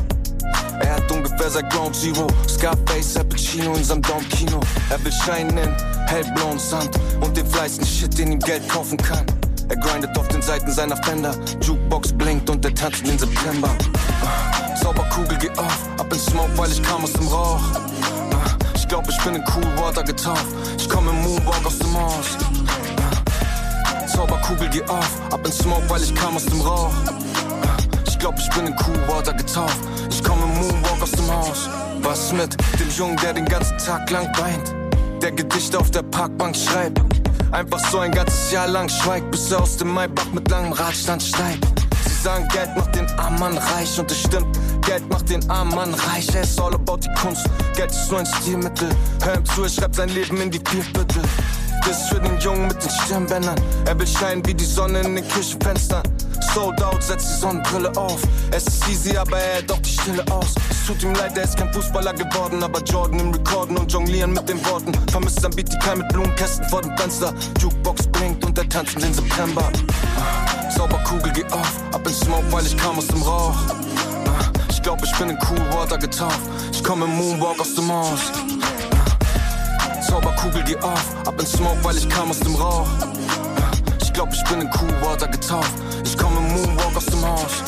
Er 0.81 0.97
hat 0.97 1.11
ungefähr 1.11 1.49
seit 1.49 1.71
Ground 1.71 1.97
Zero 1.97 2.27
Scarface, 2.47 3.17
Al 3.17 3.25
Pacino 3.25 3.75
in 3.77 3.85
seinem 3.85 4.03
Daumenkino 4.03 4.61
Er 4.91 5.03
will 5.05 5.13
scheinen 5.13 5.57
in 5.57 5.75
hellblauen 6.07 6.59
Sand 6.59 6.91
Und 7.21 7.35
den 7.37 7.47
fleißigen 7.47 7.87
Shit, 7.87 8.19
den 8.19 8.33
ihm 8.33 8.41
Geld 8.41 8.69
kaufen 8.69 8.97
kann 8.99 9.25
Er 9.69 9.77
grindet 9.77 10.17
auf 10.19 10.29
den 10.29 10.43
Seiten 10.43 10.71
seiner 10.71 10.97
Fender. 11.03 11.35
Jukebox 11.61 12.13
blinkt 12.13 12.49
und 12.51 12.65
er 12.65 12.75
tanzt 12.75 13.01
in 13.03 13.09
den 13.09 13.19
September. 13.19 13.71
Ah, 14.23 14.75
Zauberkugel 14.77 15.39
geht 15.39 15.59
auf, 15.59 15.79
ab 15.99 16.07
in 16.13 16.19
Smoke, 16.19 16.51
weil 16.57 16.71
ich 16.71 16.83
kam 16.83 17.03
aus 17.05 17.13
dem 17.13 17.27
Rauch. 17.29 17.61
Ah, 18.33 18.57
Ich 18.75 18.87
glaub, 18.89 19.09
ich 19.09 19.19
bin 19.23 19.35
in 19.37 19.45
Cool 19.55 19.83
Water 19.83 20.03
getauft. 20.03 20.47
Ich 20.79 20.89
komm 20.89 21.09
im 21.09 21.23
Moonwalk 21.23 21.65
aus 21.67 21.79
dem 21.79 21.95
Haus 21.97 22.37
Ah, 22.99 24.07
Zauberkugel 24.07 24.69
geht 24.69 24.89
auf, 24.89 25.11
ab 25.33 25.41
in 25.45 25.53
Smoke, 25.53 25.89
weil 25.89 26.03
ich 26.03 26.15
kam 26.15 26.37
aus 26.37 26.45
dem 26.47 26.61
Rauch. 26.61 26.93
Ich 28.07 28.19
glaub, 28.19 28.39
ich 28.39 28.49
bin 28.51 28.67
in 28.67 28.75
Cool 28.87 29.09
Water 29.09 29.33
getauft. 29.33 29.79
Ich 30.11 30.23
komm 30.23 30.39
im 30.43 30.55
Moonwalk 30.61 31.03
aus 31.03 31.11
dem 31.13 31.31
Haus 31.31 31.69
Was 32.03 32.33
mit 32.33 32.55
dem 32.79 32.91
Jungen, 32.91 33.17
der 33.17 33.33
den 33.33 33.47
ganzen 33.47 33.77
Tag 33.79 34.11
lang 34.11 34.29
weint? 34.39 34.75
Der 35.23 35.33
Gedichte 35.33 35.79
auf 35.79 35.91
der 35.91 36.03
Parkbank 36.03 36.55
schreibt 36.57 37.01
Einfach 37.55 37.79
so 37.79 38.01
ein 38.01 38.11
ganzes 38.11 38.51
Jahr 38.51 38.67
lang 38.67 38.89
schweigt 38.89 39.31
Bis 39.31 39.53
er 39.53 39.63
aus 39.63 39.77
dem 39.77 39.95
Maybach 39.95 40.27
mit 40.33 40.51
langem 40.51 40.73
Radstand 40.73 41.23
steigt. 41.23 41.65
Sie 42.05 42.23
sagen, 42.23 42.49
Geld 42.49 42.77
macht 42.77 42.97
den 42.97 43.09
armen 43.17 43.39
Mann 43.39 43.57
reich 43.57 43.97
Und 43.97 44.11
es 44.11 44.19
stimmt, 44.19 44.59
Geld 44.85 45.09
macht 45.09 45.31
den 45.31 45.49
armen 45.49 45.73
Mann 45.73 45.95
reich. 45.95 46.27
Er 46.35 46.43
ist 46.43 46.61
all 46.61 46.75
about 46.75 46.99
die 47.05 47.15
Kunst, 47.15 47.49
Geld 47.77 47.93
ist 47.93 48.11
nur 48.11 48.19
ein 48.19 48.27
Stilmittel. 48.27 48.89
Hör 49.23 49.37
ihm 49.37 49.45
zu, 49.45 49.63
er 49.63 49.69
schreibt 49.69 49.95
sein 49.95 50.09
Leben 50.09 50.41
in 50.41 50.51
die 50.51 50.61
Vierviertel 50.69 51.23
das 51.87 52.01
ist 52.01 52.09
für 52.09 52.21
den 52.21 52.39
Jungen 52.39 52.69
mit 52.69 52.83
den 52.83 52.91
Stirnbändern. 52.91 53.61
Er 53.85 53.99
will 53.99 54.07
scheinen 54.07 54.45
wie 54.47 54.55
die 54.55 54.65
Sonne 54.65 55.01
in 55.01 55.17
den 55.17 55.29
Küchenfenstern. 55.29 56.03
Sold 56.55 56.81
out, 56.85 57.03
setzt 57.03 57.29
die 57.29 57.41
Sonnenbrille 57.41 57.91
auf. 57.97 58.23
Es 58.53 58.65
ist 58.69 58.89
easy, 58.89 59.17
aber 59.17 59.39
er 59.39 59.55
hält 59.55 59.73
auch 59.73 59.81
die 59.81 59.91
Stille 59.91 60.25
aus. 60.31 60.55
Es 60.71 60.87
tut 60.87 61.03
ihm 61.03 61.13
leid, 61.15 61.37
er 61.37 61.43
ist 61.43 61.57
kein 61.57 61.73
Fußballer 61.73 62.15
geworden. 62.15 62.63
Aber 62.63 62.81
Jordan 62.85 63.19
im 63.19 63.33
Rekorden 63.33 63.77
und 63.77 63.93
jonglieren 63.93 64.33
mit 64.33 64.49
den 64.49 64.65
Worten. 64.67 64.93
Vermisst 65.11 65.41
sein 65.41 65.51
Beat, 65.51 65.73
die 65.73 65.79
Keim 65.81 65.99
mit 65.99 66.09
Blumenkästen 66.11 66.69
vor 66.69 66.81
dem 66.81 66.97
Fenster. 66.97 67.35
Jukebox 67.59 68.07
blinkt 68.07 68.45
und 68.45 68.57
er 68.57 68.69
tanzt 68.69 68.95
in 68.95 69.01
den 69.01 69.13
September. 69.13 69.69
Zauberkugel 70.77 71.33
geht 71.33 71.53
auf, 71.53 71.73
ab 71.93 72.07
in 72.07 72.15
Smoke, 72.15 72.45
weil 72.53 72.65
ich 72.65 72.77
kam 72.77 72.99
aus 72.99 73.09
dem 73.09 73.23
Rauch. 73.23 73.57
Ich 74.71 74.81
glaub, 74.81 75.03
ich 75.03 75.13
bin 75.19 75.31
in 75.31 75.39
Cool 75.51 75.75
Water 75.75 75.99
getaucht. 75.99 76.39
Ich 76.71 76.85
komm 76.85 77.03
im 77.03 77.17
Moonwalk 77.17 77.59
aus 77.59 77.75
dem 77.75 77.91
Haus. 77.91 78.21
Zauberkugel 80.07 80.63
geht 80.63 80.83
auf, 80.85 81.05
ab 81.27 81.35
in 81.41 81.47
Smoke, 81.47 81.79
weil 81.83 81.97
ich 81.97 82.09
kam 82.09 82.31
aus 82.31 82.39
dem 82.39 82.55
Rauch. 82.55 82.87
Ich 84.15 84.17
glaub, 84.17 84.33
ich 84.33 84.45
bin 84.45 84.61
in 84.61 84.71
Cool 84.81 85.01
Water 85.01 85.27
getaucht. 85.27 85.73
Ich 86.05 86.17
komm 86.17 86.37
im 86.37 86.53
Moonwalk 86.53 86.97
aus 86.97 87.07
dem 87.07 87.27
Haus. 87.27 87.65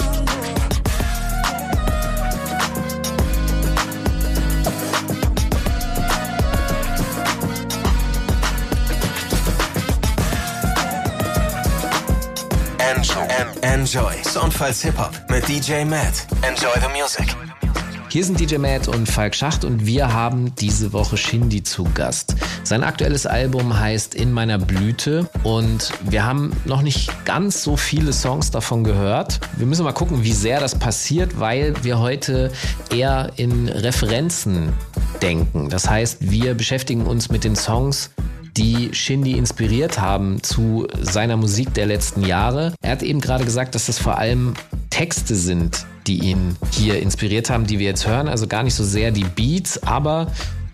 Enjoy. 12.78 13.26
Enjoy. 13.62 14.22
Soundfiles 14.22 14.82
Hip-Hop 14.82 15.10
mit 15.28 15.48
DJ 15.48 15.84
Matt. 15.84 16.28
Enjoy 16.42 16.70
the 16.80 16.88
music. 16.96 17.45
Hier 18.16 18.24
sind 18.24 18.40
DJ 18.40 18.56
Matt 18.56 18.88
und 18.88 19.10
Falk 19.10 19.34
Schacht 19.34 19.62
und 19.62 19.84
wir 19.84 20.10
haben 20.10 20.54
diese 20.54 20.94
Woche 20.94 21.18
Shindy 21.18 21.62
zu 21.62 21.84
Gast. 21.84 22.34
Sein 22.64 22.82
aktuelles 22.82 23.26
Album 23.26 23.78
heißt 23.78 24.14
In 24.14 24.32
meiner 24.32 24.56
Blüte 24.56 25.28
und 25.42 25.92
wir 26.00 26.24
haben 26.24 26.50
noch 26.64 26.80
nicht 26.80 27.10
ganz 27.26 27.62
so 27.62 27.76
viele 27.76 28.14
Songs 28.14 28.50
davon 28.50 28.84
gehört. 28.84 29.38
Wir 29.58 29.66
müssen 29.66 29.84
mal 29.84 29.92
gucken, 29.92 30.24
wie 30.24 30.32
sehr 30.32 30.60
das 30.60 30.78
passiert, 30.78 31.38
weil 31.38 31.74
wir 31.84 31.98
heute 31.98 32.50
eher 32.90 33.32
in 33.36 33.68
Referenzen 33.68 34.72
denken. 35.20 35.68
Das 35.68 35.86
heißt, 35.86 36.30
wir 36.30 36.54
beschäftigen 36.54 37.02
uns 37.02 37.28
mit 37.28 37.44
den 37.44 37.54
Songs, 37.54 38.12
die 38.56 38.94
Shindy 38.94 39.32
inspiriert 39.32 40.00
haben 40.00 40.42
zu 40.42 40.86
seiner 41.02 41.36
Musik 41.36 41.74
der 41.74 41.84
letzten 41.84 42.24
Jahre. 42.24 42.72
Er 42.80 42.92
hat 42.92 43.02
eben 43.02 43.20
gerade 43.20 43.44
gesagt, 43.44 43.74
dass 43.74 43.84
das 43.84 43.98
vor 43.98 44.16
allem 44.16 44.54
Texte 44.88 45.34
sind, 45.34 45.84
die 46.06 46.18
ihn 46.30 46.56
hier 46.70 47.00
inspiriert 47.00 47.50
haben, 47.50 47.66
die 47.66 47.78
wir 47.78 47.86
jetzt 47.86 48.06
hören. 48.06 48.28
Also 48.28 48.46
gar 48.46 48.62
nicht 48.62 48.74
so 48.74 48.84
sehr 48.84 49.10
die 49.10 49.24
Beats, 49.24 49.82
aber 49.82 50.28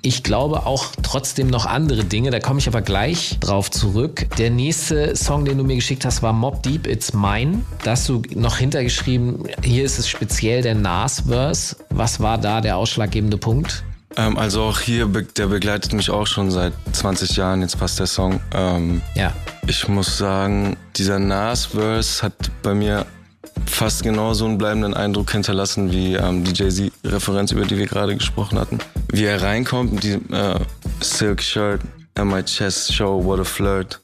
ich 0.04 0.24
glaube 0.24 0.66
auch 0.66 0.86
trotzdem 1.02 1.46
noch 1.46 1.64
andere 1.64 2.04
Dinge. 2.04 2.30
Da 2.30 2.40
komme 2.40 2.58
ich 2.58 2.66
aber 2.66 2.82
gleich 2.82 3.38
drauf 3.40 3.70
zurück. 3.70 4.26
Der 4.36 4.50
nächste 4.50 5.14
Song, 5.14 5.44
den 5.44 5.58
du 5.58 5.64
mir 5.64 5.76
geschickt 5.76 6.04
hast, 6.04 6.22
war 6.22 6.32
Mob 6.32 6.62
Deep 6.62 6.86
It's 6.88 7.12
Mine. 7.12 7.60
Da 7.84 7.92
hast 7.92 8.08
du 8.08 8.22
noch 8.34 8.56
hintergeschrieben, 8.56 9.44
hier 9.62 9.84
ist 9.84 9.98
es 9.98 10.08
speziell 10.08 10.60
der 10.62 10.74
Nas-Verse. 10.74 11.76
Was 11.90 12.18
war 12.18 12.38
da 12.38 12.60
der 12.60 12.76
ausschlaggebende 12.76 13.38
Punkt? 13.38 13.84
Ähm, 14.16 14.36
also 14.36 14.62
auch 14.62 14.80
hier, 14.80 15.06
der 15.06 15.46
begleitet 15.46 15.92
mich 15.92 16.10
auch 16.10 16.26
schon 16.26 16.50
seit 16.50 16.72
20 16.92 17.36
Jahren, 17.36 17.62
jetzt 17.62 17.78
passt 17.78 18.00
der 18.00 18.06
Song. 18.06 18.40
Ähm, 18.52 19.00
ja. 19.14 19.32
Ich 19.68 19.86
muss 19.88 20.18
sagen, 20.18 20.76
dieser 20.96 21.20
Nas-Verse 21.20 22.22
hat 22.22 22.34
bei 22.62 22.74
mir 22.74 23.06
fast 23.66 24.02
genauso 24.02 24.44
einen 24.44 24.58
bleibenden 24.58 24.94
Eindruck 24.94 25.32
hinterlassen 25.32 25.90
wie 25.90 26.14
ähm, 26.14 26.44
die 26.44 26.52
Jay-Z-Referenz, 26.52 27.52
über 27.52 27.64
die 27.64 27.78
wir 27.78 27.86
gerade 27.86 28.14
gesprochen 28.16 28.58
hatten. 28.58 28.78
Wie 29.12 29.24
er 29.24 29.42
reinkommt 29.42 30.02
diesem 30.02 30.32
äh, 30.32 30.58
Silk 31.00 31.42
Shirt, 31.42 31.80
and 32.16 32.30
my 32.30 32.42
chest 32.42 32.94
show, 32.94 33.22
what 33.22 33.40
a 33.40 33.44
flirt. 33.44 34.00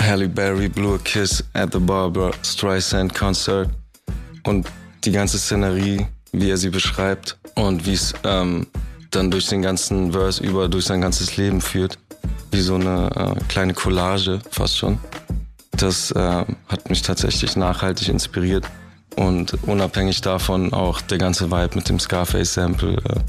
Halle 0.00 0.28
Berry 0.28 0.68
blew 0.68 0.94
a 0.94 0.98
kiss 0.98 1.42
at 1.54 1.72
the 1.72 1.78
Barbara 1.78 2.30
Streisand 2.42 3.14
Concert. 3.14 3.68
Und 4.44 4.66
die 5.04 5.12
ganze 5.12 5.38
Szenerie, 5.38 6.06
wie 6.32 6.50
er 6.50 6.56
sie 6.56 6.70
beschreibt 6.70 7.38
und 7.54 7.86
wie 7.86 7.94
es 7.94 8.14
ähm, 8.24 8.66
dann 9.10 9.30
durch 9.30 9.48
den 9.48 9.62
ganzen 9.62 10.12
Verse 10.12 10.42
über, 10.42 10.68
durch 10.68 10.84
sein 10.84 11.00
ganzes 11.00 11.36
Leben 11.36 11.60
führt. 11.60 11.98
Wie 12.50 12.60
so 12.60 12.76
eine 12.76 13.10
äh, 13.14 13.44
kleine 13.48 13.74
Collage 13.74 14.40
fast 14.50 14.78
schon. 14.78 14.98
Das 15.72 16.10
äh, 16.10 16.44
hat 16.68 16.90
mich 16.90 17.02
tatsächlich 17.02 17.56
nachhaltig 17.56 18.08
inspiriert. 18.08 18.64
Und 19.18 19.58
unabhängig 19.66 20.20
davon 20.20 20.72
auch 20.72 21.00
der 21.00 21.18
ganze 21.18 21.50
Vibe 21.50 21.74
mit 21.74 21.88
dem 21.88 21.98
Scarface-Sample, 21.98 22.98
äh, 22.98 23.20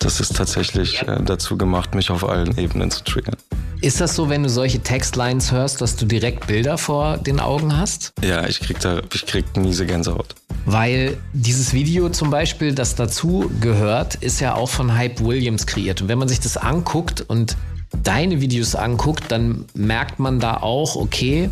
das 0.00 0.18
ist 0.18 0.34
tatsächlich 0.34 1.02
äh, 1.02 1.22
dazu 1.24 1.56
gemacht, 1.56 1.94
mich 1.94 2.10
auf 2.10 2.28
allen 2.28 2.58
Ebenen 2.58 2.90
zu 2.90 3.04
triggern. 3.04 3.36
Ist 3.80 4.00
das 4.00 4.16
so, 4.16 4.28
wenn 4.28 4.42
du 4.42 4.48
solche 4.48 4.80
Textlines 4.80 5.52
hörst, 5.52 5.80
dass 5.80 5.94
du 5.94 6.04
direkt 6.04 6.48
Bilder 6.48 6.78
vor 6.78 7.16
den 7.16 7.38
Augen 7.38 7.76
hast? 7.76 8.12
Ja, 8.24 8.44
ich 8.48 8.58
krieg 8.58 8.80
da, 8.80 9.02
ich 9.14 9.24
krieg 9.24 9.44
miese 9.56 9.86
Gänsehaut. 9.86 10.34
Weil 10.66 11.16
dieses 11.32 11.72
Video 11.72 12.08
zum 12.08 12.30
Beispiel, 12.30 12.74
das 12.74 12.96
dazu 12.96 13.48
gehört, 13.60 14.16
ist 14.16 14.40
ja 14.40 14.54
auch 14.54 14.68
von 14.68 14.96
Hype 14.96 15.20
Williams 15.20 15.64
kreiert. 15.64 16.02
Und 16.02 16.08
wenn 16.08 16.18
man 16.18 16.28
sich 16.28 16.40
das 16.40 16.56
anguckt 16.56 17.20
und 17.28 17.56
deine 18.02 18.40
Videos 18.40 18.74
anguckt, 18.74 19.30
dann 19.30 19.64
merkt 19.74 20.18
man 20.18 20.40
da 20.40 20.56
auch, 20.56 20.96
okay, 20.96 21.50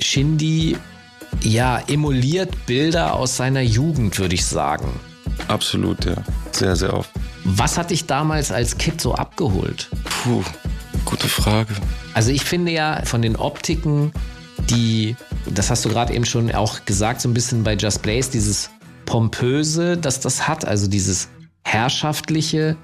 Shindy 0.00 0.76
ja 1.42 1.78
emuliert 1.88 2.66
Bilder 2.66 3.14
aus 3.14 3.36
seiner 3.36 3.62
Jugend, 3.62 4.18
würde 4.18 4.34
ich 4.34 4.44
sagen. 4.44 4.88
Absolut, 5.48 6.04
ja. 6.04 6.16
Sehr, 6.52 6.76
sehr 6.76 6.94
oft. 6.94 7.10
Was 7.44 7.78
hat 7.78 7.90
dich 7.90 8.06
damals 8.06 8.52
als 8.52 8.76
Kind 8.76 9.00
so 9.00 9.14
abgeholt? 9.14 9.88
Puh, 10.04 10.44
gute 11.04 11.28
Frage. 11.28 11.74
Also 12.14 12.30
ich 12.30 12.42
finde 12.42 12.72
ja 12.72 13.02
von 13.04 13.22
den 13.22 13.36
Optiken, 13.36 14.12
die, 14.68 15.16
das 15.46 15.70
hast 15.70 15.84
du 15.84 15.88
gerade 15.88 16.14
eben 16.14 16.26
schon 16.26 16.52
auch 16.52 16.84
gesagt, 16.84 17.20
so 17.20 17.28
ein 17.28 17.34
bisschen 17.34 17.64
bei 17.64 17.74
Just 17.74 18.02
Blaze, 18.02 18.30
dieses 18.30 18.70
pompöse, 19.06 19.96
dass 19.96 20.20
das 20.20 20.46
hat, 20.46 20.64
also 20.64 20.86
dieses 20.86 21.28
herrschaftliche, 21.64 22.76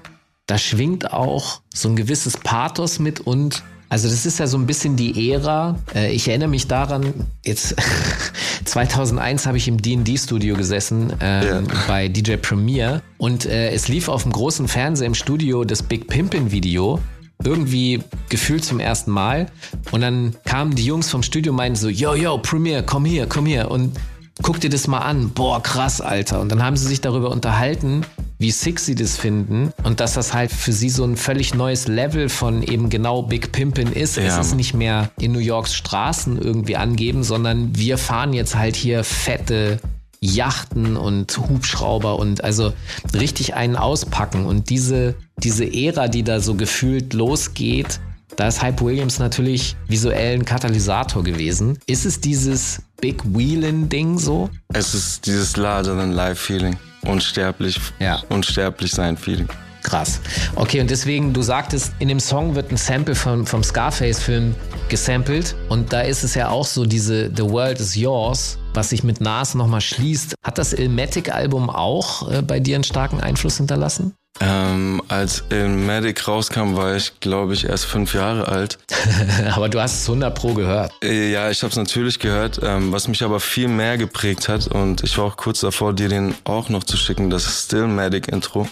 da 0.45 0.57
schwingt 0.57 1.13
auch 1.13 1.61
so 1.73 1.89
ein 1.89 1.95
gewisses 1.95 2.37
Pathos 2.37 2.99
mit 2.99 3.19
und 3.19 3.63
also 3.89 4.09
das 4.09 4.25
ist 4.25 4.39
ja 4.39 4.47
so 4.47 4.57
ein 4.57 4.65
bisschen 4.65 4.95
die 4.95 5.31
Ära. 5.31 5.77
Äh, 5.95 6.13
Ich 6.13 6.27
erinnere 6.27 6.49
mich 6.49 6.67
daran, 6.67 7.13
jetzt 7.45 7.75
2001 8.65 9.45
habe 9.45 9.57
ich 9.57 9.67
im 9.67 9.81
D&D-Studio 9.81 10.55
gesessen 10.55 11.13
ähm, 11.21 11.67
bei 11.87 12.07
DJ 12.07 12.35
Premier 12.35 13.01
und 13.17 13.45
äh, 13.45 13.71
es 13.71 13.87
lief 13.87 14.09
auf 14.09 14.23
dem 14.23 14.31
großen 14.31 14.67
Fernseher 14.67 15.07
im 15.07 15.15
Studio 15.15 15.63
das 15.63 15.83
Big 15.83 16.07
Pimpin' 16.07 16.51
Video 16.51 16.99
irgendwie 17.43 18.01
gefühlt 18.29 18.65
zum 18.65 18.79
ersten 18.79 19.11
Mal. 19.11 19.45
Und 19.91 20.01
dann 20.01 20.35
kamen 20.45 20.73
die 20.75 20.85
Jungs 20.85 21.09
vom 21.09 21.21
Studio 21.23 21.51
und 21.51 21.57
meinten 21.57 21.75
so, 21.77 21.87
yo, 21.87 22.15
yo, 22.15 22.37
Premiere, 22.39 22.83
komm 22.83 23.05
hier, 23.05 23.27
komm 23.27 23.45
hier. 23.45 23.69
Und 23.69 23.95
guck 24.41 24.59
dir 24.59 24.69
das 24.69 24.87
mal 24.87 24.99
an. 24.99 25.29
Boah, 25.31 25.61
krass, 25.61 26.01
Alter. 26.01 26.39
Und 26.41 26.51
dann 26.51 26.63
haben 26.63 26.77
sie 26.77 26.87
sich 26.87 27.01
darüber 27.01 27.31
unterhalten, 27.31 28.05
wie 28.39 28.51
sick 28.51 28.79
sie 28.79 28.95
das 28.95 29.17
finden 29.17 29.71
und 29.83 29.99
dass 29.99 30.13
das 30.13 30.33
halt 30.33 30.51
für 30.51 30.71
sie 30.71 30.89
so 30.89 31.03
ein 31.03 31.17
völlig 31.17 31.55
neues 31.55 31.87
Level 31.87 32.29
von 32.29 32.61
eben 32.61 32.89
genau 32.89 33.23
Big 33.23 33.51
Pimpin 33.51 33.91
ist. 33.91 34.17
Es 34.17 34.35
Ja. 34.35 34.39
ist 34.41 34.55
nicht 34.55 34.73
mehr 34.73 35.09
in 35.19 35.31
New 35.31 35.39
Yorks 35.39 35.73
Straßen 35.73 36.39
irgendwie 36.39 36.75
angeben, 36.75 37.23
sondern 37.23 37.75
wir 37.75 37.97
fahren 37.97 38.33
jetzt 38.33 38.55
halt 38.55 38.75
hier 38.75 39.03
fette 39.03 39.79
Yachten 40.19 40.97
und 40.97 41.37
Hubschrauber 41.37 42.17
und 42.19 42.43
also 42.43 42.73
richtig 43.13 43.53
einen 43.55 43.75
auspacken. 43.75 44.45
Und 44.45 44.69
diese, 44.69 45.15
diese 45.43 45.65
Ära, 45.71 46.07
die 46.07 46.23
da 46.23 46.39
so 46.39 46.55
gefühlt 46.55 47.13
losgeht, 47.13 47.99
da 48.37 48.47
ist 48.47 48.61
Hype 48.61 48.81
Williams 48.81 49.17
natürlich 49.17 49.75
visuell 49.87 50.35
ein 50.35 50.45
Katalysator 50.45 51.23
gewesen. 51.23 51.79
Ist 51.87 52.05
es 52.05 52.21
dieses 52.21 52.83
Big 53.01 53.23
Wheelin-Ding 53.25 54.19
so? 54.19 54.49
Es 54.73 54.93
ist 54.93 55.25
dieses 55.25 55.57
Larger-than-Life-Feeling. 55.57 56.77
Unsterblich, 57.05 57.79
ja. 57.99 58.21
unsterblich 58.29 58.91
sein 58.91 59.17
Feeling. 59.17 59.47
Krass. 59.81 60.21
Okay, 60.55 60.81
und 60.81 60.91
deswegen, 60.91 61.33
du 61.33 61.41
sagtest, 61.41 61.93
in 61.97 62.09
dem 62.09 62.19
Song 62.19 62.53
wird 62.53 62.71
ein 62.71 62.77
Sample 62.77 63.15
vom, 63.15 63.47
vom 63.47 63.63
Scarface-Film 63.63 64.53
gesampelt. 64.89 65.55
Und 65.69 65.91
da 65.91 66.01
ist 66.01 66.23
es 66.23 66.35
ja 66.35 66.49
auch 66.49 66.65
so, 66.65 66.85
diese 66.85 67.31
The 67.35 67.43
World 67.43 67.79
is 67.79 67.95
Yours, 67.95 68.59
was 68.73 68.89
sich 68.89 69.03
mit 69.03 69.19
Nas 69.19 69.55
nochmal 69.55 69.81
schließt. 69.81 70.35
Hat 70.43 70.59
das 70.59 70.73
Ilmatic-Album 70.73 71.71
auch 71.71 72.29
äh, 72.29 72.41
bei 72.43 72.59
dir 72.59 72.75
einen 72.75 72.83
starken 72.83 73.19
Einfluss 73.19 73.57
hinterlassen? 73.57 74.13
Ähm, 74.39 75.01
als 75.07 75.43
Ilmatic 75.49 76.27
rauskam, 76.27 76.75
war 76.75 76.95
ich, 76.95 77.19
glaube 77.19 77.53
ich, 77.53 77.65
erst 77.65 77.85
fünf 77.85 78.13
Jahre 78.13 78.47
alt. 78.47 78.77
aber 79.53 79.69
du 79.69 79.81
hast 79.81 80.01
es 80.01 80.09
100 80.09 80.33
Pro 80.35 80.53
gehört. 80.53 80.91
Äh, 81.03 81.31
Ja, 81.31 81.49
ich 81.49 81.63
habe 81.63 81.71
es 81.71 81.77
natürlich 81.77 82.19
gehört, 82.19 82.59
ähm, 82.61 82.91
was 82.91 83.07
mich 83.07 83.23
aber 83.23 83.39
viel 83.39 83.67
mehr 83.67 83.97
geprägt 83.97 84.47
hat 84.47 84.67
und 84.67 85.03
ich 85.03 85.17
war 85.17 85.25
auch 85.25 85.37
kurz 85.37 85.61
davor, 85.61 85.93
dir 85.93 86.09
den 86.09 86.35
auch 86.43 86.69
noch 86.69 86.83
zu 86.83 86.97
schicken, 86.97 87.29
das 87.29 87.65
Stillmatic 87.65 88.27
Intro, 88.27 88.67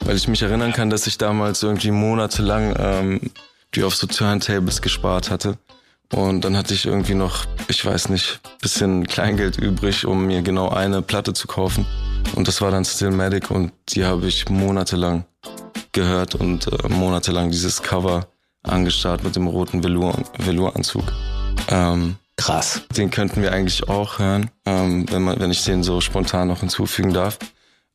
weil 0.00 0.16
ich 0.16 0.28
mich 0.28 0.42
erinnern 0.42 0.72
kann, 0.72 0.90
dass 0.90 1.06
ich 1.06 1.18
damals 1.18 1.62
irgendwie 1.62 1.90
monatelang 1.90 2.74
ähm, 2.78 3.20
die 3.74 3.84
auf 3.84 3.94
so 3.94 4.06
Turntables 4.06 4.80
gespart 4.82 5.30
hatte 5.30 5.58
und 6.12 6.44
dann 6.44 6.56
hatte 6.56 6.72
ich 6.74 6.86
irgendwie 6.86 7.14
noch, 7.14 7.46
ich 7.68 7.84
weiß 7.84 8.10
nicht, 8.10 8.40
bisschen 8.60 9.06
Kleingeld 9.06 9.56
übrig, 9.58 10.06
um 10.06 10.26
mir 10.26 10.42
genau 10.42 10.68
eine 10.68 11.02
Platte 11.02 11.32
zu 11.32 11.46
kaufen 11.46 11.84
und 12.34 12.48
das 12.48 12.60
war 12.60 12.70
dann 12.70 12.84
Stillmatic 12.84 13.50
und 13.50 13.72
die 13.88 14.04
habe 14.04 14.26
ich 14.26 14.48
monatelang 14.48 15.24
gehört 15.92 16.34
und 16.34 16.66
äh, 16.66 16.88
monatelang 16.88 17.50
dieses 17.50 17.82
Cover 17.82 18.26
angestarrt 18.62 19.24
mit 19.24 19.36
dem 19.36 19.46
roten 19.46 19.82
Velour, 19.82 20.18
Velouranzug. 20.38 21.04
Ähm, 21.68 22.16
Krass. 22.36 22.82
Den 22.96 23.10
könnten 23.10 23.40
wir 23.40 23.52
eigentlich 23.52 23.88
auch 23.88 24.18
hören, 24.18 24.50
ähm, 24.66 25.06
wenn, 25.10 25.22
man, 25.22 25.40
wenn 25.40 25.50
ich 25.50 25.64
den 25.64 25.82
so 25.82 26.00
spontan 26.00 26.48
noch 26.48 26.60
hinzufügen 26.60 27.14
darf. 27.14 27.38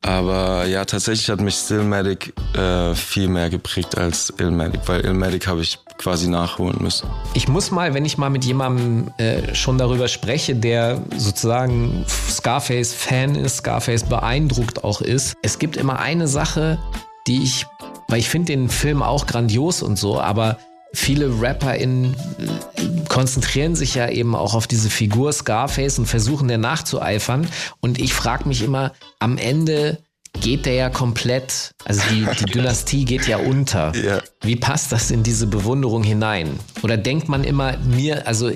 Aber 0.03 0.65
ja, 0.65 0.83
tatsächlich 0.85 1.29
hat 1.29 1.41
mich 1.41 1.55
Stillmatic 1.55 2.33
äh, 2.57 2.95
viel 2.95 3.27
mehr 3.27 3.51
geprägt 3.51 3.97
als 3.97 4.33
Illmatic, 4.39 4.81
weil 4.87 5.01
Illmatic 5.01 5.45
habe 5.45 5.61
ich 5.61 5.77
quasi 6.01 6.27
nachholen 6.27 6.77
müssen. 6.81 7.09
Ich 7.33 7.47
muss 7.47 7.71
mal, 7.71 7.93
wenn 7.93 8.05
ich 8.05 8.17
mal 8.17 8.29
mit 8.29 8.43
jemandem 8.43 9.11
äh, 9.17 9.53
schon 9.53 9.77
darüber 9.77 10.07
spreche, 10.07 10.55
der 10.55 11.01
sozusagen 11.15 12.03
Scarface-Fan 12.07 13.35
ist, 13.35 13.57
Scarface 13.57 14.03
beeindruckt 14.03 14.83
auch 14.83 15.01
ist. 15.01 15.35
Es 15.41 15.59
gibt 15.59 15.77
immer 15.77 15.99
eine 15.99 16.27
Sache, 16.27 16.79
die 17.27 17.43
ich, 17.43 17.67
weil 18.07 18.19
ich 18.19 18.29
finde 18.29 18.53
den 18.53 18.69
Film 18.69 19.03
auch 19.03 19.27
grandios 19.27 19.83
und 19.83 19.97
so, 19.97 20.19
aber 20.19 20.57
viele 20.93 21.29
RapperInnen 21.41 22.15
äh, 22.15 23.07
konzentrieren 23.07 23.75
sich 23.75 23.95
ja 23.95 24.09
eben 24.09 24.35
auch 24.35 24.53
auf 24.53 24.67
diese 24.67 24.89
Figur 24.89 25.31
Scarface 25.31 25.99
und 25.99 26.05
versuchen 26.07 26.47
der 26.47 26.57
nachzueifern. 26.57 27.47
Und 27.79 27.99
ich 27.99 28.13
frage 28.13 28.47
mich 28.47 28.63
immer, 28.63 28.93
am 29.19 29.37
Ende 29.37 29.99
geht 30.39 30.65
der 30.65 30.73
ja 30.73 30.89
komplett, 30.89 31.71
also 31.85 32.01
die, 32.09 32.25
die 32.39 32.45
Dynastie 32.51 33.05
geht 33.05 33.27
ja 33.27 33.37
unter. 33.37 33.95
Ja. 33.95 34.21
Wie 34.41 34.55
passt 34.55 34.91
das 34.91 35.11
in 35.11 35.23
diese 35.23 35.47
Bewunderung 35.47 36.03
hinein? 36.03 36.59
Oder 36.83 36.97
denkt 36.97 37.29
man 37.29 37.43
immer, 37.43 37.77
mir, 37.77 38.27
also 38.27 38.51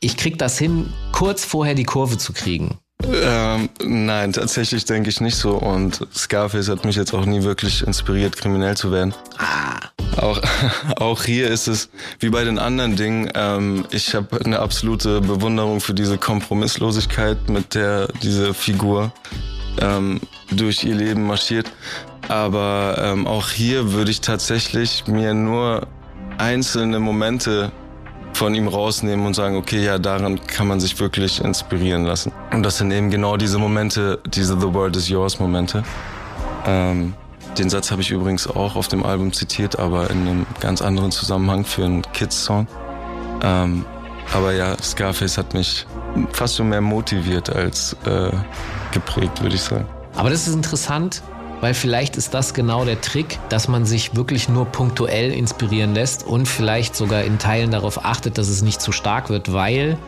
ich 0.00 0.16
krieg 0.16 0.38
das 0.38 0.58
hin, 0.58 0.92
kurz 1.12 1.44
vorher 1.44 1.74
die 1.74 1.84
Kurve 1.84 2.18
zu 2.18 2.32
kriegen? 2.32 2.78
Ähm, 3.02 3.70
nein, 3.82 4.32
tatsächlich 4.32 4.84
denke 4.84 5.08
ich 5.08 5.20
nicht 5.20 5.36
so. 5.36 5.52
Und 5.52 6.06
Scarface 6.14 6.68
hat 6.68 6.84
mich 6.84 6.96
jetzt 6.96 7.14
auch 7.14 7.24
nie 7.24 7.42
wirklich 7.42 7.86
inspiriert, 7.86 8.36
kriminell 8.36 8.76
zu 8.76 8.92
werden. 8.92 9.14
Auch, 10.16 10.40
auch 10.96 11.24
hier 11.24 11.48
ist 11.48 11.66
es 11.66 11.88
wie 12.18 12.28
bei 12.28 12.44
den 12.44 12.58
anderen 12.58 12.96
Dingen. 12.96 13.30
Ähm, 13.34 13.86
ich 13.90 14.14
habe 14.14 14.44
eine 14.44 14.58
absolute 14.58 15.20
Bewunderung 15.22 15.80
für 15.80 15.94
diese 15.94 16.18
Kompromisslosigkeit, 16.18 17.48
mit 17.48 17.74
der 17.74 18.08
diese 18.22 18.52
Figur 18.52 19.12
ähm, 19.80 20.20
durch 20.50 20.84
ihr 20.84 20.94
Leben 20.94 21.26
marschiert. 21.26 21.70
Aber 22.28 22.96
ähm, 22.98 23.26
auch 23.26 23.48
hier 23.48 23.92
würde 23.92 24.10
ich 24.10 24.20
tatsächlich 24.20 25.06
mir 25.06 25.34
nur 25.34 25.86
einzelne 26.38 27.00
Momente 27.00 27.72
von 28.32 28.54
ihm 28.54 28.68
rausnehmen 28.68 29.26
und 29.26 29.34
sagen, 29.34 29.56
okay, 29.56 29.84
ja, 29.84 29.98
daran 29.98 30.40
kann 30.46 30.66
man 30.66 30.80
sich 30.80 30.98
wirklich 31.00 31.42
inspirieren 31.42 32.04
lassen. 32.04 32.32
Und 32.52 32.62
das 32.62 32.78
sind 32.78 32.90
eben 32.90 33.10
genau 33.10 33.36
diese 33.36 33.58
Momente, 33.58 34.20
diese 34.26 34.58
The 34.58 34.72
World 34.72 34.96
is 34.96 35.08
Yours 35.08 35.40
Momente. 35.40 35.82
Ähm, 36.66 37.14
den 37.58 37.68
Satz 37.68 37.90
habe 37.90 38.00
ich 38.00 38.10
übrigens 38.10 38.46
auch 38.46 38.76
auf 38.76 38.88
dem 38.88 39.04
Album 39.04 39.32
zitiert, 39.32 39.78
aber 39.78 40.08
in 40.10 40.20
einem 40.20 40.46
ganz 40.60 40.80
anderen 40.82 41.10
Zusammenhang 41.10 41.64
für 41.64 41.84
einen 41.84 42.02
Kids-Song. 42.12 42.68
Ähm, 43.42 43.84
aber 44.32 44.52
ja, 44.52 44.80
Scarface 44.80 45.36
hat 45.36 45.54
mich 45.54 45.86
fast 46.32 46.56
schon 46.56 46.68
mehr 46.68 46.80
motiviert 46.80 47.50
als 47.50 47.96
äh, 48.06 48.30
geprägt, 48.92 49.42
würde 49.42 49.56
ich 49.56 49.62
sagen. 49.62 49.86
Aber 50.14 50.30
das 50.30 50.46
ist 50.46 50.54
interessant, 50.54 51.22
weil 51.60 51.74
vielleicht 51.74 52.16
ist 52.16 52.34
das 52.34 52.54
genau 52.54 52.84
der 52.84 53.00
Trick, 53.00 53.38
dass 53.48 53.68
man 53.68 53.84
sich 53.84 54.16
wirklich 54.16 54.48
nur 54.48 54.66
punktuell 54.66 55.32
inspirieren 55.32 55.94
lässt 55.94 56.26
und 56.26 56.46
vielleicht 56.46 56.96
sogar 56.96 57.22
in 57.22 57.38
Teilen 57.38 57.70
darauf 57.70 58.04
achtet, 58.04 58.38
dass 58.38 58.48
es 58.48 58.62
nicht 58.62 58.80
zu 58.80 58.92
stark 58.92 59.30
wird, 59.30 59.52
weil 59.52 59.98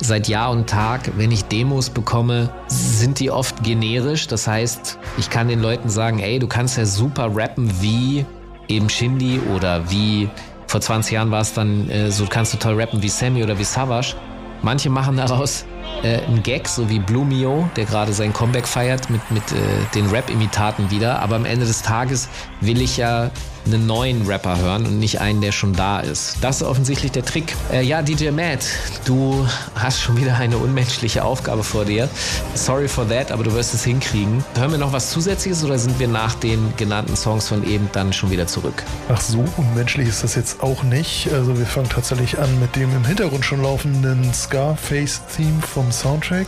seit 0.00 0.28
Jahr 0.28 0.50
und 0.50 0.68
Tag, 0.68 1.10
wenn 1.16 1.32
ich 1.32 1.44
Demos 1.44 1.90
bekomme, 1.90 2.50
sind 2.68 3.18
die 3.18 3.30
oft 3.30 3.62
generisch. 3.64 4.28
Das 4.28 4.46
heißt, 4.46 4.98
ich 5.16 5.30
kann 5.30 5.48
den 5.48 5.60
Leuten 5.60 5.88
sagen, 5.88 6.18
ey, 6.18 6.38
du 6.38 6.46
kannst 6.46 6.76
ja 6.76 6.86
super 6.86 7.34
rappen 7.34 7.70
wie 7.80 8.24
eben 8.68 8.88
Shindy 8.88 9.40
oder 9.54 9.90
wie 9.90 10.28
vor 10.66 10.80
20 10.80 11.12
Jahren 11.12 11.30
war 11.30 11.40
es 11.40 11.54
dann 11.54 11.88
äh, 11.88 12.10
so, 12.10 12.26
kannst 12.26 12.52
du 12.52 12.58
toll 12.58 12.74
rappen 12.80 13.02
wie 13.02 13.08
Sammy 13.08 13.42
oder 13.42 13.58
wie 13.58 13.64
Savage. 13.64 14.14
Manche 14.62 14.90
machen 14.90 15.16
daraus 15.16 15.64
äh, 16.02 16.18
einen 16.22 16.42
Gag, 16.42 16.68
so 16.68 16.88
wie 16.90 16.98
Blue 16.98 17.24
Mio, 17.24 17.68
der 17.76 17.84
gerade 17.84 18.12
sein 18.12 18.32
Comeback 18.32 18.66
feiert 18.66 19.08
mit, 19.10 19.20
mit 19.30 19.52
äh, 19.52 19.56
den 19.94 20.06
Rap-Imitaten 20.06 20.90
wieder. 20.90 21.20
Aber 21.20 21.36
am 21.36 21.44
Ende 21.44 21.66
des 21.66 21.82
Tages 21.82 22.28
will 22.60 22.80
ich 22.80 22.96
ja 22.96 23.30
einen 23.72 23.86
neuen 23.86 24.26
Rapper 24.26 24.58
hören 24.58 24.86
und 24.86 24.98
nicht 24.98 25.20
einen, 25.20 25.40
der 25.40 25.52
schon 25.52 25.72
da 25.72 26.00
ist. 26.00 26.36
Das 26.40 26.56
ist 26.56 26.62
offensichtlich 26.62 27.12
der 27.12 27.24
Trick. 27.24 27.54
Äh, 27.72 27.82
ja, 27.82 28.02
DJ 28.02 28.30
Matt, 28.30 28.66
du 29.04 29.46
hast 29.74 30.00
schon 30.00 30.16
wieder 30.16 30.36
eine 30.36 30.56
unmenschliche 30.58 31.24
Aufgabe 31.24 31.62
vor 31.62 31.84
dir. 31.84 32.08
Sorry 32.54 32.88
for 32.88 33.08
that, 33.08 33.30
aber 33.32 33.44
du 33.44 33.52
wirst 33.52 33.74
es 33.74 33.84
hinkriegen. 33.84 34.44
Hören 34.56 34.72
wir 34.72 34.78
noch 34.78 34.92
was 34.92 35.10
Zusätzliches 35.10 35.64
oder 35.64 35.78
sind 35.78 35.98
wir 35.98 36.08
nach 36.08 36.34
den 36.34 36.72
genannten 36.76 37.16
Songs 37.16 37.48
von 37.48 37.64
eben 37.68 37.88
dann 37.92 38.12
schon 38.12 38.30
wieder 38.30 38.46
zurück? 38.46 38.82
Ach, 39.08 39.20
so 39.20 39.44
unmenschlich 39.56 40.08
ist 40.08 40.24
das 40.24 40.34
jetzt 40.34 40.62
auch 40.62 40.82
nicht. 40.82 41.28
Also 41.32 41.58
wir 41.58 41.66
fangen 41.66 41.88
tatsächlich 41.88 42.38
an 42.38 42.60
mit 42.60 42.74
dem 42.76 42.94
im 42.94 43.04
Hintergrund 43.04 43.44
schon 43.44 43.62
laufenden 43.62 44.32
Scarface-Theme 44.32 45.62
vom 45.62 45.90
Soundtrack. 45.92 46.46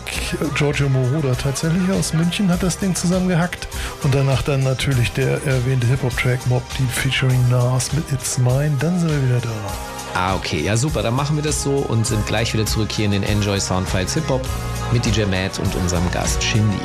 Giorgio 0.54 0.88
Moroder 0.88 1.36
tatsächlich 1.36 1.90
aus 1.92 2.12
München 2.12 2.50
hat 2.50 2.62
das 2.62 2.78
Ding 2.78 2.94
zusammengehackt. 2.94 3.68
Und 4.02 4.14
danach 4.14 4.42
dann 4.42 4.62
natürlich 4.62 5.12
der 5.12 5.44
erwähnte 5.44 5.86
Hip-Hop-Track 5.86 6.46
Mob 6.46 6.62
Deep 6.78 6.90
featuring 7.11 7.48
Nas 7.48 7.92
mit 7.92 8.11
It's 8.12 8.38
Mine. 8.38 8.76
Dann 8.78 8.98
sind 8.98 9.11
wir 9.11 9.22
wieder 9.22 9.40
da. 9.40 9.50
Ah, 10.14 10.36
okay. 10.36 10.61
Ja, 10.61 10.76
super. 10.76 11.02
Dann 11.02 11.14
machen 11.14 11.36
wir 11.36 11.42
das 11.42 11.62
so 11.62 11.76
und 11.76 12.06
sind 12.06 12.24
gleich 12.26 12.52
wieder 12.52 12.66
zurück 12.66 12.92
hier 12.92 13.06
in 13.06 13.11
den 13.11 13.22
Enjoy 13.24 13.58
Soundfiles 13.61 14.14
Hip 14.14 14.28
Hop 14.28 14.46
mit 14.92 15.04
DJ 15.04 15.24
Matt 15.24 15.58
und 15.58 15.74
unserem 15.74 16.08
Gast 16.12 16.42
Shindy. 16.42 16.78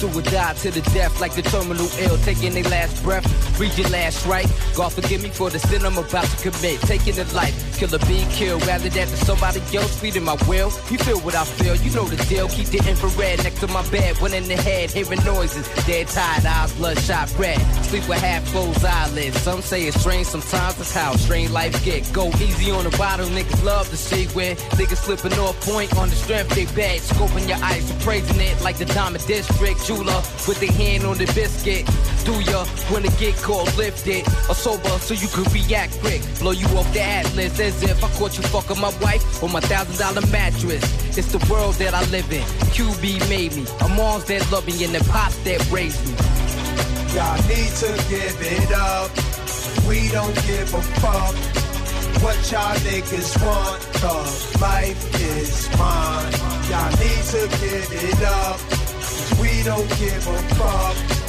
Do 0.00 0.08
or 0.18 0.22
die 0.22 0.54
to 0.54 0.70
the 0.70 0.82
death 0.92 1.20
like 1.20 1.34
the 1.34 1.42
terminal 1.42 1.88
ill. 1.98 2.16
Taking 2.18 2.54
their 2.54 2.64
last 2.64 3.02
breath. 3.02 3.26
Read 3.58 3.76
your 3.78 3.88
last 3.88 4.26
right. 4.26 4.46
God 4.74 4.92
forgive 4.92 5.22
me 5.22 5.30
for 5.30 5.48
the 5.48 5.58
sin 5.58 5.84
I'm 5.86 5.96
about 5.96 6.24
to 6.24 6.50
commit. 6.50 6.80
Taking 6.82 7.18
a 7.18 7.24
life. 7.32 7.56
Killer 7.78 7.98
being 8.06 8.28
killed. 8.30 8.66
Rather 8.66 8.88
than 8.88 9.08
to 9.08 9.16
somebody 9.16 9.60
else 9.76 9.98
feeding 9.98 10.24
my 10.24 10.36
will. 10.46 10.70
You 10.90 10.98
feel 10.98 11.20
what 11.20 11.34
I 11.34 11.44
feel. 11.44 11.74
You 11.76 11.90
know 11.92 12.04
the 12.04 12.22
deal. 12.24 12.48
Keep 12.48 12.68
the 12.68 12.78
infrared 12.88 13.42
next 13.44 13.60
to 13.60 13.68
my 13.68 13.88
bed. 13.88 14.20
One 14.20 14.34
in 14.34 14.44
the 14.44 14.56
head. 14.56 14.90
Hearing 14.90 15.24
noises. 15.24 15.66
Dead 15.86 16.06
tired 16.08 16.44
eyes. 16.44 16.72
Bloodshot 16.74 17.32
red. 17.38 17.60
Sleep 17.84 18.06
with 18.08 18.20
half 18.20 18.44
closed 18.52 18.84
eyelids. 18.84 19.40
Some 19.40 19.62
say 19.62 19.84
it's 19.84 20.00
strange. 20.00 20.26
Sometimes 20.26 20.78
it's 20.78 20.92
how 20.92 21.16
strange 21.16 21.50
life 21.50 21.82
get. 21.84 22.10
Go 22.12 22.28
easy 22.40 22.70
on 22.70 22.84
the 22.84 22.96
bottle, 22.98 23.26
Niggas 23.26 23.64
love 23.64 23.88
to 23.90 23.96
see 23.96 24.26
where 24.28 24.54
niggas 24.76 24.98
slipping 24.98 25.38
off 25.38 25.60
point 25.66 25.96
on 25.96 26.08
the 26.08 26.14
strength 26.14 26.54
they 26.54 26.66
bad. 26.66 27.00
Scoping 27.00 27.48
your 27.48 27.58
eyes 27.62 27.90
praising 28.04 28.40
it 28.40 28.60
like 28.62 28.76
the 28.78 28.84
Diamond 28.86 29.26
District 29.26 29.84
jeweler 29.84 30.22
with 30.46 30.60
their 30.60 30.72
hand 30.72 31.04
on 31.04 31.18
the 31.18 31.26
biscuit. 31.26 31.86
Do 32.26 32.40
ya 32.40 32.64
when 32.90 33.04
it 33.04 33.16
get 33.18 33.36
cold, 33.36 33.72
lifted 33.76 34.26
or 34.48 34.54
sober 34.56 34.98
so 34.98 35.14
you 35.14 35.28
can 35.28 35.44
react 35.54 35.96
quick. 36.00 36.20
Blow 36.40 36.50
you 36.50 36.66
off 36.76 36.92
the 36.92 37.00
atlas 37.00 37.60
as 37.60 37.80
if 37.84 38.02
I 38.02 38.08
caught 38.18 38.36
you 38.36 38.42
fucking 38.42 38.80
my 38.80 38.92
wife 39.00 39.44
on 39.44 39.52
my 39.52 39.60
thousand 39.60 39.96
dollar 39.96 40.26
mattress. 40.32 40.82
It's 41.16 41.30
the 41.30 41.38
world 41.48 41.76
that 41.76 41.94
I 41.94 42.02
live 42.10 42.26
in. 42.32 42.42
QB 42.74 43.30
made 43.30 43.54
me. 43.54 43.64
A 43.80 43.88
mom's 43.94 44.24
that 44.24 44.42
love 44.50 44.66
me 44.66 44.82
and 44.84 44.92
the 44.92 45.04
pops 45.08 45.38
that 45.44 45.62
raised 45.70 46.02
me. 46.02 46.18
Y'all 47.14 47.38
need 47.46 47.70
to 47.78 47.94
give 48.10 48.36
it 48.42 48.72
up. 48.74 49.08
We 49.86 50.08
don't 50.10 50.34
give 50.50 50.74
a 50.74 50.82
fuck 50.98 51.34
what 52.26 52.36
y'all 52.50 52.74
niggas 52.90 53.38
want. 53.46 53.80
Cause 54.02 54.60
life 54.60 54.98
is 55.22 55.70
mine. 55.78 56.32
Y'all 56.66 56.90
need 56.98 57.22
to 57.38 57.42
give 57.62 57.86
it 58.02 58.20
up. 58.26 58.58
We 59.40 59.62
don't 59.62 59.88
give 60.00 60.26
a 60.26 60.38
fuck 60.58 61.25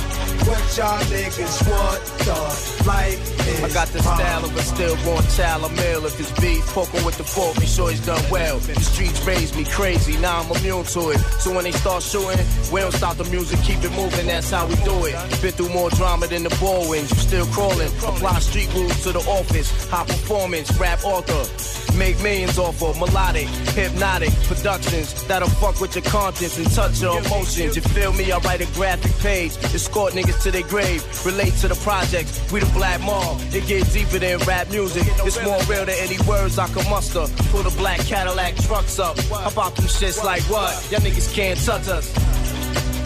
what 0.48 0.78
y'all 0.78 1.00
niggas 1.12 1.70
want. 1.70 2.00
Cause 2.26 2.88
life 2.88 3.38
I 3.64 3.70
got 3.70 3.88
the 3.90 4.00
style 4.00 4.46
of 4.46 4.56
a 4.56 4.62
stillborn 4.62 5.24
child. 5.36 5.66
I'm 5.66 5.78
ill 5.78 6.06
if 6.06 6.20
it's 6.20 6.32
beef. 6.40 6.66
Poking 6.68 7.04
with 7.06 7.18
the 7.18 7.24
fork, 7.24 7.58
make 7.60 7.68
sure 7.68 7.90
he's 7.90 8.06
done 8.06 8.24
well. 8.30 8.60
The 8.60 8.80
streets 8.82 9.26
raised 9.26 9.56
me 9.56 9.66
crazy, 9.66 10.18
now 10.18 10.42
I'm 10.42 10.52
immune 10.58 10.86
to 10.86 11.10
it. 11.10 11.20
So 11.40 11.54
when 11.56 11.64
they 11.64 11.72
start 11.72 12.04
shooting, 12.04 12.46
we 12.72 12.82
don't 12.82 12.94
stop 12.94 13.18
the 13.18 13.26
music, 13.26 13.60
keep 13.64 13.84
it 13.84 13.92
moving, 13.92 14.28
that's 14.28 14.52
how 14.52 14.68
we 14.68 14.76
do 14.84 15.06
it. 15.06 15.16
Been 15.42 15.52
through 15.54 15.70
more 15.70 15.90
drama 15.92 16.28
than 16.28 16.44
the 16.44 16.56
ball 16.62 16.90
wins, 16.90 17.10
you 17.12 17.18
still 17.18 17.46
crawling. 17.48 17.88
Apply 17.98 18.40
street 18.40 18.74
rules 18.74 19.02
to 19.04 19.12
the 19.12 19.24
office, 19.30 19.90
high 19.90 20.06
performance, 20.06 20.72
rap 20.80 21.04
author. 21.04 21.87
Make 21.98 22.22
millions 22.22 22.60
off 22.60 22.84
of 22.84 23.00
melodic, 23.00 23.48
hypnotic 23.74 24.32
productions 24.44 25.24
that'll 25.28 25.50
fuck 25.50 25.82
with 25.82 25.96
your 25.96 26.04
conscience 26.04 26.58
and 26.58 26.70
touch 26.72 27.02
your 27.02 27.18
emotions. 27.20 27.76
You 27.76 27.82
feel 27.82 28.14
me? 28.14 28.32
I 28.32 28.38
write 28.40 28.62
a 28.62 28.72
graphic 28.74 29.18
page, 29.20 29.58
escort 29.74 30.14
niggas 30.14 30.44
to 30.44 30.52
their 30.52 30.62
grave, 30.64 31.04
relate 31.26 31.54
to 31.62 31.68
the 31.68 31.76
projects. 31.76 32.52
We 32.52 32.60
the 32.60 32.68
black 32.68 33.02
mob. 33.02 33.42
It 33.52 33.66
get 33.66 33.92
deeper 33.92 34.20
than 34.20 34.38
rap 34.40 34.70
music. 34.70 35.04
It's 35.26 35.44
more 35.44 35.60
real 35.64 35.86
than 35.86 35.96
any 35.98 36.18
words 36.28 36.60
I 36.60 36.68
can 36.68 36.88
muster. 36.90 37.26
Pull 37.50 37.64
the 37.64 37.76
black 37.78 38.00
Cadillac 38.02 38.56
trucks 38.58 39.00
up. 39.00 39.18
How 39.20 39.50
about 39.50 39.76
them 39.76 39.86
shits 39.86 40.24
like 40.24 40.44
what? 40.44 40.74
Y'all 40.92 41.02
niggas 41.02 41.34
can't 41.34 41.60
touch 41.60 41.88
us. 41.88 42.14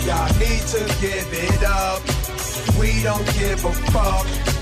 Y'all 0.05 0.27
need 0.37 0.61
to 0.67 0.79
give 0.99 1.29
it 1.31 1.63
up. 1.63 2.01
We 2.77 3.01
don't 3.03 3.25
give 3.39 3.63
a 3.63 3.71
fuck 3.91 4.60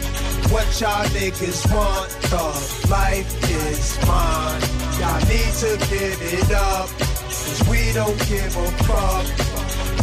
what 0.51 0.67
y'all 0.79 1.05
niggas 1.17 1.71
want. 1.73 2.09
Cause 2.29 2.89
life 2.89 3.29
is 3.49 3.97
mine. 4.07 4.61
Y'all 4.99 5.19
need 5.27 5.53
to 5.63 5.77
give 5.89 6.19
it 6.21 6.51
up. 6.51 6.89
Cause 6.99 7.67
we 7.69 7.91
don't 7.93 8.17
give 8.27 8.55
a 8.55 8.71
fuck 8.83 9.25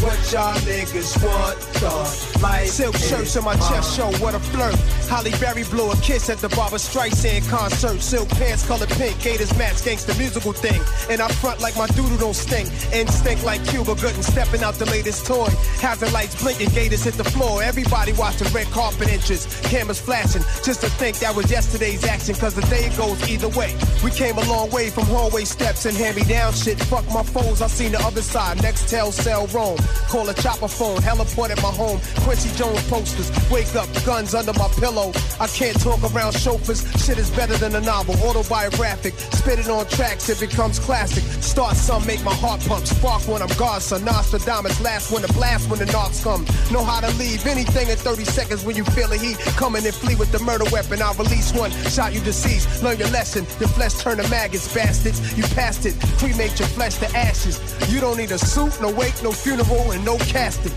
what 0.03 0.33
y'all 0.33 0.55
niggas 0.67 1.23
want. 1.25 1.59
Cause 1.81 2.36
life 2.47 2.67
Silk 2.69 2.97
shirts 2.97 3.37
on 3.37 3.45
my 3.45 3.55
chest 3.55 3.97
show, 3.97 4.11
what 4.23 4.35
a 4.35 4.39
flirt. 4.39 4.75
Holly 5.09 5.31
Berry 5.41 5.65
blew 5.65 5.91
a 5.91 5.97
kiss 5.99 6.29
at 6.29 6.39
the 6.39 6.49
Barbara 6.51 6.79
Streisand 6.79 7.49
concert. 7.49 8.03
Silk 8.03 8.29
pants 8.31 8.67
colored 8.67 8.91
pink, 8.91 9.19
Gators 9.23 9.57
match 9.57 9.77
gangsta 9.87 10.13
musical 10.19 10.53
thing. 10.53 10.81
And 11.09 11.23
I 11.23 11.29
front 11.29 11.61
like 11.61 11.77
my 11.77 11.87
doodle 11.87 12.19
don't 12.19 12.35
stink. 12.35 12.69
Instinct 12.93 13.45
like 13.45 13.65
Cuba 13.69 13.95
Gooden 13.95 14.23
stepping 14.23 14.63
out 14.63 14.75
the 14.75 14.85
latest 14.87 15.27
toy. 15.27 15.49
Hazard 15.81 16.13
lights 16.13 16.41
blinking, 16.43 16.71
Gators 16.71 17.05
hit 17.05 17.15
the 17.15 17.25
floor. 17.25 17.63
Everybody 17.63 18.13
watching 18.13 18.53
red 18.53 18.67
carpet 18.67 19.09
inches. 19.09 19.47
Cameras 19.63 20.01
flashing, 20.01 20.43
just 20.65 20.81
to 20.83 20.91
think 21.01 21.19
that 21.21 21.35
was 21.35 21.51
yesterday's 21.51 22.05
action. 22.05 22.35
Cause 22.35 22.55
the 22.55 22.67
day 22.67 22.91
goes 22.97 23.17
either 23.31 23.49
way. 23.57 23.75
We 24.05 24.11
came 24.11 24.37
a 24.37 24.45
long 24.51 24.71
way 24.71 24.91
from 24.91 25.05
hallway 25.07 25.45
steps 25.45 25.87
and 25.87 25.97
hand 25.97 26.17
me 26.17 26.25
down 26.25 26.53
shit. 26.53 26.79
Fuck 26.93 27.07
my 27.09 27.23
foes, 27.23 27.63
I 27.63 27.69
seen 27.69 27.93
the 27.93 28.01
other 28.01 28.23
side. 28.23 28.61
Next 28.61 28.91
tell 28.91 29.13
cell 29.13 29.47
roam. 29.49 29.79
Call 30.11 30.29
a 30.29 30.35
chopper 30.35 30.69
phone, 30.69 30.99
heliport 30.99 31.51
at 31.51 31.63
my 31.63 31.71
home. 31.71 32.01
Quincy 32.37 32.59
Jones 32.59 32.91
posters, 32.91 33.51
wake 33.51 33.75
up, 33.77 33.89
guns 34.05 34.35
under 34.35 34.53
my 34.53 34.69
pillow. 34.79 35.11
I 35.41 35.47
can't 35.47 35.81
talk 35.81 36.03
around 36.13 36.37
chauffeurs, 36.37 36.85
shit 37.03 37.17
is 37.17 37.31
better 37.31 37.57
than 37.57 37.75
a 37.75 37.81
novel. 37.81 38.15
Autobiographic, 38.29 39.15
spit 39.15 39.59
it 39.59 39.71
on 39.71 39.87
tracks, 39.87 40.29
it 40.29 40.39
becomes 40.39 40.79
classic. 40.79 41.25
Start 41.43 41.77
some, 41.77 42.07
make 42.07 42.23
my 42.25 42.35
heart 42.35 42.61
pump. 42.69 42.85
Spark 42.85 43.23
when 43.23 43.41
I'm 43.41 43.49
God, 43.57 43.81
son. 43.81 44.05
Nostradamus, 44.05 44.83
last 44.83 45.11
when 45.11 45.23
the 45.23 45.33
blast 45.33 45.71
when 45.71 45.79
the 45.79 45.87
knocks 45.87 46.23
come. 46.23 46.45
Know 46.71 46.85
how 46.85 47.01
to 47.01 47.11
leave 47.17 47.47
anything 47.47 47.89
in 47.89 47.97
30 47.97 48.25
seconds 48.25 48.67
when 48.67 48.77
you 48.77 48.85
feel 48.85 49.09
the 49.09 49.17
heat. 49.17 49.39
Coming 49.57 49.87
and 49.87 49.95
flee 49.95 50.17
with 50.17 50.31
the 50.31 50.41
murder 50.41 50.67
weapon. 50.71 51.01
I'll 51.01 51.15
release 51.15 51.55
one, 51.55 51.71
shot 51.89 52.13
you 52.13 52.21
deceased. 52.21 52.83
Learn 52.83 52.99
your 52.99 53.09
lesson, 53.17 53.47
your 53.59 53.71
flesh 53.71 53.95
turn 53.95 54.19
to 54.19 54.29
maggots, 54.29 54.69
bastards. 54.75 55.39
You 55.39 55.45
passed 55.57 55.87
it, 55.87 55.95
cremate 56.19 56.59
your 56.59 56.69
flesh 56.69 56.97
to 56.97 57.09
ashes. 57.17 57.57
You 57.89 57.99
don't 57.99 58.19
need 58.19 58.31
a 58.31 58.39
suit, 58.39 58.79
no 58.83 58.93
wake, 58.93 59.23
no 59.23 59.33
funeral, 59.33 59.93
and 59.93 60.05
no 60.05 60.19
casket. 60.19 60.73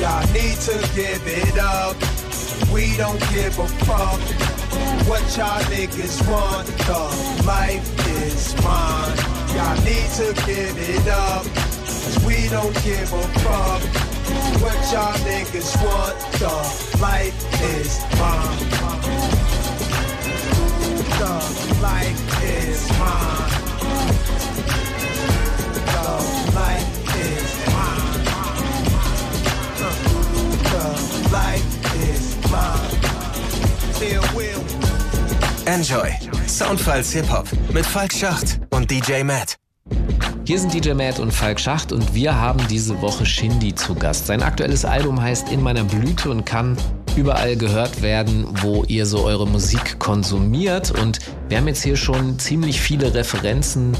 Y'all 0.00 0.26
need 0.32 0.56
to 0.60 0.72
give 0.94 1.22
it 1.26 1.58
up. 1.58 1.94
We 2.72 2.96
don't 2.96 3.20
give 3.28 3.58
a 3.58 3.68
fuck 3.84 4.20
what 5.06 5.20
y'all 5.36 5.60
niggas 5.64 6.26
want. 6.26 6.66
Cause 6.88 7.46
life 7.46 7.84
is 8.08 8.54
mine. 8.64 9.16
Y'all 9.54 9.76
need 9.84 10.08
to 10.16 10.32
give 10.46 10.76
it 10.78 11.06
up. 11.06 11.44
Cause 11.44 12.24
we 12.24 12.48
don't 12.48 12.72
give 12.82 13.12
a 13.12 13.22
fuck 13.44 13.82
what 14.62 14.78
y'all 14.90 15.12
niggas 15.28 15.76
want. 15.84 16.16
Cause 16.40 17.00
life 17.00 17.36
is 17.60 18.00
mine. 18.18 18.70
Cause 21.18 21.82
life 21.82 22.42
is 22.42 22.88
mine. 22.98 23.50
Cause 25.92 26.54
life 26.54 27.16
is 27.16 27.74
mine. 27.74 27.79
Enjoy. 35.66 36.10
Soundfiles 36.48 37.12
Hip-Hop 37.12 37.46
mit 37.72 37.86
Falk 37.86 38.12
Schacht 38.12 38.60
und 38.70 38.90
DJ 38.90 39.22
Matt. 39.22 39.56
Hier 40.44 40.58
sind 40.58 40.74
DJ 40.74 40.94
Matt 40.94 41.20
und 41.20 41.32
Falk 41.32 41.60
Schacht 41.60 41.92
und 41.92 42.12
wir 42.12 42.34
haben 42.34 42.60
diese 42.68 43.00
Woche 43.00 43.24
Shindy 43.24 43.74
zu 43.74 43.94
Gast. 43.94 44.26
Sein 44.26 44.42
aktuelles 44.42 44.84
Album 44.84 45.22
heißt 45.22 45.50
In 45.52 45.62
meiner 45.62 45.84
Blüte 45.84 46.30
und 46.30 46.44
kann 46.44 46.76
überall 47.16 47.56
gehört 47.56 48.02
werden, 48.02 48.46
wo 48.62 48.84
ihr 48.88 49.06
so 49.06 49.24
eure 49.24 49.46
Musik 49.46 49.98
konsumiert. 49.98 50.90
Und 50.90 51.20
wir 51.48 51.58
haben 51.58 51.68
jetzt 51.68 51.82
hier 51.82 51.96
schon 51.96 52.38
ziemlich 52.38 52.80
viele 52.80 53.14
Referenzen 53.14 53.96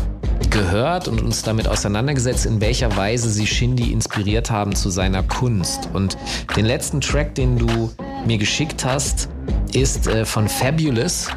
gehört 0.51 1.09
und 1.09 1.23
uns 1.23 1.43
damit 1.43 1.69
auseinandergesetzt, 1.69 2.47
in 2.47 2.61
welcher 2.61 2.97
Weise 2.97 3.31
sie 3.31 3.47
Shindy 3.47 3.93
inspiriert 3.93 4.51
haben 4.51 4.75
zu 4.75 4.91
seiner 4.91 5.23
Kunst. 5.23 5.89
Und 5.93 6.17
den 6.57 6.67
letzten 6.67 7.01
Track, 7.01 7.35
den 7.35 7.59
du 7.59 7.91
mir 8.27 8.39
geschickt 8.39 8.85
hast, 8.85 9.29
ist 9.73 10.07
äh, 10.07 10.25
von 10.25 10.49
Fabulous 10.49 11.29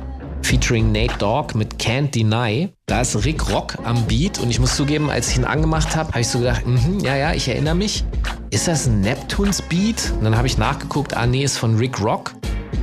featuring 0.41 0.91
Nate 0.91 1.17
Dogg 1.17 1.57
mit 1.57 1.75
Can't 1.75 2.11
Deny. 2.11 2.69
Da 2.85 3.01
ist 3.01 3.25
Rick 3.25 3.49
Rock 3.49 3.77
am 3.83 4.03
Beat 4.05 4.39
und 4.39 4.49
ich 4.49 4.59
muss 4.59 4.75
zugeben, 4.75 5.09
als 5.09 5.29
ich 5.29 5.37
ihn 5.37 5.45
angemacht 5.45 5.95
habe, 5.95 6.09
habe 6.09 6.21
ich 6.21 6.27
so 6.27 6.39
gedacht, 6.39 6.65
mhm, 6.67 6.99
ja, 6.99 7.15
ja, 7.15 7.33
ich 7.33 7.47
erinnere 7.47 7.75
mich. 7.75 8.03
Ist 8.49 8.67
das 8.67 8.85
ein 8.85 9.01
Neptunes 9.01 9.61
Beat? 9.61 10.11
Und 10.17 10.25
dann 10.25 10.37
habe 10.37 10.47
ich 10.47 10.57
nachgeguckt, 10.57 11.15
ah 11.15 11.25
nee, 11.25 11.43
ist 11.43 11.57
von 11.57 11.77
Rick 11.77 12.01
Rock. 12.01 12.33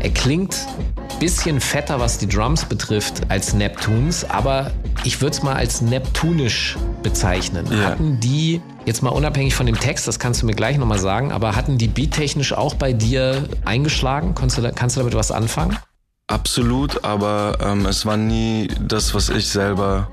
Er 0.00 0.10
klingt 0.10 0.56
bisschen 1.18 1.60
fetter, 1.60 2.00
was 2.00 2.16
die 2.16 2.26
Drums 2.26 2.64
betrifft, 2.64 3.20
als 3.28 3.52
Neptunes, 3.52 4.28
aber 4.28 4.70
ich 5.04 5.20
würde 5.20 5.36
es 5.36 5.42
mal 5.42 5.54
als 5.54 5.82
neptunisch 5.82 6.78
bezeichnen. 7.02 7.66
Ja. 7.70 7.90
Hatten 7.90 8.18
die, 8.18 8.62
jetzt 8.86 9.02
mal 9.02 9.10
unabhängig 9.10 9.54
von 9.54 9.66
dem 9.66 9.78
Text, 9.78 10.08
das 10.08 10.18
kannst 10.18 10.40
du 10.40 10.46
mir 10.46 10.54
gleich 10.54 10.78
nochmal 10.78 10.98
sagen, 10.98 11.30
aber 11.30 11.54
hatten 11.54 11.76
die 11.76 11.88
beattechnisch 11.88 12.54
auch 12.54 12.74
bei 12.74 12.94
dir 12.94 13.46
eingeschlagen? 13.66 14.34
Kannst 14.34 14.56
du, 14.56 14.72
kannst 14.72 14.96
du 14.96 15.00
damit 15.00 15.14
was 15.14 15.30
anfangen? 15.30 15.76
Absolut, 16.26 17.04
aber 17.04 17.58
ähm, 17.60 17.84
es 17.84 18.06
war 18.06 18.16
nie 18.16 18.68
das, 18.80 19.14
was 19.14 19.28
ich 19.28 19.48
selber 19.48 20.10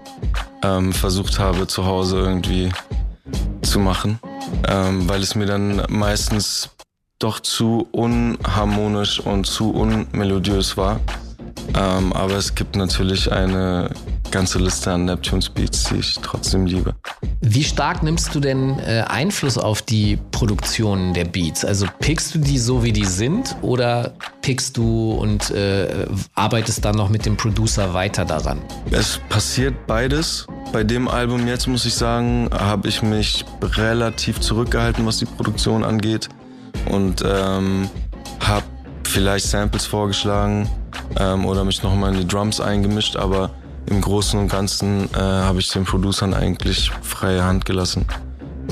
ähm, 0.63 0.91
versucht 0.91 1.39
habe 1.39 1.67
zu 1.67 1.85
Hause 1.85 2.17
irgendwie 2.17 2.69
zu 3.61 3.79
machen, 3.79 4.19
ähm, 4.67 5.07
weil 5.07 5.21
es 5.21 5.35
mir 5.35 5.45
dann 5.45 5.83
meistens 5.87 6.71
doch 7.19 7.39
zu 7.39 7.87
unharmonisch 7.91 9.19
und 9.19 9.45
zu 9.45 9.71
unmelodiös 9.71 10.77
war. 10.77 10.99
Ähm, 11.75 12.13
aber 12.13 12.35
es 12.35 12.55
gibt 12.55 12.75
natürlich 12.75 13.31
eine 13.31 13.89
ganze 14.31 14.59
Liste 14.59 14.91
an 14.91 15.05
Neptunes 15.05 15.49
Beats, 15.49 15.85
die 15.85 15.97
ich 15.97 16.15
trotzdem 16.21 16.65
liebe. 16.65 16.93
Wie 17.41 17.63
stark 17.63 18.03
nimmst 18.03 18.35
du 18.35 18.39
denn 18.39 18.77
äh, 18.79 19.03
Einfluss 19.07 19.57
auf 19.57 19.81
die 19.81 20.17
Produktion 20.31 21.13
der 21.13 21.25
Beats? 21.25 21.63
Also 21.65 21.87
pickst 21.99 22.35
du 22.35 22.39
die 22.39 22.57
so, 22.57 22.83
wie 22.83 22.91
die 22.91 23.05
sind 23.05 23.55
oder 23.61 24.13
pickst 24.41 24.77
du 24.77 25.11
und 25.13 25.49
äh, 25.51 26.05
arbeitest 26.35 26.83
dann 26.83 26.95
noch 26.95 27.09
mit 27.09 27.25
dem 27.25 27.37
Producer 27.37 27.93
weiter 27.93 28.25
daran? 28.25 28.61
Es 28.91 29.19
passiert 29.29 29.87
beides. 29.87 30.45
Bei 30.73 30.83
dem 30.83 31.07
Album 31.07 31.47
jetzt 31.47 31.67
muss 31.67 31.85
ich 31.85 31.93
sagen, 31.93 32.49
habe 32.51 32.89
ich 32.89 33.01
mich 33.01 33.45
relativ 33.61 34.39
zurückgehalten, 34.41 35.05
was 35.05 35.17
die 35.17 35.25
Produktion 35.25 35.83
angeht 35.83 36.29
und 36.85 37.23
ähm, 37.25 37.89
habe 38.39 38.65
vielleicht 39.03 39.47
Samples 39.47 39.85
vorgeschlagen 39.85 40.69
ähm, 41.19 41.45
oder 41.45 41.63
mich 41.63 41.83
nochmal 41.83 42.13
in 42.13 42.19
die 42.21 42.27
Drums 42.27 42.59
eingemischt, 42.59 43.15
aber 43.15 43.49
im 43.87 44.01
Großen 44.01 44.39
und 44.39 44.49
Ganzen 44.49 45.09
äh, 45.13 45.17
habe 45.17 45.59
ich 45.59 45.69
den 45.69 45.85
Producern 45.85 46.33
eigentlich 46.33 46.91
freie 47.01 47.43
Hand 47.43 47.65
gelassen 47.65 48.05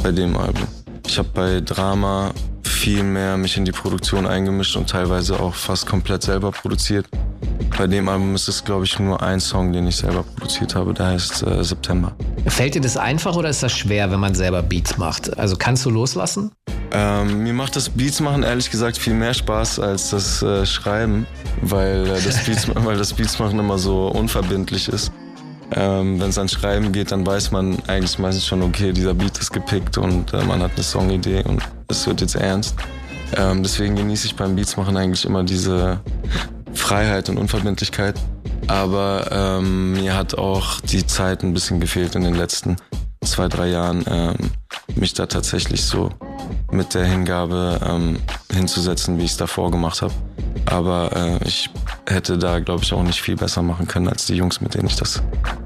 bei 0.04 0.12
dem 0.12 0.36
Album. 0.36 0.68
Ich 1.08 1.18
habe 1.18 1.30
bei 1.34 1.62
Drama 1.62 2.32
viel 2.68 3.04
mehr 3.04 3.38
mich 3.38 3.58
in 3.58 3.66
die 3.66 3.72
Produktion 3.72 4.26
eingemischt 4.26 4.76
und 4.76 4.90
teilweise 4.90 5.40
auch 5.40 5.54
fast 5.54 5.86
komplett 5.86 6.24
selber 6.24 6.52
produziert. 6.52 7.08
Bei 7.78 7.88
dem 7.88 8.08
Album 8.10 8.36
ist 8.36 8.48
es, 8.48 8.64
glaube 8.64 8.86
ich, 8.86 8.98
nur 9.00 9.22
ein 9.22 9.40
Song, 9.40 9.72
den 9.74 9.88
ich 9.88 9.98
selber 9.98 10.24
produziert 10.24 10.76
habe, 10.76 10.94
der 10.94 11.08
heißt 11.08 11.44
äh, 11.44 11.64
September. 11.64 12.16
Fällt 12.48 12.76
dir 12.76 12.82
das 12.82 12.98
einfach 12.98 13.36
oder 13.36 13.50
ist 13.50 13.64
das 13.64 13.72
schwer, 13.72 14.12
wenn 14.12 14.20
man 14.20 14.36
selber 14.36 14.64
Beats 14.64 14.98
macht? 14.98 15.38
Also 15.38 15.56
kannst 15.58 15.86
du 15.86 15.90
loslassen? 15.90 16.52
Ähm, 16.92 17.44
mir 17.44 17.54
macht 17.54 17.76
das 17.76 17.90
Beats 17.90 18.20
machen 18.22 18.44
ehrlich 18.44 18.70
gesagt 18.72 18.98
viel 18.98 19.14
mehr 19.14 19.34
Spaß 19.34 19.80
als 19.80 20.12
das 20.12 20.42
äh, 20.42 20.66
Schreiben, 20.66 21.28
weil, 21.62 22.08
äh, 22.08 22.22
das 22.22 22.44
Beats, 22.46 22.70
weil 22.76 22.98
das 22.98 23.14
Beats 23.14 23.40
machen 23.40 23.60
immer 23.60 23.78
so 23.78 24.08
unverbindlich 24.08 24.88
ist. 24.88 25.12
Ähm, 25.72 26.20
Wenn 26.20 26.30
es 26.30 26.38
an 26.38 26.48
Schreiben 26.48 26.92
geht, 26.92 27.12
dann 27.12 27.26
weiß 27.26 27.52
man 27.52 27.78
eigentlich 27.88 28.20
meistens 28.20 28.46
schon, 28.46 28.62
okay, 28.62 28.92
dieser 28.92 29.14
Beat 29.14 29.38
ist 29.38 29.52
gepickt 29.52 29.98
und 29.98 30.34
äh, 30.34 30.44
man 30.44 30.62
hat 30.62 30.72
eine 30.76 30.84
Songidee 30.84 31.44
und 31.44 31.62
es 31.88 32.06
wird 32.08 32.22
jetzt 32.22 32.36
ernst. 32.36 32.76
Ähm, 33.36 33.64
deswegen 33.64 33.96
genieße 33.96 34.28
ich 34.28 34.36
beim 34.36 34.56
Beats 34.56 34.78
machen 34.78 34.96
eigentlich 34.96 35.26
immer 35.26 35.44
diese 35.44 36.00
Freiheit 36.74 37.30
und 37.30 37.38
Unverbindlichkeit. 37.38 38.16
Aber 38.68 39.28
ähm, 39.32 39.94
mir 39.94 40.16
hat 40.16 40.38
auch 40.38 40.82
die 40.82 41.06
Zeit 41.06 41.44
ein 41.44 41.54
bisschen 41.54 41.80
gefehlt 41.80 42.16
in 42.16 42.24
den 42.24 42.36
letzten 42.36 42.78
zwei, 43.24 43.48
drei 43.48 43.68
Jahren, 43.68 44.04
ähm, 44.08 44.36
mich 44.96 45.14
da 45.14 45.26
tatsächlich 45.26 45.84
so 45.84 46.10
mit 46.72 46.94
der 46.94 47.06
Hingabe 47.06 47.80
ähm, 47.86 48.20
hinzusetzen, 48.52 49.18
wie 49.18 49.24
ich 49.24 49.32
es 49.32 49.38
davor 49.38 49.72
gemacht 49.72 50.02
habe. 50.02 50.14
Aber 50.66 51.12
äh, 51.16 51.48
ich 51.48 51.70
hätte 52.08 52.38
da, 52.38 52.60
glaube 52.60 52.84
ich, 52.84 52.94
auch 52.94 53.04
nicht 53.04 53.22
viel 53.22 53.36
besser 53.36 53.62
machen 53.62 53.88
können 53.88 54.08
als 54.08 54.26
die 54.26 54.36
Jungs, 54.36 54.62
mit 54.62 54.74
denen 54.74 54.88
ich 54.88 54.96
das 54.96 55.22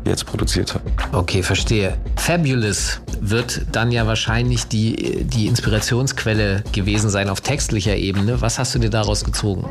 jetzt 0.09 0.25
produziert 0.25 0.73
habe. 0.73 0.83
Okay, 1.11 1.43
verstehe. 1.43 1.97
Fabulous 2.15 3.01
wird 3.21 3.61
dann 3.71 3.91
ja 3.91 4.05
wahrscheinlich 4.07 4.65
die, 4.67 5.23
die 5.23 5.47
Inspirationsquelle 5.47 6.63
gewesen 6.71 7.09
sein 7.09 7.29
auf 7.29 7.41
textlicher 7.41 7.95
Ebene. 7.95 8.41
Was 8.41 8.59
hast 8.59 8.75
du 8.75 8.79
dir 8.79 8.89
daraus 8.89 9.23
gezogen? 9.23 9.69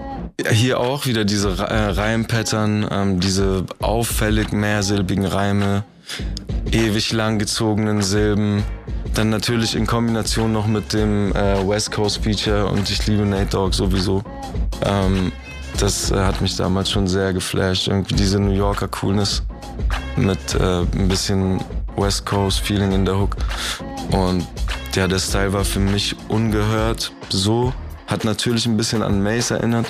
Hier 0.51 0.81
auch 0.81 1.07
wieder 1.07 1.25
diese 1.25 1.51
äh, 1.51 1.91
Reimpattern, 1.91 2.87
ähm, 2.91 3.21
diese 3.21 3.65
auffällig 3.81 4.53
mehrsilbigen 4.53 5.25
Reime, 5.25 5.85
ewig 6.71 7.13
lang 7.13 7.39
gezogenen 7.39 8.03
Silben. 8.03 8.63
Dann 9.15 9.31
natürlich 9.31 9.75
in 9.75 9.87
Kombination 9.87 10.53
noch 10.53 10.67
mit 10.67 10.93
dem 10.93 11.33
äh, 11.33 11.67
West 11.67 11.91
Coast 11.91 12.23
Feature 12.23 12.67
und 12.67 12.89
ich 12.89 13.07
liebe 13.07 13.27
Nate 13.27 13.47
Dogg 13.47 13.75
sowieso. 13.75 14.23
Ähm, 14.85 15.33
das 15.81 16.11
äh, 16.11 16.17
hat 16.17 16.41
mich 16.41 16.57
damals 16.57 16.91
schon 16.91 17.07
sehr 17.09 17.33
geflasht. 17.33 17.89
Irgendwie 17.89 18.15
diese 18.15 18.39
New 18.39 18.53
Yorker 18.53 18.89
Coolness 18.89 19.43
mit 20.17 20.55
äh, 20.55 20.81
ein 20.81 21.09
bisschen 21.09 21.61
West 21.97 22.27
Coast 22.27 22.61
Feeling 22.61 22.93
in 22.93 23.05
der 23.05 23.19
Hook. 23.19 23.37
Und 24.13 24.47
ja, 24.95 25.07
der 25.07 25.19
Style 25.19 25.53
war 25.53 25.65
für 25.65 25.81
mich 25.81 26.17
ungehört 26.29 27.13
so. 27.29 27.73
Hat 28.07 28.25
natürlich 28.25 28.67
ein 28.67 28.77
bisschen 28.77 29.03
an 29.03 29.23
Mace 29.23 29.53
erinnert. 29.53 29.87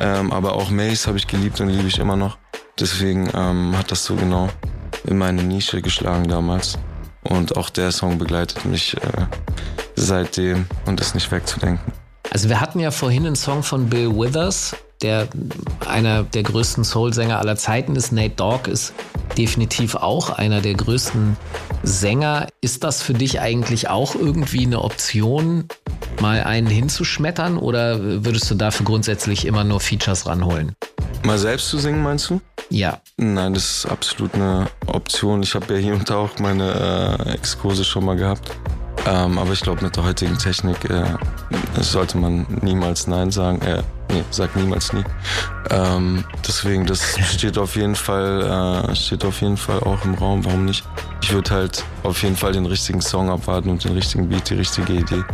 Ähm, 0.00 0.32
aber 0.32 0.54
auch 0.54 0.70
Mace 0.70 1.06
habe 1.06 1.18
ich 1.18 1.26
geliebt 1.26 1.60
und 1.60 1.68
liebe 1.68 1.88
ich 1.88 1.98
immer 1.98 2.16
noch. 2.16 2.38
Deswegen 2.78 3.30
ähm, 3.34 3.76
hat 3.76 3.90
das 3.90 4.04
so 4.04 4.16
genau 4.16 4.48
in 5.04 5.18
meine 5.18 5.42
Nische 5.42 5.80
geschlagen 5.80 6.28
damals. 6.28 6.78
Und 7.22 7.56
auch 7.56 7.70
der 7.70 7.90
Song 7.92 8.18
begleitet 8.18 8.64
mich 8.64 8.96
äh, 8.96 9.26
seitdem 9.96 10.66
und 10.86 11.00
ist 11.00 11.14
nicht 11.14 11.30
wegzudenken. 11.30 11.92
Also 12.30 12.48
wir 12.48 12.60
hatten 12.60 12.80
ja 12.80 12.90
vorhin 12.90 13.26
einen 13.26 13.36
Song 13.36 13.62
von 13.62 13.88
Bill 13.88 14.10
Withers, 14.10 14.76
der 15.04 15.28
einer 15.86 16.22
der 16.22 16.42
größten 16.42 16.82
Soul-Sänger 16.82 17.38
aller 17.38 17.56
Zeiten 17.56 17.94
ist. 17.94 18.10
Nate 18.10 18.34
Dogg 18.36 18.70
ist 18.70 18.94
definitiv 19.36 19.96
auch 19.96 20.30
einer 20.30 20.62
der 20.62 20.72
größten 20.72 21.36
Sänger. 21.82 22.48
Ist 22.62 22.84
das 22.84 23.02
für 23.02 23.12
dich 23.12 23.40
eigentlich 23.40 23.88
auch 23.88 24.14
irgendwie 24.14 24.64
eine 24.64 24.80
Option, 24.80 25.68
mal 26.20 26.42
einen 26.42 26.68
hinzuschmettern 26.68 27.58
oder 27.58 28.24
würdest 28.24 28.50
du 28.50 28.54
dafür 28.54 28.86
grundsätzlich 28.86 29.46
immer 29.46 29.62
nur 29.62 29.80
Features 29.80 30.26
ranholen? 30.26 30.74
Mal 31.22 31.38
selbst 31.38 31.68
zu 31.68 31.78
singen, 31.78 32.02
meinst 32.02 32.30
du? 32.30 32.40
Ja. 32.70 33.00
Nein, 33.18 33.52
das 33.52 33.78
ist 33.78 33.86
absolut 33.86 34.34
eine 34.34 34.68
Option. 34.86 35.42
Ich 35.42 35.54
habe 35.54 35.74
ja 35.74 35.80
hier 35.80 35.94
und 35.94 36.08
da 36.08 36.16
auch 36.16 36.38
meine 36.38 37.18
äh, 37.26 37.32
Exkurse 37.32 37.84
schon 37.84 38.06
mal 38.06 38.16
gehabt. 38.16 38.50
Ähm, 39.06 39.38
aber 39.38 39.52
ich 39.52 39.60
glaube, 39.60 39.84
mit 39.84 39.96
der 39.96 40.04
heutigen 40.04 40.38
Technik 40.38 40.88
äh, 40.88 41.04
sollte 41.80 42.16
man 42.16 42.46
niemals 42.62 43.06
Nein 43.06 43.30
sagen. 43.30 43.60
Äh, 43.62 43.82
nee, 44.10 44.24
sag 44.30 44.56
niemals 44.56 44.92
nie. 44.92 45.04
Ähm, 45.70 46.24
deswegen, 46.46 46.86
das 46.86 47.18
steht 47.32 47.58
auf 47.58 47.76
jeden 47.76 47.96
Fall, 47.96 48.88
äh, 48.90 48.96
steht 48.96 49.24
auf 49.24 49.40
jeden 49.40 49.56
Fall 49.56 49.80
auch 49.80 50.04
im 50.04 50.14
Raum. 50.14 50.44
Warum 50.44 50.64
nicht? 50.64 50.84
Ich 51.22 51.32
würde 51.32 51.50
halt 51.50 51.84
auf 52.02 52.22
jeden 52.22 52.36
Fall 52.36 52.52
den 52.52 52.66
richtigen 52.66 53.00
Song 53.00 53.30
abwarten 53.30 53.68
und 53.68 53.84
den 53.84 53.92
richtigen 53.92 54.28
Beat, 54.28 54.50
die 54.50 54.54
richtige 54.54 54.92
Idee. 54.92 55.24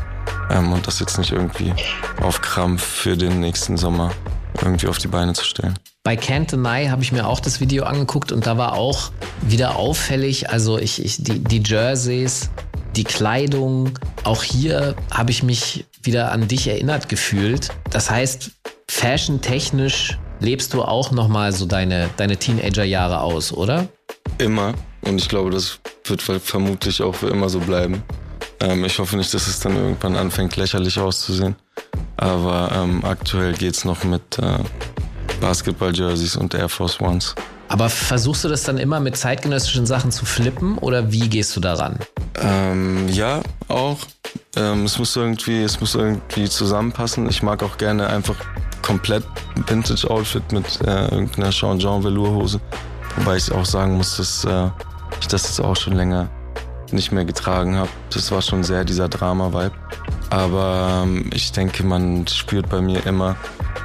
Ähm, 0.50 0.72
und 0.72 0.86
das 0.86 0.98
jetzt 0.98 1.18
nicht 1.18 1.32
irgendwie 1.32 1.72
auf 2.20 2.40
Krampf 2.40 2.82
für 2.82 3.16
den 3.16 3.40
nächsten 3.40 3.76
Sommer 3.76 4.10
irgendwie 4.60 4.88
auf 4.88 4.98
die 4.98 5.08
Beine 5.08 5.32
zu 5.32 5.44
stellen. 5.44 5.78
Bei 6.02 6.14
Can't 6.14 6.50
Deny 6.50 6.88
habe 6.88 7.02
ich 7.02 7.12
mir 7.12 7.26
auch 7.26 7.40
das 7.40 7.60
Video 7.60 7.84
angeguckt 7.84 8.32
und 8.32 8.46
da 8.46 8.56
war 8.56 8.72
auch 8.72 9.10
wieder 9.42 9.76
auffällig, 9.76 10.50
also 10.50 10.78
ich, 10.78 11.04
ich 11.04 11.22
die, 11.22 11.38
die 11.38 11.62
Jerseys, 11.62 12.50
die 13.00 13.04
Kleidung, 13.04 13.98
auch 14.24 14.42
hier 14.42 14.94
habe 15.10 15.30
ich 15.30 15.42
mich 15.42 15.86
wieder 16.02 16.32
an 16.32 16.48
dich 16.48 16.68
erinnert 16.68 17.08
gefühlt. 17.08 17.70
Das 17.88 18.10
heißt, 18.10 18.50
fashion-technisch 18.88 20.18
lebst 20.40 20.74
du 20.74 20.82
auch 20.82 21.10
nochmal 21.10 21.52
so 21.52 21.64
deine, 21.64 22.10
deine 22.18 22.36
Teenager-Jahre 22.36 23.22
aus, 23.22 23.54
oder? 23.54 23.88
Immer. 24.36 24.74
Und 25.00 25.18
ich 25.18 25.30
glaube, 25.30 25.48
das 25.48 25.78
wird 26.04 26.20
vermutlich 26.20 27.00
auch 27.02 27.14
für 27.14 27.28
immer 27.28 27.48
so 27.48 27.60
bleiben. 27.60 28.02
Ähm, 28.60 28.84
ich 28.84 28.98
hoffe 28.98 29.16
nicht, 29.16 29.32
dass 29.32 29.46
es 29.46 29.60
dann 29.60 29.76
irgendwann 29.76 30.16
anfängt, 30.16 30.56
lächerlich 30.56 30.98
auszusehen. 30.98 31.56
Aber 32.18 32.70
ähm, 32.74 33.02
aktuell 33.02 33.54
geht's 33.54 33.86
noch 33.86 34.04
mit 34.04 34.38
äh, 34.38 34.58
Basketball-Jerseys 35.40 36.36
und 36.36 36.52
Air 36.52 36.68
Force 36.68 37.00
Ones. 37.00 37.34
Aber 37.70 37.88
versuchst 37.88 38.42
du 38.42 38.48
das 38.48 38.64
dann 38.64 38.78
immer 38.78 38.98
mit 38.98 39.16
zeitgenössischen 39.16 39.86
Sachen 39.86 40.10
zu 40.10 40.26
flippen 40.26 40.76
oder 40.78 41.12
wie 41.12 41.28
gehst 41.28 41.54
du 41.54 41.60
daran? 41.60 42.00
Ähm, 42.42 43.08
ja, 43.08 43.40
auch. 43.68 43.98
Ähm, 44.56 44.86
es 44.86 44.98
muss 44.98 45.14
irgendwie, 45.14 45.62
es 45.62 45.80
muss 45.80 45.94
irgendwie 45.94 46.48
zusammenpassen. 46.48 47.28
Ich 47.28 47.44
mag 47.44 47.62
auch 47.62 47.78
gerne 47.78 48.08
einfach 48.08 48.34
komplett 48.82 49.22
Vintage-Outfit 49.68 50.50
mit 50.50 50.80
äh, 50.84 51.04
irgendeiner 51.12 51.50
Jean 51.50 51.78
Jean 51.78 52.02
Velour-Hose. 52.02 52.60
Wobei 53.18 53.36
ich 53.36 53.52
auch 53.52 53.64
sagen 53.64 53.96
muss, 53.96 54.16
dass 54.16 54.44
äh, 54.44 54.68
ich 55.20 55.28
das 55.28 55.44
jetzt 55.44 55.60
auch 55.60 55.76
schon 55.76 55.92
länger 55.92 56.28
nicht 56.92 57.12
mehr 57.12 57.24
getragen 57.24 57.76
habe. 57.76 57.90
Das 58.12 58.30
war 58.30 58.42
schon 58.42 58.64
sehr 58.64 58.84
dieser 58.84 59.08
Drama-Vibe. 59.08 59.72
Aber 60.30 61.02
ähm, 61.04 61.30
ich 61.34 61.52
denke, 61.52 61.84
man 61.84 62.26
spürt 62.26 62.68
bei 62.68 62.80
mir 62.80 63.04
immer 63.06 63.36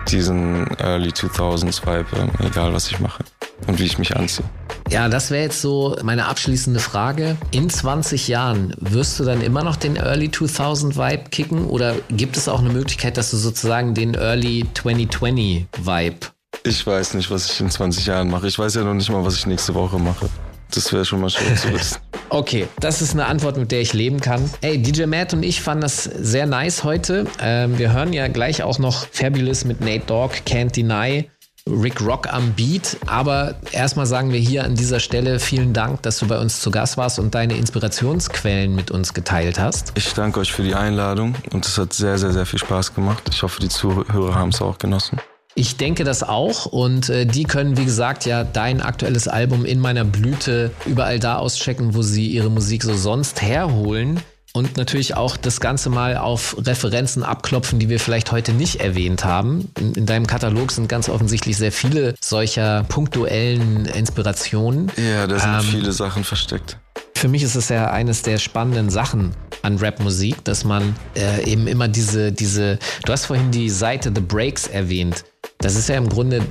diesen 0.08 0.68
Early 0.78 1.10
2000s-Vibe, 1.10 2.06
äh, 2.16 2.48
egal 2.48 2.74
was 2.74 2.92
ich 2.92 3.00
mache 3.00 3.24
und 3.68 3.80
wie 3.80 3.86
ich 3.86 3.98
mich 3.98 4.16
anziehe. 4.16 4.46
Ja, 4.90 5.10
das 5.10 5.32
wäre 5.32 5.44
jetzt 5.44 5.62
so 5.62 5.98
meine 6.04 6.28
abschließende 6.28 6.80
Frage. 6.80 7.36
In 7.50 7.70
20 7.70 8.28
Jahren 8.28 8.76
wirst 8.80 9.20
du 9.20 9.24
dann 9.24 9.42
immer 9.42 9.64
noch 9.64 9.76
den 9.76 9.96
Early 9.96 10.30
2000 10.30 10.96
Vibe 10.96 11.30
kicken 11.32 11.66
oder 11.66 11.96
gibt 12.10 12.38
es 12.38 12.48
auch 12.48 12.60
eine 12.60 12.70
Möglichkeit, 12.70 13.18
dass 13.18 13.32
du 13.32 13.38
sozusagen 13.38 13.96
den 13.96 14.14
Early 14.14 14.66
2020 14.76 15.66
Vibe 15.82 16.28
Ich 16.64 16.86
weiß 16.86 17.16
nicht, 17.16 17.32
was 17.32 17.52
ich 17.52 17.60
in 17.60 17.72
20 17.72 18.06
Jahren 18.06 18.30
mache. 18.30 18.48
Ich 18.48 18.60
weiß 18.60 18.76
ja 18.76 18.84
noch 18.84 18.94
nicht 18.94 19.10
mal, 19.10 19.26
was 19.26 19.36
ich 19.36 19.48
nächste 19.48 19.74
Woche 19.74 19.98
mache. 19.98 20.30
Das 20.74 20.92
wäre 20.92 21.06
schon 21.06 21.22
mal 21.22 21.30
schön 21.30 21.56
zu 21.56 21.74
wissen. 21.74 21.98
Okay, 22.30 22.68
das 22.80 23.04
ist 23.04 23.14
eine 23.14 23.28
Antwort, 23.28 23.56
mit 23.56 23.72
der 23.72 23.82
ich 23.82 23.94
leben 23.94 24.20
kann. 24.20 24.50
Ey, 24.62 24.82
DJ 24.82 25.06
Matt 25.06 25.34
und 25.34 25.44
ich 25.44 25.62
fanden 25.62 25.82
das 25.82 26.04
sehr 26.04 26.48
nice 26.48 26.84
heute. 26.84 27.28
Ähm, 27.40 27.78
wir 27.78 27.94
hören 27.94 28.14
ja 28.14 28.28
gleich 28.28 28.64
auch 28.64 28.80
noch 28.80 29.06
Fabulous 29.12 29.64
mit 29.64 29.80
Nate 29.80 30.06
Dogg, 30.08 30.34
Can't 30.46 30.76
Deny. 30.76 31.30
Rick 31.68 32.02
Rock 32.02 32.32
am 32.32 32.52
Beat. 32.54 32.98
Aber 33.08 33.56
erstmal 33.72 34.06
sagen 34.06 34.32
wir 34.32 34.40
hier 34.40 34.64
an 34.66 34.76
dieser 34.76 35.00
Stelle 35.00 35.40
vielen 35.40 35.74
Dank, 35.74 36.02
dass 36.04 36.20
du 36.20 36.28
bei 36.28 36.40
uns 36.40 36.62
zu 36.62 36.70
Gast 36.72 36.98
warst 36.98 37.20
und 37.20 37.34
deine 37.34 37.56
Inspirationsquellen 37.56 38.76
mit 38.76 38.92
uns 38.92 39.14
geteilt 39.14 39.60
hast. 39.60 39.92
Ich 39.96 40.14
danke 40.14 40.40
euch 40.40 40.52
für 40.52 40.64
die 40.64 40.76
Einladung 40.76 41.36
und 41.54 41.66
es 41.66 41.78
hat 41.78 41.94
sehr, 41.94 42.18
sehr, 42.18 42.34
sehr 42.34 42.46
viel 42.46 42.60
Spaß 42.60 42.94
gemacht. 42.94 43.24
Ich 43.32 43.42
hoffe, 43.42 43.62
die 43.62 43.70
Zuhörer 43.70 44.36
haben 44.36 44.50
es 44.50 44.62
auch 44.62 44.78
genossen. 44.78 45.20
Ich 45.58 45.78
denke 45.78 46.04
das 46.04 46.22
auch 46.22 46.66
und 46.66 47.08
äh, 47.08 47.26
die 47.26 47.46
können, 47.46 47.78
wie 47.78 47.86
gesagt, 47.86 48.26
ja 48.26 48.44
dein 48.44 48.82
aktuelles 48.82 49.30
Album 49.30 49.64
in 49.64 49.80
meiner 49.80 50.04
Blüte 50.04 50.72
überall 50.86 51.18
da 51.18 51.38
auschecken, 51.38 51.96
wo 51.96 52.02
sie 52.02 52.28
ihre 52.28 52.52
Musik 52.52 52.84
so 52.84 52.94
sonst 52.94 53.42
herholen. 53.42 54.20
Und 54.54 54.76
natürlich 54.76 55.16
auch 55.16 55.38
das 55.38 55.62
Ganze 55.62 55.90
mal 55.90 56.18
auf 56.18 56.58
Referenzen 56.60 57.24
abklopfen, 57.24 57.80
die 57.80 57.88
wir 57.88 58.02
vielleicht 58.02 58.34
heute 58.34 58.52
nicht 58.52 58.82
erwähnt 58.82 59.24
haben. 59.24 59.72
In, 59.80 59.94
in 59.94 60.06
deinem 60.06 60.28
Katalog 60.28 60.72
sind 60.74 60.90
ganz 60.90 61.08
offensichtlich 61.08 61.56
sehr 61.56 61.72
viele 61.72 62.16
solcher 62.22 62.84
punktuellen 62.90 63.86
Inspirationen. 63.86 64.92
Ja, 64.98 65.26
da 65.26 65.40
sind 65.40 65.54
Ähm, 65.54 65.62
viele 65.62 65.92
Sachen 65.94 66.26
versteckt. 66.26 66.78
Für 67.16 67.30
mich 67.30 67.44
ist 67.44 67.56
es 67.56 67.70
ja 67.70 67.92
eines 67.92 68.22
der 68.24 68.40
spannenden 68.40 68.90
Sachen 68.90 69.34
an 69.62 69.78
Rapmusik, 69.78 70.44
dass 70.44 70.66
man 70.66 70.96
äh, 71.16 71.50
eben 71.50 71.68
immer 71.68 71.88
diese, 71.88 72.34
diese, 72.34 72.78
du 73.06 73.12
hast 73.14 73.26
vorhin 73.26 73.52
die 73.52 73.70
Seite 73.70 74.12
The 74.14 74.22
Breaks 74.22 74.68
erwähnt. 74.68 75.24
Das 75.60 75.76
ist 75.76 75.90
ja 75.90 75.96
im 75.96 76.10
Grunde, 76.10 76.42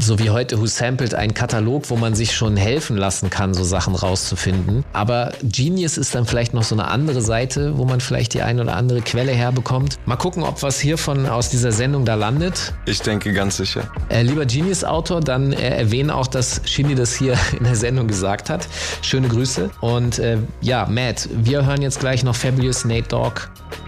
so 0.00 0.18
wie 0.18 0.30
heute 0.30 0.58
Who 0.58 0.66
Sampled, 0.66 1.14
ein 1.14 1.34
Katalog, 1.34 1.90
wo 1.90 1.96
man 1.96 2.14
sich 2.14 2.34
schon 2.34 2.56
helfen 2.56 2.96
lassen 2.96 3.28
kann, 3.30 3.54
so 3.54 3.62
Sachen 3.62 3.94
rauszufinden. 3.94 4.84
Aber 4.92 5.32
Genius 5.42 5.98
ist 5.98 6.14
dann 6.14 6.26
vielleicht 6.26 6.54
noch 6.54 6.62
so 6.62 6.74
eine 6.74 6.88
andere 6.88 7.20
Seite, 7.20 7.76
wo 7.76 7.84
man 7.84 8.00
vielleicht 8.00 8.34
die 8.34 8.42
ein 8.42 8.58
oder 8.58 8.74
andere 8.74 9.02
Quelle 9.02 9.32
herbekommt. 9.32 9.98
Mal 10.06 10.16
gucken, 10.16 10.42
ob 10.42 10.62
was 10.62 10.80
hiervon 10.80 11.26
aus 11.26 11.50
dieser 11.50 11.70
Sendung 11.70 12.04
da 12.04 12.14
landet. 12.14 12.72
Ich 12.86 13.00
denke 13.00 13.32
ganz 13.32 13.58
sicher. 13.58 13.90
Äh, 14.08 14.22
lieber 14.22 14.46
Genius-Autor, 14.46 15.20
dann 15.20 15.52
äh, 15.52 15.76
erwähne 15.76 16.14
auch, 16.14 16.26
dass 16.26 16.62
Shindy 16.64 16.94
das 16.94 17.14
hier 17.14 17.38
in 17.58 17.64
der 17.64 17.76
Sendung 17.76 18.08
gesagt 18.08 18.48
hat. 18.50 18.66
Schöne 19.02 19.28
Grüße. 19.28 19.70
Und 19.80 20.18
äh, 20.18 20.38
ja, 20.62 20.86
Matt, 20.86 21.28
wir 21.32 21.66
hören 21.66 21.82
jetzt 21.82 22.00
gleich 22.00 22.24
noch 22.24 22.34
Fabulous 22.34 22.84
Nate 22.84 23.08
Dogg 23.08 23.42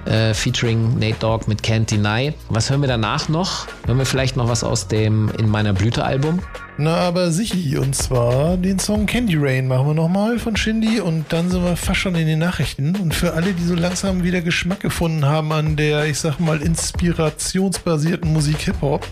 äh, 0.09 0.35
featuring 0.35 0.99
Nate 0.99 1.19
Dogg 1.21 1.47
mit 1.47 1.63
Can't 1.63 1.91
Deny. 1.91 2.35
Was 2.49 2.71
hören 2.71 2.81
wir 2.81 2.89
danach 2.89 3.29
noch? 3.29 3.67
Hören 3.87 3.99
wir 3.99 4.07
vielleicht 4.07 4.37
noch 4.37 4.49
was 4.49 4.58
aus 4.65 4.89
dem 4.89 5.31
In 5.39 5.49
meiner 5.49 5.73
Blüte-Album? 5.73 6.41
Na, 6.81 6.95
aber 6.95 7.33
sicher. 7.33 7.81
Und 7.81 7.97
zwar 7.97 8.57
den 8.57 8.79
Song 8.79 9.07
Candy 9.07 9.35
Rain 9.37 9.67
machen 9.67 9.89
wir 9.89 9.95
nochmal 9.95 10.39
von 10.39 10.55
Shindy 10.55 11.01
und 11.01 11.25
dann 11.33 11.51
sind 11.51 11.65
wir 11.65 11.75
fast 11.75 11.99
schon 11.99 12.15
in 12.15 12.29
den 12.29 12.39
Nachrichten. 12.39 12.95
Und 12.95 13.15
für 13.15 13.33
alle, 13.33 13.53
die 13.53 13.65
so 13.65 13.75
langsam 13.75 14.23
wieder 14.23 14.43
Geschmack 14.43 14.79
gefunden 14.79 15.25
haben 15.25 15.51
an 15.51 15.75
der, 15.75 16.07
ich 16.07 16.21
sag 16.21 16.39
mal, 16.39 16.63
inspirationsbasierten 16.63 18.33
Musik 18.33 18.59
Hip-Hop, 18.59 19.05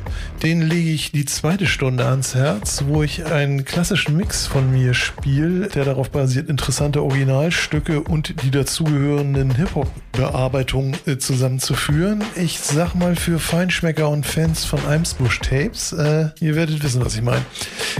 den 0.44 0.62
lege 0.62 0.90
ich 0.90 1.10
die 1.10 1.24
zweite 1.24 1.66
Stunde 1.66 2.06
ans 2.06 2.36
Herz, 2.36 2.84
wo 2.86 3.02
ich 3.02 3.26
einen 3.26 3.64
klassischen 3.64 4.16
Mix 4.16 4.46
von 4.46 4.70
mir 4.70 4.94
spiele, 4.94 5.66
der 5.66 5.84
darauf 5.84 6.10
basiert, 6.10 6.48
interessante 6.48 7.02
Originalstücke 7.02 8.00
und 8.00 8.42
die 8.44 8.52
dazugehörenden 8.52 9.56
Hip-Hop-Bearbeitungen 9.56 10.96
äh, 11.06 11.18
zusammenzuführen. 11.18 12.22
Ich 12.36 12.60
sag 12.60 12.94
mal 12.94 13.16
für 13.16 13.40
Feinschmecker 13.40 14.08
und 14.08 14.24
Fans 14.24 14.64
von 14.64 14.78
Eimsbusch 14.86 15.40
Tapes, 15.40 15.92
äh, 15.92 16.28
ihr 16.38 16.54
werdet 16.54 16.84
wissen, 16.84 17.04
was 17.04 17.16
ich 17.16 17.22
meine. 17.22 17.42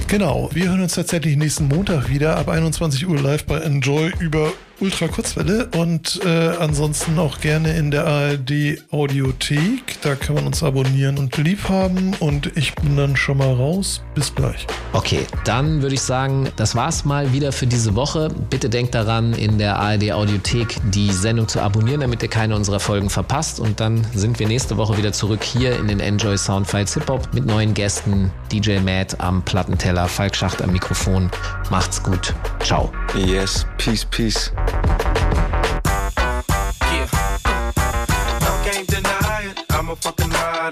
Genau, 0.09 0.51
wir 0.53 0.69
hören 0.69 0.83
uns 0.83 0.95
tatsächlich 0.95 1.37
nächsten 1.37 1.69
Montag 1.69 2.09
wieder 2.09 2.37
ab 2.37 2.49
21 2.49 3.07
Uhr 3.07 3.19
live 3.19 3.45
bei 3.45 3.59
Enjoy 3.59 4.13
über 4.21 4.53
Ultra 4.79 5.09
Kurzwelle 5.09 5.69
und 5.77 6.21
äh, 6.25 6.29
ansonsten 6.61 7.19
auch 7.19 7.41
gerne 7.41 7.77
in 7.77 7.91
der 7.91 8.07
ARD 8.07 8.83
Audiothek. 8.91 10.01
Da 10.03 10.15
kann 10.15 10.35
man 10.35 10.47
uns 10.47 10.63
abonnieren 10.63 11.17
und 11.17 11.37
lieb 11.39 11.69
haben 11.69 12.13
und 12.21 12.57
ich 12.57 12.75
bin 12.75 12.97
dann 12.97 13.17
schon 13.17 13.39
mal 13.39 13.55
raus. 13.55 14.03
Bis 14.15 14.35
gleich. 14.35 14.67
Okay, 14.93 15.27
dann 15.45 15.81
würde 15.81 15.95
ich 15.95 16.03
sagen, 16.03 16.51
das 16.57 16.75
war's 16.75 17.05
mal 17.07 17.33
wieder 17.33 17.53
für 17.53 17.67
diese 17.67 17.95
Woche. 17.95 18.29
Bitte 18.51 18.69
denkt 18.69 18.95
daran, 18.95 19.33
in 19.33 19.59
der 19.59 19.77
ARD 19.77 20.13
Audiothek 20.13 20.77
die 20.91 21.11
Sendung 21.11 21.49
zu 21.49 21.61
abonnieren, 21.61 22.03
damit 22.03 22.23
ihr 22.23 22.29
keine 22.29 22.55
unserer 22.55 22.81
Folgen 22.81 23.09
verpasst. 23.09 23.61
Und 23.61 23.81
dann 23.81 24.07
sind 24.15 24.39
wir 24.39 24.47
nächste 24.47 24.77
Woche 24.77 24.99
wieder 24.99 25.13
zurück 25.13 25.43
hier 25.43 25.79
in 25.79 25.89
den 25.89 26.01
Enjoy 26.01 26.37
Soundfiles 26.37 26.93
Hip 26.95 27.09
Hop 27.09 27.29
mit 27.33 27.47
neuen 27.47 27.73
Gästen. 27.73 28.31
DJ 28.53 28.79
Matt 28.81 29.21
am 29.21 29.43
Plattenteller, 29.43 30.07
Falk 30.07 30.37
Schacht 30.37 30.61
am 30.61 30.73
Mikrofon. 30.73 31.31
Macht's 31.71 32.03
gut. 32.03 32.35
Ciao. 32.63 32.93
Yes, 33.15 33.67
peace, 33.79 34.05
peace. 34.05 34.53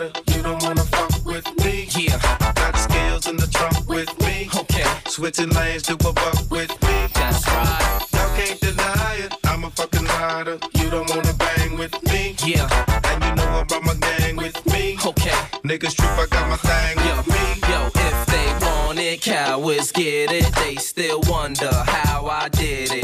Rider. 0.04 0.20
You 0.32 0.42
don't 0.42 0.62
wanna 0.62 0.84
fuck 0.84 1.24
with 1.24 1.46
me. 1.64 1.88
Yeah. 1.96 2.18
Got 2.54 2.76
skills 2.76 3.26
in 3.26 3.36
the 3.36 3.46
trunk 3.46 3.88
with 3.88 4.10
me. 4.20 4.48
Okay. 4.54 4.84
Switching 5.06 5.50
lanes 5.50 5.82
to 5.84 5.94
a 5.94 6.12
buck 6.12 6.50
with 6.50 6.70
me. 6.82 7.08
That's 7.14 7.46
right. 7.48 8.06
Y'all 8.12 8.36
can't 8.36 8.60
deny 8.60 9.14
it. 9.24 9.34
I'm 9.44 9.64
a 9.64 9.70
fucking 9.70 10.04
rider. 10.04 10.58
You 10.74 10.90
don't 10.90 11.08
wanna 11.10 11.34
bang 11.34 11.78
with 11.78 11.94
me. 12.04 12.36
Yeah. 12.44 12.68
And 13.10 13.24
you 13.24 13.34
know 13.36 13.60
I 13.60 13.64
brought 13.64 13.84
my 13.84 13.94
gang 13.94 14.36
with 14.36 14.58
me. 14.66 14.98
Okay. 15.04 15.38
Niggas 15.64 15.96
trip, 15.96 16.18
I 16.18 16.26
got 16.30 16.48
my 16.48 16.56
thing 16.56 16.96
with 16.96 17.26
me. 17.28 17.44
Yo, 17.68 17.90
if 17.94 18.26
they 18.26 18.66
want 18.66 18.98
it, 18.98 19.20
cowards 19.22 19.92
get 19.92 20.32
it. 20.32 20.52
They 20.56 20.76
still 20.76 21.20
wonder 21.26 21.72
how 21.72 22.26
I 22.26 22.48
did 22.48 22.92
it. 22.92 23.03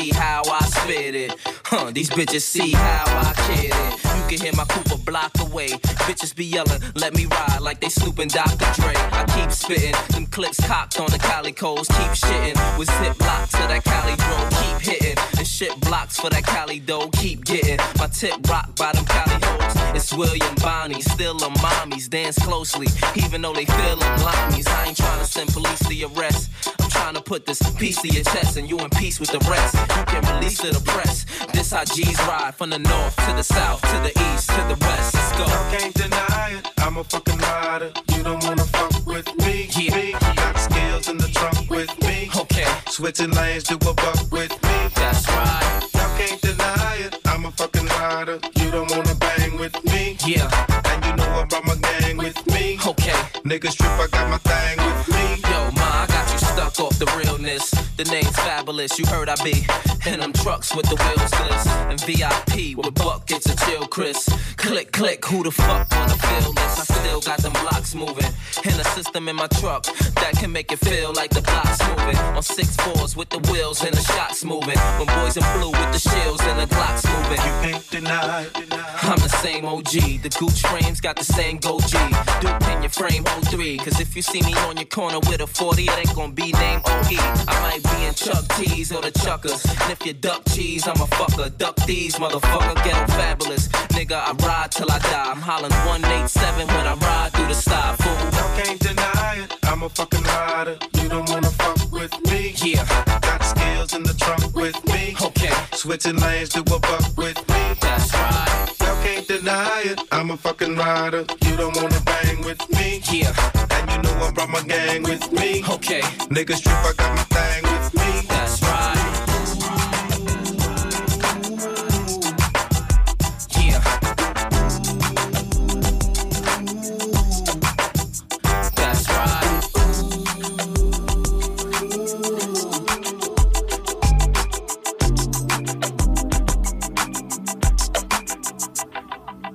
See 0.00 0.10
how 0.10 0.42
I 0.46 0.64
spit 0.64 1.14
it. 1.14 1.34
Huh, 1.64 1.90
these 1.92 2.10
bitches 2.10 2.42
see 2.42 2.72
how 2.72 3.04
I 3.06 3.32
kid 3.46 3.72
it. 3.72 3.92
You 4.16 4.22
can 4.28 4.44
hear 4.44 4.52
my 4.56 4.64
coupe 4.64 4.92
a 4.92 4.96
block 4.96 5.32
away. 5.40 5.68
Bitches 6.08 6.34
be 6.34 6.44
yelling, 6.44 6.80
let 6.94 7.14
me 7.14 7.26
ride 7.26 7.60
like 7.60 7.80
they 7.80 7.88
snooping 7.88 8.28
Dr. 8.28 8.68
Dre. 8.80 8.94
I 8.96 9.24
keep 9.34 9.50
spitting, 9.50 9.94
them 10.10 10.26
clips 10.26 10.64
cocked 10.66 10.98
on 11.00 11.06
the 11.06 11.18
calicos. 11.18 11.88
Keep 11.88 12.12
shitting 12.22 12.78
with 12.78 12.88
zip 12.98 13.20
locks 13.20 13.52
to 13.52 13.64
that 13.68 13.84
Cali 13.84 14.16
bro. 14.16 14.36
Keep 14.60 14.78
hitting 14.90 15.18
and 15.38 15.46
shit 15.46 15.78
blocks 15.80 16.18
for 16.18 16.30
that 16.30 16.44
Cali 16.44 16.80
dough. 16.80 17.10
Keep 17.14 17.44
getting 17.44 17.78
my 17.98 18.06
tip 18.06 18.36
rocked 18.48 18.76
by 18.76 18.92
them 18.92 19.04
Cali 19.04 19.38
hoes. 19.44 19.96
It's 19.96 20.12
William 20.14 20.54
Bonnie, 20.62 21.02
still 21.02 21.36
a 21.36 21.50
mommies. 21.64 22.08
Dance 22.08 22.38
closely, 22.38 22.88
even 23.16 23.42
though 23.42 23.52
they 23.52 23.66
feel 23.66 23.96
them 23.96 24.18
limeys. 24.20 24.68
I 24.68 24.88
ain't 24.88 24.96
trying 24.96 25.20
to 25.20 25.26
send 25.26 25.52
police 25.52 25.80
to 25.80 25.94
arrest. 26.06 26.79
I'm 27.00 27.14
trying 27.14 27.24
to 27.24 27.30
put 27.30 27.46
this 27.46 27.62
piece 27.76 27.96
to 28.02 28.08
your 28.08 28.24
chest 28.24 28.58
and 28.58 28.68
you 28.68 28.78
in 28.78 28.90
peace 28.90 29.18
with 29.18 29.30
the 29.30 29.38
rest. 29.50 29.74
You 29.74 30.04
can 30.04 30.34
release 30.34 30.58
to 30.58 30.70
the 30.70 30.80
press. 30.84 31.24
This 31.50 31.72
how 31.72 31.82
G's 31.84 32.18
ride 32.28 32.54
from 32.54 32.68
the 32.68 32.78
north 32.78 33.16
to 33.24 33.32
the 33.32 33.42
south 33.42 33.80
to 33.80 33.96
the 34.04 34.12
east 34.34 34.50
to 34.50 34.60
the 34.68 34.76
west. 34.84 35.14
Let's 35.14 35.32
go. 35.32 35.46
Y'all 35.46 35.70
can't 35.72 35.94
deny 35.94 36.58
it. 36.58 36.68
I'm 36.76 36.98
a 36.98 37.04
fucking 37.04 37.38
rider. 37.38 37.90
You 38.14 38.22
don't 38.22 38.44
wanna 38.44 38.64
fuck 38.64 39.06
with 39.06 39.26
me. 39.38 39.70
Yeah. 39.72 39.96
Me. 39.96 40.12
Got 40.12 40.58
skills 40.58 41.08
in 41.08 41.16
the 41.16 41.28
trunk 41.28 41.70
with 41.70 41.90
me. 42.02 42.28
Okay. 42.36 42.68
Switching 42.90 43.30
lanes 43.30 43.64
to 43.64 43.76
a 43.76 43.94
buck 43.94 44.20
with 44.30 44.52
me. 44.62 44.76
That's 44.94 45.26
right. 45.28 45.80
Y'all 45.94 46.18
can't 46.18 46.40
deny 46.42 46.96
it. 47.00 47.16
I'm 47.24 47.46
a 47.46 47.50
fucking 47.52 47.86
rider. 47.86 48.38
You 48.56 48.70
don't 48.70 48.90
wanna 48.90 49.14
bang 49.14 49.56
with 49.58 49.74
me. 49.84 50.18
Yeah. 50.26 50.50
And 50.84 51.04
you 51.06 51.16
know 51.16 51.30
I 51.40 51.44
brought 51.48 51.64
my 51.64 51.76
gang 51.76 52.18
with 52.18 52.46
me. 52.48 52.78
Okay. 52.86 53.20
Niggas 53.48 53.76
trip, 53.78 53.98
I 53.98 54.06
got 54.12 54.28
my 54.28 54.38
thing 54.38 54.79
The 58.00 58.10
name's 58.10 58.34
fabulous, 58.34 58.98
you 58.98 59.04
heard 59.04 59.28
I 59.28 59.34
be 59.44 59.66
in 60.06 60.20
them 60.20 60.32
trucks 60.32 60.74
with 60.74 60.86
the 60.86 60.96
wheels 60.96 61.30
glitz. 61.30 61.66
And 61.90 62.00
VIP 62.00 62.76
with 62.76 62.94
buckets 62.94 63.46
of 63.46 63.58
chill, 63.64 63.86
Chris. 63.86 64.28
Click, 64.56 64.92
click, 64.92 65.24
who 65.24 65.42
the 65.42 65.50
fuck 65.50 65.90
wanna 65.90 66.16
feel 66.16 66.52
this? 66.52 66.80
I 66.80 66.94
still 66.94 67.20
got 67.20 67.38
them 67.38 67.52
blocks 67.52 67.94
moving. 67.94 68.32
And 68.64 68.80
a 68.80 68.84
system 68.84 69.28
in 69.28 69.36
my 69.36 69.46
truck 69.46 69.84
that 70.20 70.34
can 70.38 70.52
make 70.52 70.72
it 70.72 70.78
feel 70.78 71.12
like 71.12 71.30
the 71.30 71.42
block's 71.42 71.80
moving. 71.88 72.16
On 72.36 72.42
six 72.42 72.76
fours 72.76 73.16
with 73.16 73.28
the 73.30 73.38
wheels 73.50 73.82
and 73.84 73.94
the 73.94 74.02
shots 74.02 74.44
moving. 74.44 74.78
When 74.98 75.06
boys 75.18 75.36
in 75.36 75.44
blue 75.58 75.70
with 75.70 75.92
the 75.92 75.98
shields 75.98 76.42
and 76.44 76.58
the 76.60 76.74
glocks 76.74 77.04
moving. 77.12 77.40
You 77.46 77.72
can't 77.72 77.90
deny 77.90 78.42
it. 78.42 78.72
I'm 79.02 79.18
the 79.18 79.28
same 79.42 79.64
OG. 79.64 80.22
The 80.22 80.36
Gooch 80.38 80.62
frames 80.62 81.00
got 81.00 81.16
the 81.16 81.24
same 81.24 81.58
go 81.58 81.80
G. 81.80 81.96
Duke 82.40 82.62
in 82.72 82.82
your 82.82 82.90
frame 82.90 83.24
03. 83.24 83.78
Cause 83.78 84.00
if 84.00 84.14
you 84.14 84.22
see 84.22 84.42
me 84.42 84.54
on 84.68 84.76
your 84.76 84.86
corner 84.86 85.18
with 85.20 85.40
a 85.40 85.46
40, 85.46 85.84
it 85.84 85.98
ain't 85.98 86.14
gonna 86.14 86.32
be 86.32 86.52
named 86.52 86.82
OE. 86.86 87.16
I 87.48 87.54
might 87.62 87.82
be 87.82 88.04
in 88.06 88.14
Chuck 88.14 88.46
T's 88.56 88.92
or 88.92 89.02
the 89.02 89.10
Chuckers. 89.10 89.62
And 89.90 89.98
if 89.98 90.06
you 90.06 90.12
duck 90.12 90.42
cheese, 90.50 90.86
I'm 90.86 90.94
a 91.00 91.08
fucker. 91.18 91.50
Duck 91.58 91.74
these, 91.84 92.14
motherfucker. 92.14 92.76
Ghetto 92.84 93.12
fabulous. 93.12 93.66
Nigga, 93.96 94.22
I 94.22 94.30
ride 94.46 94.70
till 94.70 94.88
I 94.88 95.00
die. 95.00 95.32
I'm 95.32 95.40
hollering 95.40 95.72
187 95.72 96.68
when 96.68 96.86
I 96.86 96.94
ride 96.94 97.32
through 97.32 97.48
the 97.48 97.54
sky. 97.54 97.96
Fool. 97.98 98.14
Y'all 98.38 98.62
can't 98.62 98.78
deny 98.78 99.38
it. 99.42 99.52
I'm 99.64 99.82
a 99.82 99.88
fucking 99.88 100.22
rider. 100.22 100.78
You 100.94 101.08
don't 101.08 101.28
wanna 101.28 101.50
fuck 101.50 101.90
with 101.90 102.14
me. 102.30 102.54
Yeah. 102.62 102.86
Got 103.20 103.42
skills 103.42 103.92
in 103.94 104.04
the 104.04 104.14
trunk 104.14 104.54
with 104.54 104.78
me. 104.94 105.16
Okay. 105.20 105.50
Switching 105.72 106.18
lanes 106.18 106.50
to 106.50 106.60
a 106.60 106.78
buck 106.78 107.04
with 107.16 107.38
me. 107.48 107.62
That's 107.80 108.14
right. 108.14 108.74
Y'all 108.78 109.02
can't 109.02 109.26
deny 109.26 109.82
it. 109.86 110.00
I'm 110.12 110.30
a 110.30 110.36
fucking 110.36 110.76
rider. 110.76 111.24
You 111.42 111.56
don't 111.56 111.74
wanna 111.74 112.00
bang 112.06 112.44
with 112.44 112.62
me. 112.70 113.02
Yeah. 113.10 113.34
And 113.72 113.90
you 113.90 114.02
know 114.02 114.24
I 114.24 114.30
brought 114.30 114.50
my 114.50 114.62
gang 114.62 115.02
with 115.02 115.32
me. 115.32 115.64
Okay. 115.68 116.02
Niggas 116.30 116.62
trip, 116.62 116.78
I 116.78 116.92
got 116.96 117.10
my 117.16 117.24
thing 117.34 117.62
with 117.64 117.94
me. 117.94 118.28
That's 118.28 118.62
right. 118.62 118.69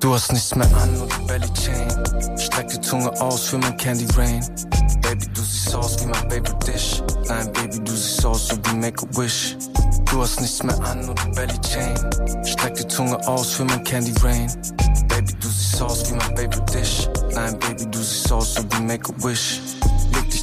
Du 0.06 0.14
hast 0.14 0.32
nichts 0.32 0.54
mehr 0.54 0.68
an, 0.78 0.94
nur 1.00 1.08
die 1.08 1.26
Belly 1.26 1.52
Chain. 1.54 2.38
Streck 2.38 2.68
die 2.68 2.80
Zunge 2.80 3.12
aus 3.20 3.48
für 3.48 3.58
mein 3.58 3.76
Candy 3.76 4.06
Rain. 4.16 4.40
Baby, 5.02 5.26
du 5.34 5.42
siehst 5.42 5.74
aus 5.74 6.00
wie 6.00 6.06
mein 6.06 6.28
Baby 6.28 6.52
Dish. 6.64 7.02
Nein, 7.28 7.52
Baby, 7.54 7.80
du 7.84 7.92
siehst 7.92 8.24
aus 8.24 8.50
so 8.50 8.56
wie 8.56 8.76
Make 8.76 9.04
a 9.04 9.18
Wish. 9.18 9.58
Du 10.12 10.22
hast 10.22 10.40
nichts 10.40 10.62
mehr 10.62 10.80
an, 10.82 11.08
nur 11.08 11.16
die 11.16 11.32
Belly 11.32 11.60
Chain. 11.62 12.46
Streck 12.46 12.76
die 12.76 12.88
Zunge 12.88 13.18
aus 13.28 13.54
für 13.54 13.66
mein 13.66 13.84
Candy 13.84 14.14
Rain. 14.22 14.46
Baby, 15.08 15.34
du 15.42 15.48
siehst 15.48 15.82
aus 15.82 16.08
wie 16.08 16.14
mein 16.14 16.36
Baby 16.36 16.58
Dish. 16.72 17.10
Nein, 17.34 17.58
Baby, 17.58 17.88
du 17.90 17.98
siehst 17.98 18.32
aus 18.32 18.54
so 18.54 18.62
wie 18.62 18.82
Make 18.84 19.12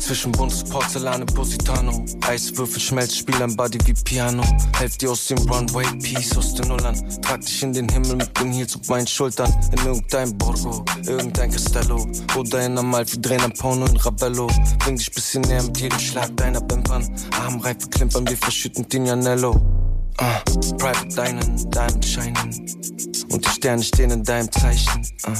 zwischen 0.02 0.32
buntes 0.32 0.64
Porzellan 0.64 1.20
und 1.20 1.34
Positano. 1.34 2.04
Eiswürfel, 2.26 2.80
schmelzt, 2.80 3.18
spiel 3.18 3.40
ein 3.42 3.56
Body 3.56 3.78
wie 3.86 3.94
Piano. 3.94 4.42
Helf 4.78 4.96
dir 4.98 5.10
aus 5.10 5.26
dem 5.28 5.38
Runway, 5.38 5.86
Peace 6.02 6.36
aus 6.36 6.54
den 6.54 6.68
Nullern. 6.68 6.96
Trag 7.22 7.40
dich 7.40 7.62
in 7.62 7.72
den 7.72 7.88
Himmel 7.88 8.16
mit 8.16 8.38
den 8.38 8.52
Heels 8.52 8.74
auf 8.76 8.88
meinen 8.88 9.06
Schultern. 9.06 9.52
In 9.70 9.86
irgendein 9.86 10.36
Borgo, 10.36 10.84
irgendein 11.06 11.50
Castello. 11.50 12.06
Oder 12.36 12.66
in 12.66 12.76
Amalfi, 12.76 13.20
drehen 13.20 13.42
ein 13.42 13.52
Porno 13.52 13.86
in 13.86 13.96
Rabello. 13.96 14.48
Bring 14.80 14.96
dich 14.96 15.10
bisschen 15.12 15.42
näher 15.42 15.62
mit 15.62 15.78
jedem 15.78 15.98
Schlag 15.98 16.36
deiner 16.36 16.60
Bimpern. 16.60 17.08
Armreife 17.40 17.88
klimpern, 17.88 18.28
wir 18.28 18.36
verschütten 18.36 18.88
den 18.88 19.06
Janello. 19.06 19.60
Uh, 20.20 20.38
Private 20.78 21.08
Diamond, 21.08 21.74
Diamond 21.74 22.04
Shining. 22.04 22.36
Und 23.30 23.44
die 23.44 23.50
Sterne 23.50 23.82
stehen 23.82 24.10
in 24.10 24.22
deinem 24.22 24.50
Zeichen. 24.52 25.02
Uh, 25.26 25.32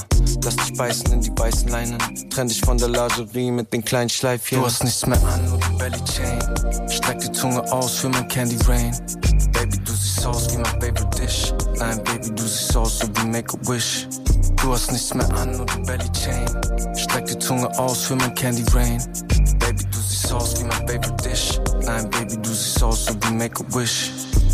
lass 0.43 0.55
dich 0.55 0.73
beißen 0.73 1.13
in 1.13 1.21
die 1.21 1.31
weißen 1.37 1.67
Leinen. 1.69 1.99
Trenn 2.29 2.47
dich 2.47 2.61
von 2.61 2.77
der 2.77 2.89
Lingerie 2.89 3.51
mit 3.51 3.71
den 3.71 3.83
kleinen 3.83 4.09
Schleifchen. 4.09 4.59
Du 4.59 4.65
hast 4.65 4.83
nichts 4.83 5.05
mehr 5.05 5.21
an, 5.25 5.49
nur 5.49 5.59
die 5.59 5.77
Belly 5.77 6.03
Chain. 6.05 6.89
Streck 6.89 7.19
die 7.19 7.31
Zunge 7.31 7.61
aus 7.71 7.97
für 7.97 8.09
mein 8.09 8.27
Candy 8.27 8.57
Rain. 8.67 8.97
Baby, 9.51 9.77
du 9.77 9.91
siehst 9.93 10.25
aus 10.25 10.51
wie 10.51 10.57
mein 10.57 10.79
Baby 10.79 11.03
Dish. 11.17 11.53
Nein, 11.77 12.03
Baby, 12.03 12.31
du 12.33 12.43
siehst 12.43 12.75
aus 12.75 12.99
so 12.99 13.07
wie 13.15 13.27
Make 13.27 13.55
a 13.55 13.69
Wish. 13.69 14.07
Du 14.61 14.73
hast 14.73 14.91
nichts 14.91 15.13
mehr 15.13 15.29
an, 15.35 15.55
nur 15.57 15.65
die 15.67 15.81
Belly 15.81 16.09
Chain. 16.13 16.97
Streck 16.97 17.27
die 17.27 17.37
Zunge 17.37 17.69
aus 17.77 18.05
für 18.05 18.15
mein 18.15 18.33
Candy 18.33 18.63
Rain. 18.73 18.97
Baby, 19.59 19.83
du 19.91 19.99
siehst 19.99 20.31
aus 20.33 20.59
wie 20.59 20.63
mein 20.63 20.85
Baby 20.85 21.09
Dish. 21.23 21.59
Nein, 21.85 22.09
Baby, 22.09 22.37
du 22.41 22.49
siehst 22.49 22.81
aus 22.81 23.05
so 23.05 23.13
wie 23.13 23.33
Make 23.33 23.63
a 23.63 23.75
Wish. 23.75 24.11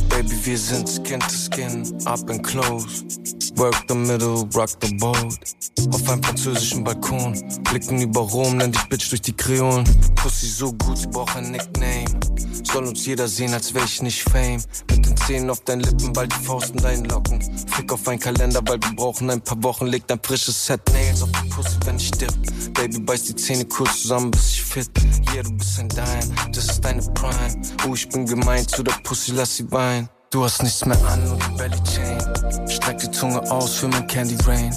Baby, 0.09 0.45
wir 0.45 0.57
sind 0.57 0.87
Skin 0.89 1.19
to 1.19 1.29
Skin, 1.29 1.83
up 2.05 2.29
and 2.29 2.43
close. 2.43 3.03
Work 3.55 3.87
the 3.87 3.95
middle, 3.95 4.47
rock 4.55 4.69
the 4.81 4.93
boat. 4.95 5.37
Auf 5.91 6.09
einem 6.09 6.23
französischen 6.23 6.83
Balkon, 6.83 7.33
blicken 7.69 8.01
über 8.01 8.21
Rom, 8.21 8.57
nenn 8.57 8.71
dich 8.71 8.83
Bitch 8.89 9.09
durch 9.09 9.21
die 9.21 9.33
Kreolen. 9.33 9.83
Pussy 10.15 10.47
so 10.47 10.71
gut, 10.73 10.97
sie 10.97 11.07
braucht 11.07 11.35
ein 11.35 11.51
Nickname. 11.51 12.05
Soll 12.63 12.85
uns 12.85 13.05
jeder 13.05 13.27
sehen, 13.27 13.53
als 13.53 13.73
wär 13.73 13.83
ich 13.83 14.01
nicht 14.01 14.23
Fame. 14.23 14.61
Mit 14.89 15.05
den 15.05 15.17
Zähnen 15.17 15.49
auf 15.49 15.61
deinen 15.61 15.81
Lippen, 15.81 16.13
bald 16.13 16.31
die 16.31 16.45
Faust 16.45 16.71
in 16.71 16.77
deinen 16.77 17.05
Locken. 17.05 17.41
Fick 17.67 17.91
auf 17.91 18.07
einen 18.07 18.19
Kalender, 18.19 18.61
weil 18.65 18.79
wir 18.81 18.95
brauchen 18.95 19.29
ein 19.29 19.41
paar 19.41 19.61
Wochen. 19.63 19.87
Leg 19.87 20.05
dein 20.07 20.19
frisches 20.21 20.65
Set 20.65 20.81
Nails 20.91 21.21
auf 21.23 21.29
die 21.43 21.49
Pussy, 21.49 21.77
wenn 21.85 21.97
ich 21.97 22.11
dipp. 22.11 22.33
Baby, 22.73 22.99
beiß 22.99 23.23
die 23.23 23.35
Zähne 23.35 23.65
kurz 23.65 24.01
zusammen, 24.01 24.31
bis 24.31 24.51
ich 24.51 24.63
fit. 24.63 24.89
Yeah, 25.33 25.43
du 25.43 25.51
bist 25.53 25.79
ein 25.79 25.89
Dime, 25.89 26.35
das 26.51 26.65
ist 26.65 26.81
deine 26.81 27.01
Prime. 27.13 27.61
Oh, 27.87 27.93
ich 27.93 28.07
bin 28.09 28.25
gemein 28.25 28.67
zu 28.67 28.83
der 28.83 28.93
Pussy, 29.03 29.31
lass 29.31 29.57
sie 29.57 29.71
weinen. 29.71 30.09
Du 30.31 30.43
hast 30.43 30.61
nichts 30.61 30.85
mehr 30.85 30.97
an, 31.07 31.23
nur 31.23 31.37
die 31.37 31.57
Belly 31.57 31.83
Chain. 31.83 32.69
Streck 32.69 32.99
die 32.99 33.09
Zunge 33.09 33.41
aus 33.49 33.77
für 33.77 33.87
mein 33.87 34.05
Candy 34.05 34.37
Rain. 34.45 34.69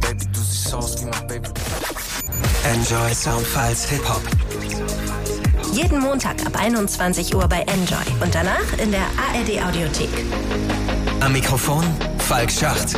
Baby, 0.00 0.26
du 0.32 0.40
siehst 0.40 0.74
aus 0.74 1.00
wie 1.00 1.04
mein 1.04 1.26
Baby. 1.28 1.48
Enjoy 2.64 3.14
Soundfiles 3.14 3.84
Hip 3.90 4.02
Hop. 4.08 4.22
Jeden 5.72 6.00
Montag 6.00 6.44
ab 6.44 6.60
21 6.60 7.32
Uhr 7.32 7.46
bei 7.46 7.60
Enjoy 7.60 8.02
und 8.20 8.34
danach 8.34 8.76
in 8.78 8.90
der 8.90 9.02
ARD 9.02 9.62
Audiothek. 9.64 10.10
Am 11.20 11.32
Mikrofon 11.32 11.84
Falk 12.18 12.50
Schacht. 12.50 12.96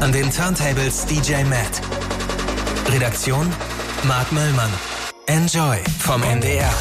An 0.00 0.10
den 0.10 0.28
Turntables 0.32 1.06
DJ 1.06 1.44
Matt. 1.44 1.80
Redaktion 2.92 3.48
Marc 4.02 4.32
Möllmann. 4.32 4.70
Enjoy 5.26 5.78
vom 6.00 6.24
NDR. 6.24 6.74